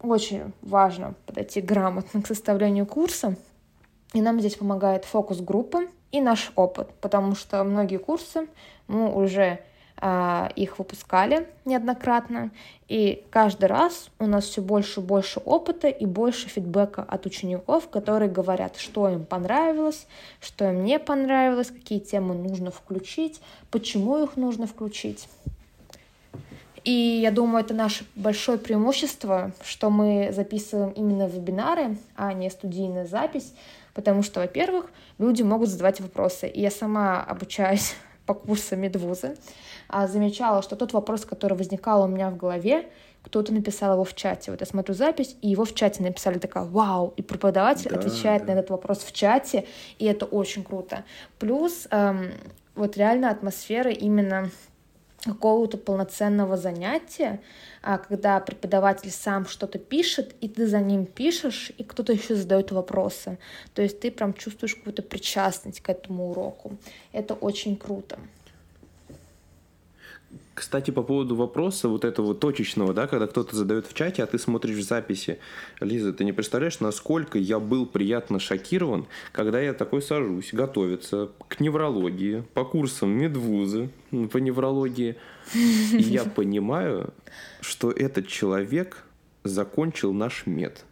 очень 0.00 0.52
важно 0.62 1.14
подойти 1.26 1.60
грамотно 1.60 2.22
к 2.22 2.26
составлению 2.26 2.86
курса. 2.86 3.36
И 4.12 4.20
нам 4.20 4.40
здесь 4.40 4.56
помогает 4.56 5.04
фокус 5.04 5.40
группы 5.40 5.88
и 6.10 6.20
наш 6.20 6.52
опыт, 6.56 6.90
потому 7.00 7.34
что 7.34 7.64
многие 7.64 7.96
курсы 7.96 8.46
мы 8.86 9.10
уже 9.10 9.60
э, 10.00 10.48
их 10.54 10.78
выпускали 10.78 11.48
неоднократно, 11.64 12.50
и 12.88 13.24
каждый 13.30 13.66
раз 13.66 14.10
у 14.18 14.26
нас 14.26 14.44
все 14.44 14.60
больше 14.60 15.00
и 15.00 15.02
больше 15.02 15.40
опыта 15.40 15.88
и 15.88 16.04
больше 16.04 16.48
фидбэка 16.48 17.02
от 17.02 17.24
учеников, 17.24 17.88
которые 17.88 18.30
говорят, 18.30 18.76
что 18.76 19.08
им 19.08 19.24
понравилось, 19.24 20.06
что 20.40 20.68
им 20.68 20.84
не 20.84 20.98
понравилось, 20.98 21.70
какие 21.70 22.00
темы 22.00 22.34
нужно 22.34 22.70
включить, 22.70 23.40
почему 23.70 24.22
их 24.22 24.36
нужно 24.36 24.66
включить. 24.66 25.26
И 26.84 26.90
я 26.90 27.30
думаю, 27.30 27.64
это 27.64 27.74
наше 27.74 28.04
большое 28.16 28.58
преимущество, 28.58 29.52
что 29.62 29.88
мы 29.90 30.30
записываем 30.32 30.90
именно 30.90 31.28
вебинары, 31.28 31.96
а 32.16 32.32
не 32.32 32.50
студийную 32.50 33.06
запись, 33.06 33.54
потому 33.94 34.22
что, 34.22 34.40
во-первых, 34.40 34.90
люди 35.18 35.42
могут 35.42 35.68
задавать 35.68 36.00
вопросы. 36.00 36.48
И 36.48 36.60
я 36.60 36.70
сама 36.70 37.22
обучаюсь 37.22 37.94
по 38.26 38.34
курсам 38.34 38.80
Медвузы, 38.80 39.36
а 39.88 40.08
замечала, 40.08 40.62
что 40.62 40.74
тот 40.74 40.92
вопрос, 40.92 41.24
который 41.24 41.56
возникал 41.56 42.02
у 42.02 42.08
меня 42.08 42.30
в 42.30 42.36
голове, 42.36 42.88
кто-то 43.22 43.52
написал 43.52 43.92
его 43.92 44.04
в 44.04 44.14
чате. 44.14 44.50
Вот 44.50 44.60
я 44.60 44.66
смотрю 44.66 44.94
запись, 44.94 45.36
и 45.42 45.48
его 45.48 45.64
в 45.64 45.74
чате 45.74 46.02
написали 46.02 46.38
такая 46.38 46.64
«Вау!» 46.64 47.14
И 47.16 47.22
преподаватель 47.22 47.90
да, 47.90 47.96
отвечает 47.96 48.44
да. 48.44 48.54
на 48.54 48.58
этот 48.58 48.70
вопрос 48.70 48.98
в 49.04 49.12
чате, 49.12 49.66
и 49.98 50.06
это 50.06 50.26
очень 50.26 50.64
круто. 50.64 51.04
Плюс 51.38 51.86
эм, 51.90 52.32
вот 52.74 52.96
реально 52.96 53.30
атмосфера 53.30 53.92
именно 53.92 54.50
какого-то 55.24 55.78
полноценного 55.78 56.56
занятия, 56.56 57.40
а, 57.80 57.98
когда 57.98 58.40
преподаватель 58.40 59.10
сам 59.10 59.46
что-то 59.46 59.78
пишет, 59.78 60.34
и 60.40 60.48
ты 60.48 60.66
за 60.66 60.80
ним 60.80 61.06
пишешь, 61.06 61.72
и 61.78 61.84
кто-то 61.84 62.12
еще 62.12 62.34
задает 62.34 62.72
вопросы. 62.72 63.38
То 63.74 63.82
есть 63.82 64.00
ты 64.00 64.10
прям 64.10 64.34
чувствуешь 64.34 64.74
какую-то 64.74 65.02
причастность 65.02 65.80
к 65.80 65.88
этому 65.88 66.30
уроку. 66.30 66.76
Это 67.12 67.34
очень 67.34 67.76
круто. 67.76 68.18
Кстати, 70.54 70.90
по 70.90 71.02
поводу 71.02 71.34
вопроса 71.34 71.88
вот 71.88 72.04
этого 72.04 72.34
точечного, 72.34 72.92
да, 72.92 73.06
когда 73.06 73.26
кто-то 73.26 73.56
задает 73.56 73.86
в 73.86 73.94
чате, 73.94 74.22
а 74.22 74.26
ты 74.26 74.38
смотришь 74.38 74.76
в 74.76 74.82
записи. 74.82 75.38
Лиза, 75.80 76.12
ты 76.12 76.24
не 76.24 76.32
представляешь, 76.32 76.80
насколько 76.80 77.38
я 77.38 77.58
был 77.58 77.86
приятно 77.86 78.38
шокирован, 78.38 79.06
когда 79.32 79.60
я 79.60 79.72
такой 79.72 80.02
сажусь 80.02 80.52
готовиться 80.52 81.30
к 81.48 81.60
неврологии, 81.60 82.44
по 82.52 82.64
курсам 82.64 83.10
медвузы 83.10 83.90
по 84.30 84.36
неврологии. 84.36 85.16
И 85.54 86.02
я 86.02 86.24
понимаю, 86.24 87.12
что 87.60 87.90
этот 87.90 88.28
человек 88.28 89.04
закончил 89.44 90.12
наш 90.12 90.44
мед 90.46 90.84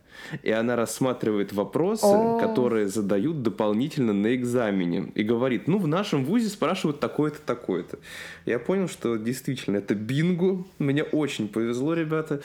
и 0.43 0.51
она 0.51 0.77
рассматривает 0.77 1.53
вопросы, 1.53 2.05
О. 2.05 2.39
которые 2.39 2.89
задают 2.89 3.43
дополнительно 3.43 4.13
на 4.13 4.35
экзамене, 4.35 5.13
и 5.15 5.23
говорит, 5.23 5.69
ну, 5.69 5.79
в 5.79 5.87
нашем 5.87 6.25
вузе 6.25 6.49
спрашивают 6.49 7.01
такое-то, 7.01 7.39
такое-то. 7.41 7.99
Я 8.47 8.59
понял, 8.59 8.89
что 8.89 9.17
действительно 9.17 9.79
это 9.79 9.95
бинго, 9.95 10.65
мне 10.79 11.03
очень 11.03 11.49
повезло, 11.49 11.95
ребята, 11.95 12.41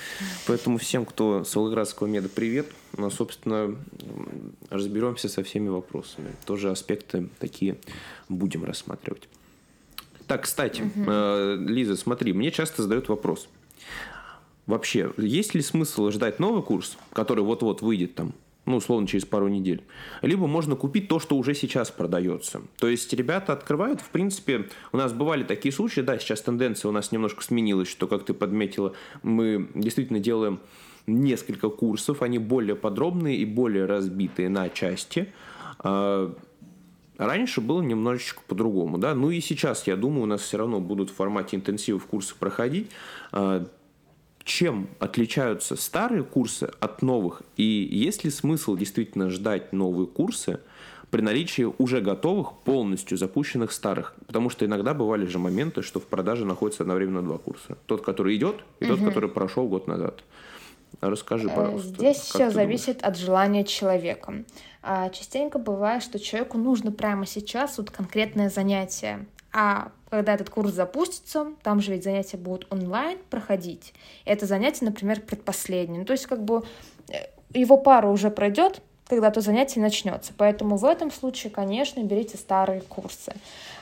поэтому 0.48 0.78
всем, 0.78 1.06
кто 1.06 1.44
с 1.44 1.56
Волгоградского 1.56 2.08
меда, 2.08 2.30
привет, 2.34 2.68
ну, 2.98 3.10
собственно, 3.10 3.76
разберемся 4.70 5.30
со 5.30 5.44
всеми 5.44 5.70
вопросами. 5.70 6.30
Тоже 6.46 6.72
аспекты 6.72 7.30
такие 7.40 7.78
будем 8.30 8.64
рассматривать. 8.64 9.28
Так, 10.28 10.44
кстати, 10.44 10.82
угу. 10.82 11.70
Лиза, 11.70 11.96
смотри, 11.96 12.34
мне 12.34 12.52
часто 12.52 12.82
задают 12.82 13.10
вопрос– 13.10 13.48
Вообще, 14.68 15.12
есть 15.18 15.54
ли 15.54 15.62
смысл 15.62 16.10
ждать 16.10 16.40
новый 16.40 16.64
курс, 16.64 16.98
который 17.14 17.44
вот-вот 17.44 17.82
выйдет 17.82 18.16
там, 18.16 18.34
ну, 18.66 18.78
условно, 18.78 19.08
через 19.08 19.26
пару 19.26 19.48
недель. 19.48 19.84
Либо 20.22 20.48
можно 20.48 20.76
купить 20.76 21.08
то, 21.08 21.20
что 21.20 21.38
уже 21.38 21.54
сейчас 21.54 21.92
продается. 21.92 22.62
То 22.80 22.88
есть 22.88 23.14
ребята 23.14 23.54
открывают, 23.54 24.02
в 24.02 24.10
принципе, 24.10 24.70
у 24.92 24.98
нас 24.98 25.14
бывали 25.14 25.44
такие 25.44 25.72
случаи, 25.72 26.02
да, 26.02 26.18
сейчас 26.18 26.42
тенденция 26.42 26.90
у 26.90 26.92
нас 26.92 27.12
немножко 27.12 27.44
сменилась, 27.44 27.88
что, 27.88 28.08
как 28.08 28.26
ты 28.26 28.34
подметила, 28.34 28.94
мы 29.22 29.70
действительно 29.76 30.20
делаем 30.20 30.60
несколько 31.06 31.70
курсов, 31.70 32.24
они 32.24 32.40
более 32.40 32.76
подробные 32.76 33.38
и 33.38 33.46
более 33.46 33.86
разбитые 33.86 34.50
на 34.50 34.70
части. 34.70 35.32
А, 35.80 36.34
раньше 37.18 37.62
было 37.62 37.84
немножечко 37.84 38.42
по-другому, 38.48 38.98
да, 38.98 39.14
ну 39.14 39.30
и 39.30 39.42
сейчас, 39.42 39.86
я 39.86 39.96
думаю, 39.96 40.24
у 40.24 40.26
нас 40.26 40.42
все 40.42 40.58
равно 40.58 40.80
будут 40.80 41.12
в 41.12 41.14
формате 41.14 41.58
интенсивов 41.58 42.08
курсы 42.08 42.34
проходить, 42.36 42.90
а, 43.32 43.68
чем 44.46 44.90
отличаются 45.00 45.76
старые 45.76 46.24
курсы 46.24 46.70
от 46.80 47.02
новых? 47.02 47.42
И 47.58 47.64
есть 47.64 48.24
ли 48.24 48.30
смысл 48.30 48.78
действительно 48.78 49.30
ждать 49.30 49.74
новые 49.74 50.06
курсы 50.08 50.60
при 51.10 51.22
наличии 51.22 51.64
уже 51.64 52.00
готовых, 52.00 52.54
полностью 52.64 53.18
запущенных 53.18 53.72
старых? 53.72 54.14
Потому 54.28 54.52
что 54.52 54.64
иногда 54.66 54.94
бывали 54.94 55.26
же 55.26 55.40
моменты, 55.40 55.82
что 55.82 56.00
в 56.00 56.06
продаже 56.06 56.46
находятся 56.46 56.84
одновременно 56.84 57.24
два 57.24 57.40
курса. 57.40 57.78
Тот, 57.88 58.06
который 58.06 58.36
идет, 58.36 58.64
и 58.80 58.86
угу. 58.86 58.96
тот, 58.96 59.06
который 59.08 59.30
прошел 59.30 59.68
год 59.68 59.88
назад. 59.88 60.24
Расскажи, 61.02 61.50
э, 61.50 61.56
пожалуйста. 61.56 61.90
Здесь 61.90 62.18
все 62.18 62.52
зависит 62.52 63.00
думаешь? 63.00 63.04
от 63.04 63.18
желания 63.18 63.64
человека. 63.64 64.46
А 64.84 65.10
частенько 65.10 65.58
бывает, 65.58 66.04
что 66.04 66.20
человеку 66.20 66.60
нужно 66.60 66.92
прямо 66.92 67.26
сейчас 67.26 67.80
вот 67.80 67.90
конкретное 67.90 68.52
занятие. 68.52 69.26
А 69.52 69.92
когда 70.16 70.34
этот 70.34 70.50
курс 70.50 70.72
запустится, 70.72 71.48
там 71.62 71.82
же 71.82 71.92
ведь 71.92 72.04
занятия 72.04 72.38
будут 72.38 72.68
онлайн 72.72 73.18
проходить. 73.30 73.94
Это 74.24 74.46
занятие, 74.46 74.86
например, 74.86 75.20
предпоследнее. 75.22 76.00
Ну, 76.00 76.06
то 76.06 76.14
есть 76.14 76.26
как 76.26 76.44
бы 76.44 76.64
э, 77.10 77.16
его 77.54 77.78
пара 77.78 78.08
уже 78.08 78.32
пройдет, 78.32 78.82
когда 79.08 79.30
то 79.30 79.42
занятие 79.42 79.82
начнется. 79.82 80.34
Поэтому 80.38 80.78
в 80.78 80.86
этом 80.86 81.12
случае, 81.12 81.52
конечно, 81.52 82.02
берите 82.02 82.38
старые 82.38 82.82
курсы. 82.82 83.34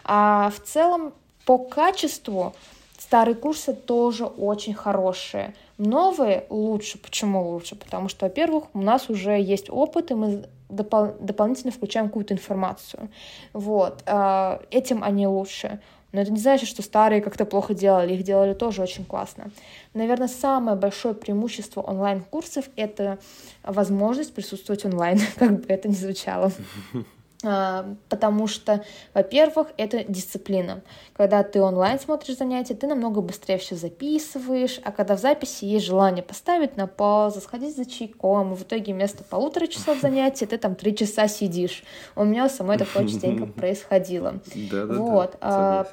А 0.04 0.52
в 0.56 0.60
целом 0.68 1.14
по 1.46 1.60
качеству 1.60 2.54
старые 2.98 3.36
курсы 3.36 3.74
тоже 3.74 4.26
очень 4.26 4.74
хорошие. 4.74 5.54
Новые 5.78 6.46
лучше. 6.50 6.98
Почему 6.98 7.48
лучше? 7.52 7.76
Потому 7.76 8.10
что, 8.10 8.26
во-первых, 8.26 8.66
у 8.74 8.82
нас 8.82 9.10
уже 9.10 9.40
есть 9.40 9.70
опыт, 9.70 10.12
и 10.12 10.16
мы 10.16 10.46
допол- 10.70 11.16
дополнительно 11.20 11.72
включаем 11.72 12.08
какую-то 12.08 12.34
информацию. 12.34 13.10
Вот. 13.54 14.02
А, 14.06 14.62
этим 14.72 15.04
они 15.04 15.28
лучше. 15.28 15.80
Но 16.14 16.22
это 16.22 16.32
не 16.32 16.40
значит, 16.40 16.70
что 16.70 16.84
старые 16.84 17.22
как-то 17.22 17.44
плохо 17.44 17.74
делали, 17.74 18.14
их 18.14 18.24
делали 18.24 18.54
тоже 18.54 18.84
очень 18.84 19.04
классно. 19.04 19.52
Наверное, 19.96 20.28
самое 20.28 20.78
большое 20.78 21.16
преимущество 21.16 21.82
онлайн-курсов— 21.82 22.66
это 22.76 23.18
возможность 23.64 24.34
присутствовать 24.34 24.86
онлайн, 24.86 25.20
как 25.36 25.62
бы 25.62 25.66
это 25.68 25.90
ни 25.90 25.94
звучало. 25.94 26.52
А, 27.46 27.94
потому 28.08 28.48
что, 28.48 28.86
во-первых, 29.14 29.68
это 29.76 30.06
дисциплина. 30.06 30.82
Когда 31.12 31.44
ты 31.44 31.62
онлайн 31.62 32.00
смотришь 32.00 32.38
занятия, 32.38 32.74
ты 32.74 32.88
намного 32.88 33.20
быстрее 33.20 33.58
все 33.58 33.76
записываешь, 33.76 34.80
а 34.82 34.94
когда 34.94 35.18
в 35.18 35.20
записи 35.20 35.66
есть 35.66 35.86
желание 35.86 36.24
поставить 36.24 36.78
на 36.78 36.88
паузу, 36.88 37.42
сходить 37.42 37.76
за 37.76 37.86
чайком, 37.86 38.54
и 38.54 38.56
в 38.56 38.64
итоге 38.64 38.94
вместо 38.94 39.26
полутора 39.26 39.68
часов 39.68 40.00
занятия 40.00 40.46
ты 40.46 40.58
там 40.58 40.76
три 40.76 40.96
часа 40.96 41.28
сидишь. 41.28 41.84
У 42.16 42.24
меня 42.24 42.46
у 42.46 42.50
самой 42.50 42.78
такое 42.78 43.10
частенько 43.10 43.46
происходило. 43.60 44.40
Да, 44.72 44.86
да, 44.86 44.94
вот. 44.94 45.38
да, 45.42 45.88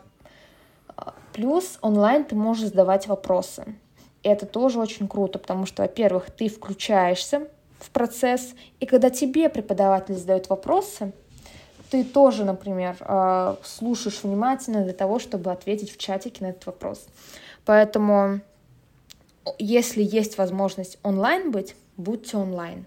Плюс 1.32 1.78
онлайн 1.80 2.24
ты 2.24 2.34
можешь 2.34 2.68
задавать 2.68 3.06
вопросы. 3.06 3.74
И 4.22 4.28
это 4.28 4.46
тоже 4.46 4.78
очень 4.78 5.08
круто, 5.08 5.38
потому 5.38 5.66
что, 5.66 5.82
во-первых, 5.82 6.30
ты 6.30 6.48
включаешься 6.48 7.48
в 7.78 7.90
процесс, 7.90 8.54
и 8.78 8.86
когда 8.86 9.08
тебе 9.08 9.48
преподаватель 9.48 10.14
задает 10.14 10.50
вопросы, 10.50 11.12
ты 11.90 12.04
тоже, 12.04 12.44
например, 12.44 12.96
э, 13.00 13.56
слушаешь 13.64 14.22
внимательно 14.22 14.84
для 14.84 14.92
того, 14.92 15.18
чтобы 15.18 15.50
ответить 15.50 15.90
в 15.90 15.96
чатике 15.96 16.44
на 16.44 16.50
этот 16.50 16.66
вопрос. 16.66 17.06
Поэтому, 17.64 18.40
если 19.58 20.02
есть 20.02 20.38
возможность 20.38 20.98
онлайн 21.02 21.50
быть, 21.50 21.74
будьте 21.96 22.36
онлайн. 22.36 22.86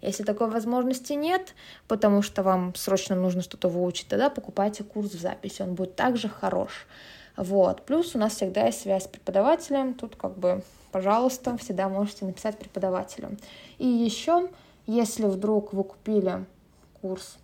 Если 0.00 0.22
такой 0.22 0.48
возможности 0.48 1.12
нет, 1.12 1.54
потому 1.86 2.22
что 2.22 2.42
вам 2.42 2.74
срочно 2.74 3.14
нужно 3.14 3.42
что-то 3.42 3.68
выучить, 3.68 4.08
тогда 4.08 4.30
покупайте 4.30 4.82
курс 4.82 5.10
в 5.10 5.20
записи, 5.20 5.60
он 5.60 5.74
будет 5.74 5.96
также 5.96 6.28
хорош. 6.28 6.86
Вот. 7.40 7.82
Плюс 7.82 8.14
у 8.14 8.18
нас 8.18 8.34
всегда 8.34 8.66
есть 8.66 8.82
связь 8.82 9.04
с 9.04 9.08
преподавателем, 9.08 9.94
тут 9.94 10.16
как 10.16 10.36
бы, 10.38 10.62
пожалуйста, 10.92 11.56
всегда 11.56 11.88
можете 11.88 12.24
написать 12.24 12.58
преподавателю. 12.58 13.36
И 13.78 13.86
еще, 13.86 14.48
если 14.86 15.24
вдруг 15.24 15.72
вы 15.72 15.84
купили 15.84 16.44
курс 17.00 17.38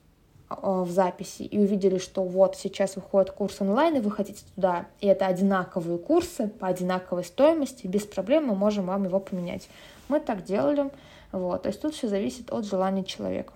Э, 0.48 0.84
в 0.86 0.90
записи 0.90 1.42
и 1.42 1.58
увидели, 1.58 1.98
что 1.98 2.22
вот 2.22 2.54
сейчас 2.54 2.94
выходит 2.94 3.32
курс 3.32 3.60
онлайн, 3.60 3.96
и 3.96 4.00
вы 4.00 4.12
хотите 4.12 4.44
туда, 4.54 4.86
и 5.00 5.08
это 5.08 5.26
одинаковые 5.26 5.98
курсы 5.98 6.46
по 6.46 6.68
одинаковой 6.68 7.24
стоимости, 7.24 7.88
без 7.88 8.04
проблем 8.04 8.46
мы 8.46 8.54
можем 8.54 8.86
вам 8.86 9.04
его 9.04 9.18
поменять. 9.18 9.68
Мы 10.08 10.20
так 10.20 10.44
делали, 10.44 10.90
вот, 11.32 11.62
то 11.62 11.68
есть 11.68 11.82
тут 11.82 11.94
все 11.94 12.06
зависит 12.06 12.52
от 12.52 12.64
желания 12.64 13.02
человека. 13.02 13.54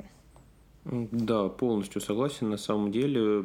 Да, 0.85 1.49
полностью 1.49 2.01
согласен. 2.01 2.51
На 2.51 2.57
самом 2.57 2.91
деле, 2.91 3.45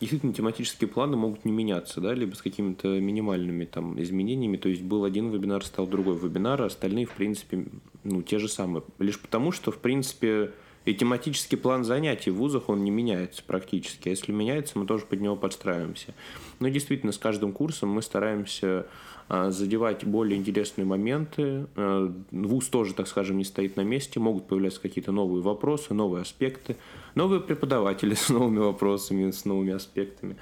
действительно, 0.00 0.32
тематические 0.32 0.88
планы 0.88 1.16
могут 1.16 1.44
не 1.44 1.52
меняться, 1.52 2.00
да, 2.00 2.14
либо 2.14 2.34
с 2.34 2.42
какими-то 2.42 2.88
минимальными 2.88 3.66
там 3.66 4.00
изменениями. 4.00 4.56
То 4.56 4.68
есть 4.68 4.82
был 4.82 5.04
один 5.04 5.30
вебинар, 5.30 5.64
стал 5.64 5.86
другой 5.86 6.16
вебинар, 6.16 6.62
а 6.62 6.66
остальные, 6.66 7.06
в 7.06 7.12
принципе, 7.12 7.66
ну, 8.02 8.22
те 8.22 8.38
же 8.38 8.48
самые. 8.48 8.82
Лишь 8.98 9.20
потому, 9.20 9.52
что, 9.52 9.70
в 9.70 9.78
принципе, 9.78 10.52
и 10.86 10.94
тематический 10.94 11.58
план 11.58 11.84
занятий 11.84 12.30
в 12.30 12.36
вузах, 12.36 12.70
он 12.70 12.82
не 12.82 12.90
меняется 12.90 13.42
практически. 13.46 14.08
А 14.08 14.10
если 14.10 14.32
меняется, 14.32 14.78
мы 14.78 14.86
тоже 14.86 15.04
под 15.04 15.20
него 15.20 15.36
подстраиваемся. 15.36 16.14
Но 16.58 16.68
действительно, 16.68 17.12
с 17.12 17.18
каждым 17.18 17.52
курсом 17.52 17.90
мы 17.90 18.00
стараемся 18.00 18.86
задевать 19.30 20.04
более 20.04 20.38
интересные 20.38 20.84
моменты. 20.84 21.66
А, 21.76 22.12
вуз 22.30 22.68
тоже, 22.68 22.94
так 22.94 23.06
скажем, 23.06 23.38
не 23.38 23.44
стоит 23.44 23.76
на 23.76 23.82
месте. 23.82 24.18
Могут 24.18 24.48
появляться 24.48 24.80
какие-то 24.80 25.12
новые 25.12 25.42
вопросы, 25.42 25.94
новые 25.94 26.22
аспекты. 26.22 26.76
Новые 27.14 27.40
преподаватели 27.40 28.14
с 28.14 28.28
новыми 28.28 28.58
вопросами, 28.58 29.30
с 29.30 29.44
новыми 29.44 29.72
аспектами. 29.72 30.36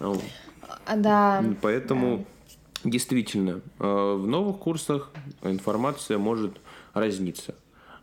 Да. 0.00 1.44
Поэтому 1.62 2.26
да. 2.84 2.90
действительно, 2.90 3.60
в 3.78 4.26
новых 4.26 4.58
курсах 4.58 5.10
информация 5.42 6.18
может 6.18 6.58
разниться. 6.92 7.54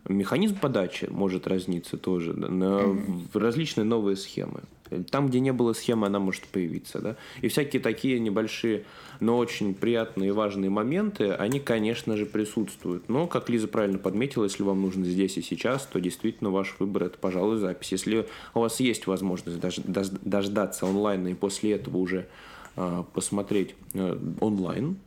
Механизм 0.08 0.58
подачи 0.60 1.08
может 1.10 1.48
разниться 1.48 1.98
тоже 1.98 2.34
на 2.34 2.64
mm-hmm. 2.64 3.40
различные 3.40 3.86
новые 3.86 4.18
схемы. 4.18 4.64
Там, 5.10 5.28
где 5.28 5.40
не 5.40 5.54
было 5.54 5.74
схемы, 5.74 6.08
она 6.08 6.20
может 6.20 6.44
появиться. 6.48 7.00
Да? 7.00 7.16
И 7.42 7.48
всякие 7.48 7.82
такие 7.82 8.20
небольшие, 8.20 8.84
но 9.20 9.38
очень 9.38 9.74
приятные 9.74 10.30
и 10.30 10.32
важные 10.32 10.70
моменты, 10.70 11.32
они, 11.32 11.60
конечно 11.60 12.18
же, 12.18 12.26
присутствуют. 12.26 13.10
Но, 13.10 13.28
как 13.28 13.50
Лиза 13.50 13.68
правильно 13.68 13.98
подметила, 13.98 14.44
если 14.44 14.64
вам 14.64 14.82
нужно 14.82 15.06
здесь 15.06 15.38
и 15.38 15.42
сейчас, 15.42 15.86
то 15.86 16.00
действительно 16.00 16.52
ваш 16.52 16.76
выбор– 16.80 17.04
это, 17.06 17.18
пожалуй, 17.18 17.58
запись. 17.58 17.92
Если 17.92 18.28
у 18.54 18.60
вас 18.60 18.80
есть 18.80 19.08
возможность 19.08 19.60
дождаться 20.24 20.86
онлайна 20.86 21.30
и 21.30 21.34
после 21.34 21.74
этого 21.74 21.98
уже 21.98 22.28
а, 22.76 23.04
посмотреть 23.14 23.76
э, 23.94 24.18
онлайн, 24.42 24.98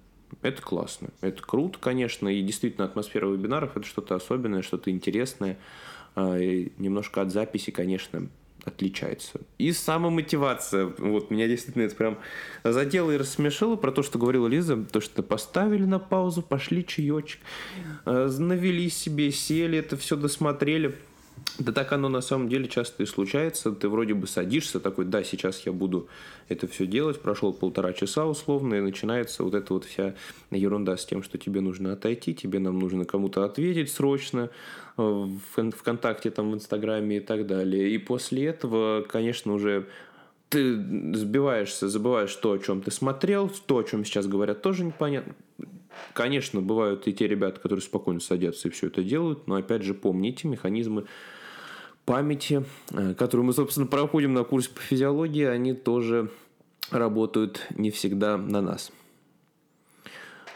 это 0.47 0.62
классно. 0.62 1.09
Это 1.20 1.42
круто, 1.42 1.78
конечно. 1.78 2.28
И 2.28 2.42
действительно, 2.42 2.86
атмосфера 2.86 3.26
вебинаров– 3.26 3.76
это 3.76 3.86
что-то 3.86 4.14
особенное, 4.14 4.62
что-то 4.62 4.90
интересное. 4.90 5.59
А, 6.14 6.36
и 6.38 6.72
немножко 6.78 7.22
от 7.22 7.32
записи, 7.32 7.70
конечно, 7.70 8.28
отличается. 8.64 9.40
И 9.59 9.72
самомотивация. 9.72 10.92
Вот 10.99 11.30
меня 11.30 11.47
действительно 11.47 11.82
это 11.84 11.94
прям 11.94 12.18
задело 12.64 13.12
и 13.12 13.16
рассмешило 13.16 13.76
про 13.76 13.92
то, 13.92 14.03
что 14.03 14.18
говорила 14.18 14.47
Лиза, 14.47 14.76
то, 14.84 15.01
что 15.01 15.22
поставили 15.22 15.84
на 15.84 15.99
паузу, 15.99 16.42
пошли 16.42 16.84
чаечек, 16.84 17.40
а, 18.05 18.28
навели 18.28 18.88
себе, 18.90 19.30
сели, 19.30 19.78
это 19.78 19.97
все 19.97 20.16
досмотрели. 20.16 20.97
Да 21.59 21.73
так 21.73 21.93
оно 21.93 22.09
на 22.09 22.21
самом 22.21 22.49
деле 22.49 22.69
часто 22.69 23.03
и 23.03 23.07
случается. 23.07 23.73
Ты 23.73 23.89
вроде 23.89 24.13
бы 24.15 24.27
садишься 24.27 24.79
такой, 24.79 25.07
да, 25.07 25.25
сейчас 25.25 25.65
я 25.65 25.73
буду 25.73 26.09
это 26.49 26.67
все 26.67 26.87
делать. 26.87 27.21
Прошел 27.21 27.53
полтора 27.53 27.95
часа 27.95 28.27
условно, 28.27 28.75
и 28.75 28.81
начинается 28.81 29.43
вот 29.43 29.55
эта 29.55 29.73
вот 29.73 29.85
вся 29.85 30.15
ерунда 30.51 30.97
с 30.97 31.07
тем, 31.07 31.23
что 31.23 31.39
тебе 31.39 31.61
нужно 31.63 31.93
отойти, 31.93 32.35
тебе 32.35 32.59
нам 32.59 32.79
нужно 32.79 33.07
кому-то 33.07 33.45
ответить 33.45 33.91
срочно 33.91 34.51
э, 34.99 35.03
в 35.03 35.71
ВКонтакте, 35.71 36.31
там, 36.31 36.51
в 36.51 36.55
Инстаграме 36.55 37.19
и 37.19 37.21
так 37.21 37.47
далее. 37.47 37.91
И 37.91 37.99
после 37.99 38.47
этого, 38.47 39.03
конечно, 39.09 39.55
уже 39.55 39.87
ты 40.51 40.77
сбиваешься, 41.15 41.89
забываешь 41.89 42.35
то, 42.35 42.53
о 42.53 42.59
чем 42.59 42.83
ты 42.83 42.91
смотрел, 42.91 43.51
то, 43.67 43.79
о 43.79 43.83
чем 43.83 44.05
сейчас 44.05 44.27
говорят, 44.27 44.61
тоже 44.61 44.85
непонятно. 44.85 45.35
Конечно, 46.13 46.61
бывают 46.61 47.09
и 47.09 47.15
те 47.15 47.27
ребята, 47.27 47.61
которые 47.61 47.83
спокойно 47.83 48.21
садятся 48.21 48.69
и 48.69 48.71
все 48.71 48.89
это 48.89 49.03
делают, 49.03 49.47
но 49.47 49.55
опять 49.55 49.83
же 49.83 49.95
помните 49.95 50.47
механизмы 50.47 51.07
памяти, 52.07 52.65
э, 52.93 53.15
которую 53.15 53.45
мы, 53.45 53.53
собственно, 53.53 53.87
проходим 53.87 54.33
на 54.33 54.45
курсе 54.45 54.71
по 54.71 54.81
физиологии, 54.81 55.45
они 55.45 55.75
тоже 55.75 56.31
работают 56.91 57.67
не 57.77 57.91
всегда 57.91 58.39
на 58.39 58.63
нас. 58.63 58.93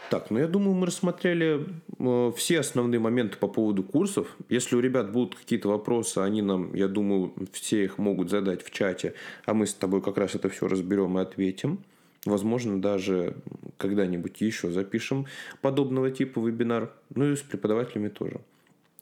Так, 0.09 0.29
ну 0.29 0.39
я 0.39 0.47
думаю, 0.47 0.73
мы 0.73 0.87
рассмотрели 0.87 1.67
э, 1.99 2.31
все 2.35 2.59
основные 2.59 2.99
моменты 2.99 3.37
по 3.37 3.47
поводу 3.47 3.83
курсов. 3.83 4.35
Если 4.49 4.75
у 4.75 4.79
ребят 4.79 5.11
будут 5.11 5.35
какие-то 5.35 5.69
вопросы, 5.69 6.17
они 6.17 6.41
нам, 6.41 6.73
я 6.73 6.87
думаю, 6.87 7.33
все 7.51 7.85
их 7.85 7.97
могут 7.97 8.29
задать 8.29 8.63
в 8.63 8.71
чате, 8.71 9.13
а 9.45 9.53
мы 9.53 9.67
с 9.67 9.73
тобой 9.73 10.01
как 10.01 10.17
раз 10.17 10.35
это 10.35 10.49
все 10.49 10.67
разберем 10.67 11.17
и 11.17 11.21
ответим. 11.21 11.79
Возможно, 12.25 12.81
даже 12.81 13.35
когда-нибудь 13.77 14.41
еще 14.41 14.69
запишем 14.69 15.27
подобного 15.61 16.11
типа 16.11 16.39
вебинар. 16.39 16.91
Ну 17.15 17.31
и 17.31 17.35
с 17.35 17.41
преподавателями 17.41 18.09
тоже. 18.09 18.41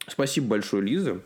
Спасибо 0.06 0.46
большое, 0.46 0.82
Лиза. 0.84 1.20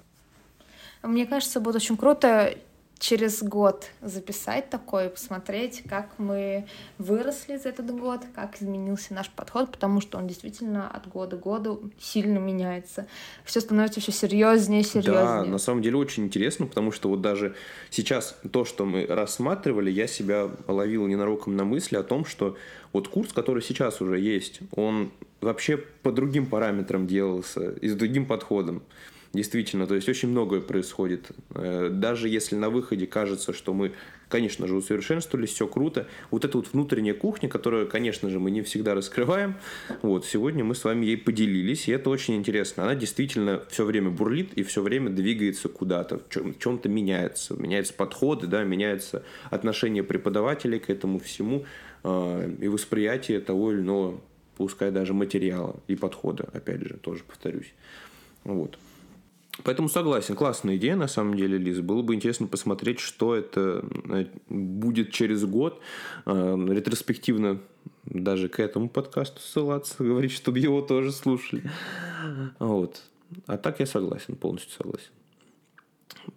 Мне 1.05 1.27
кажется, 1.27 1.61
будет 1.61 1.77
очень 1.77 1.97
круто 1.97 2.55
через 2.99 3.43
год 3.43 3.91
записать 4.01 4.71
такое, 4.71 5.11
посмотреть, 5.11 5.83
как 5.89 6.09
мы 6.19 6.67
выросли 6.97 7.57
за 7.57 7.69
этот 7.69 7.91
год, 7.91 8.23
как 8.35 8.57
изменился 8.57 9.13
наш 9.13 9.29
подход, 9.29 9.71
потому 9.71 10.01
что 10.01 10.17
он 10.17 10.27
действительно 10.27 10.89
от 10.89 11.07
года 11.09 11.37
к 11.37 11.43
году 11.43 11.91
сильно 12.01 12.39
меняется. 12.39 13.07
Все 13.45 13.61
становится 13.61 14.01
все 14.01 14.11
серьезнее 14.13 14.83
серьезнее. 14.83 15.15
Да, 15.15 15.45
на 15.45 15.59
самом 15.59 15.83
деле 15.83 15.97
очень 15.97 16.25
интересно, 16.25 16.67
потому 16.67 16.93
что 16.93 17.11
вот 17.11 17.21
даже 17.21 17.55
сейчас 17.91 18.39
то, 18.51 18.65
что 18.65 18.87
мы 18.87 19.05
рассматривали, 19.07 19.91
я 19.91 20.07
себя 20.07 20.49
ловил 20.67 21.07
ненароком 21.07 21.57
на 21.57 21.65
мысли 21.65 21.97
о 21.97 22.03
том, 22.03 22.25
что 22.25 22.57
вот 22.95 23.09
курс, 23.09 23.35
который 23.35 23.63
сейчас 23.63 24.01
уже 24.01 24.19
есть, 24.19 24.61
он 24.75 25.13
вообще 25.43 25.77
по 25.77 26.11
другим 26.11 26.47
параметрам 26.47 27.07
делался 27.07 27.73
и 27.73 27.89
с 27.89 27.95
другим 27.95 28.25
подходом. 28.25 28.83
Действительно, 29.35 29.89
то 29.89 29.97
есть 29.97 30.09
очень 30.09 30.29
многое 30.29 30.61
происходит. 30.61 31.33
Э, 31.57 31.89
даже 31.91 32.29
если 32.29 32.55
на 32.55 32.71
выходе 32.71 33.09
кажется, 33.09 33.53
что 33.53 33.75
мы, 33.75 33.91
конечно 34.29 34.69
же, 34.69 34.77
усовершенствовались, 34.77 35.51
все 35.51 35.67
круто, 35.67 36.07
вот 36.31 36.45
эта 36.45 36.57
вот 36.57 36.73
внутренняя 36.73 37.15
кухня, 37.15 37.49
которую, 37.49 37.89
конечно 37.89 38.31
же, 38.31 38.39
мы 38.39 38.53
не 38.53 38.63
всегда 38.63 38.95
раскрываем, 38.95 39.57
вот, 40.03 40.25
сегодня 40.25 40.63
мы 40.63 40.77
с 40.77 40.85
вами 40.85 41.07
ей 41.07 41.17
поделились, 41.17 41.89
и 41.89 41.93
это 41.93 42.11
очень 42.11 42.37
интересно. 42.37 42.85
Она 42.85 42.95
действительно 42.95 43.65
все 43.69 43.85
время 43.85 44.11
бурлит 44.11 44.53
и 44.55 44.63
все 44.63 44.83
время 44.83 45.11
двигается 45.11 45.69
куда-то, 45.69 46.21
в 46.21 46.59
чем-то 46.61 46.89
меняется. 46.89 47.55
Меняются 47.55 47.93
подходы, 47.93 48.47
да, 48.47 48.63
меняется 48.63 49.25
отношение 49.51 50.05
преподавателей 50.05 50.79
к 50.79 50.91
этому 50.91 51.19
всему 51.19 51.65
э, 52.05 52.51
и 52.61 52.69
восприятие 52.69 53.41
того 53.41 53.73
или 53.73 53.81
иного, 53.81 54.21
пускай 54.57 54.93
даже 54.93 55.13
материала 55.13 55.75
и 55.89 55.97
подхода, 55.97 56.49
опять 56.53 56.83
же, 56.83 56.99
тоже 57.03 57.25
повторюсь. 57.25 57.75
Вот. 58.45 58.79
Поэтому 59.63 59.89
согласен, 59.89 60.35
классная 60.35 60.77
идея 60.77 60.97
на 60.97 61.07
самом 61.07 61.37
деле, 61.37 61.59
Лиз. 61.59 61.81
Было 61.81 62.03
бы 62.03 62.15
интересно 62.15 62.49
посмотреть, 62.49 62.99
что 62.99 63.37
это 63.37 63.85
э, 64.09 64.27
будет 64.49 65.13
через 65.13 65.45
год. 65.45 65.81
Э, 66.27 66.57
ретроспективно 66.69 67.61
даже 68.05 68.49
к 68.49 68.59
этому 68.59 68.89
подкасту 68.89 69.41
ссылаться, 69.41 69.95
говорить, 70.03 70.33
чтобы 70.33 70.59
его 70.59 70.81
тоже 70.81 71.13
слушали. 71.13 71.63
Вот. 72.59 73.03
А 73.47 73.57
так 73.57 73.81
я 73.81 73.87
согласен, 73.87 74.35
полностью 74.37 74.73
согласен. 74.73 75.11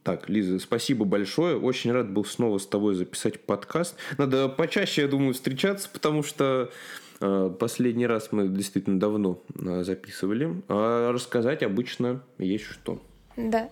Так, 0.04 0.30
Лиза, 0.30 0.60
спасибо 0.60 1.06
большое. 1.06 1.58
Очень 1.58 1.92
рад 1.92 2.12
был 2.12 2.26
снова 2.26 2.58
с 2.58 2.68
тобой 2.68 2.96
записать 2.96 3.40
подкаст. 3.40 3.96
Надо 4.18 4.50
почаще, 4.50 5.04
я 5.04 5.08
думаю, 5.08 5.34
встречаться, 5.34 5.90
потому 5.92 6.24
что 6.24 6.72
последний 7.20 8.08
раз 8.08 8.32
мы 8.32 8.48
действительно 8.48 9.00
давно 9.00 9.42
записывали. 9.56 10.62
А 10.68 11.12
рассказать 11.12 11.64
обычно 11.64 12.22
есть 12.38 12.66
что. 12.66 13.02
Да. 13.36 13.70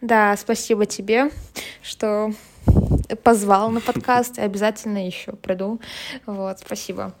Да, 0.00 0.36
спасибо 0.36 0.86
тебе, 0.86 1.30
что 1.82 2.32
позвал 3.22 3.70
на 3.70 3.80
подкаст. 3.80 4.38
Обязательно 4.38 5.06
еще 5.06 5.32
приду. 5.32 5.80
Вот, 6.26 6.58
спасибо. 6.58 7.14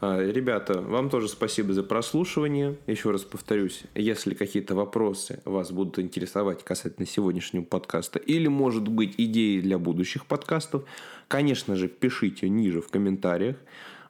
А, 0.00 0.20
ребята, 0.20 0.80
вам 0.80 1.10
тоже 1.10 1.28
спасибо 1.28 1.72
за 1.72 1.82
прослушивание. 1.82 2.76
Еще 2.86 3.10
раз 3.10 3.22
повторюсь, 3.22 3.82
если 3.94 4.34
какие-то 4.34 4.74
вопросы 4.74 5.40
вас 5.44 5.72
будут 5.72 5.98
интересовать 5.98 6.64
касательно 6.64 7.06
сегодняшнего 7.06 7.64
подкаста 7.64 8.18
или, 8.20 8.46
может 8.46 8.86
быть, 8.86 9.14
идеи 9.18 9.60
для 9.60 9.78
будущих 9.78 10.26
подкастов, 10.26 10.84
конечно 11.26 11.74
же, 11.74 11.88
пишите 11.88 12.48
ниже 12.48 12.80
в 12.80 12.88
комментариях. 12.88 13.56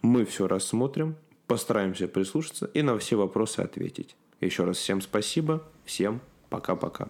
Мы 0.03 0.25
все 0.25 0.47
рассмотрим, 0.47 1.17
постараемся 1.47 2.09
прислушаться 2.09 2.67
и 2.67 2.83
на 2.83 2.99
все 2.99 3.17
вопросы 3.17 3.61
ответить. 3.61 4.17
Еще 4.41 4.65
раз 4.65 4.77
всем 4.79 5.01
спасибо. 5.01 5.63
Всем 5.85 6.21
пока-пока. 6.51 7.09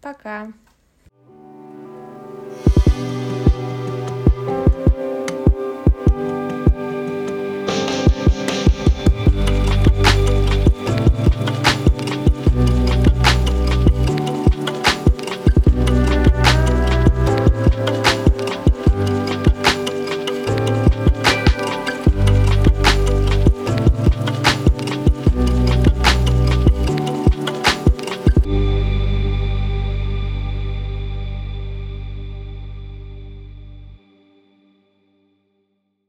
Пока. 0.00 0.46
-пока. 0.46 0.52
пока. 0.52 0.68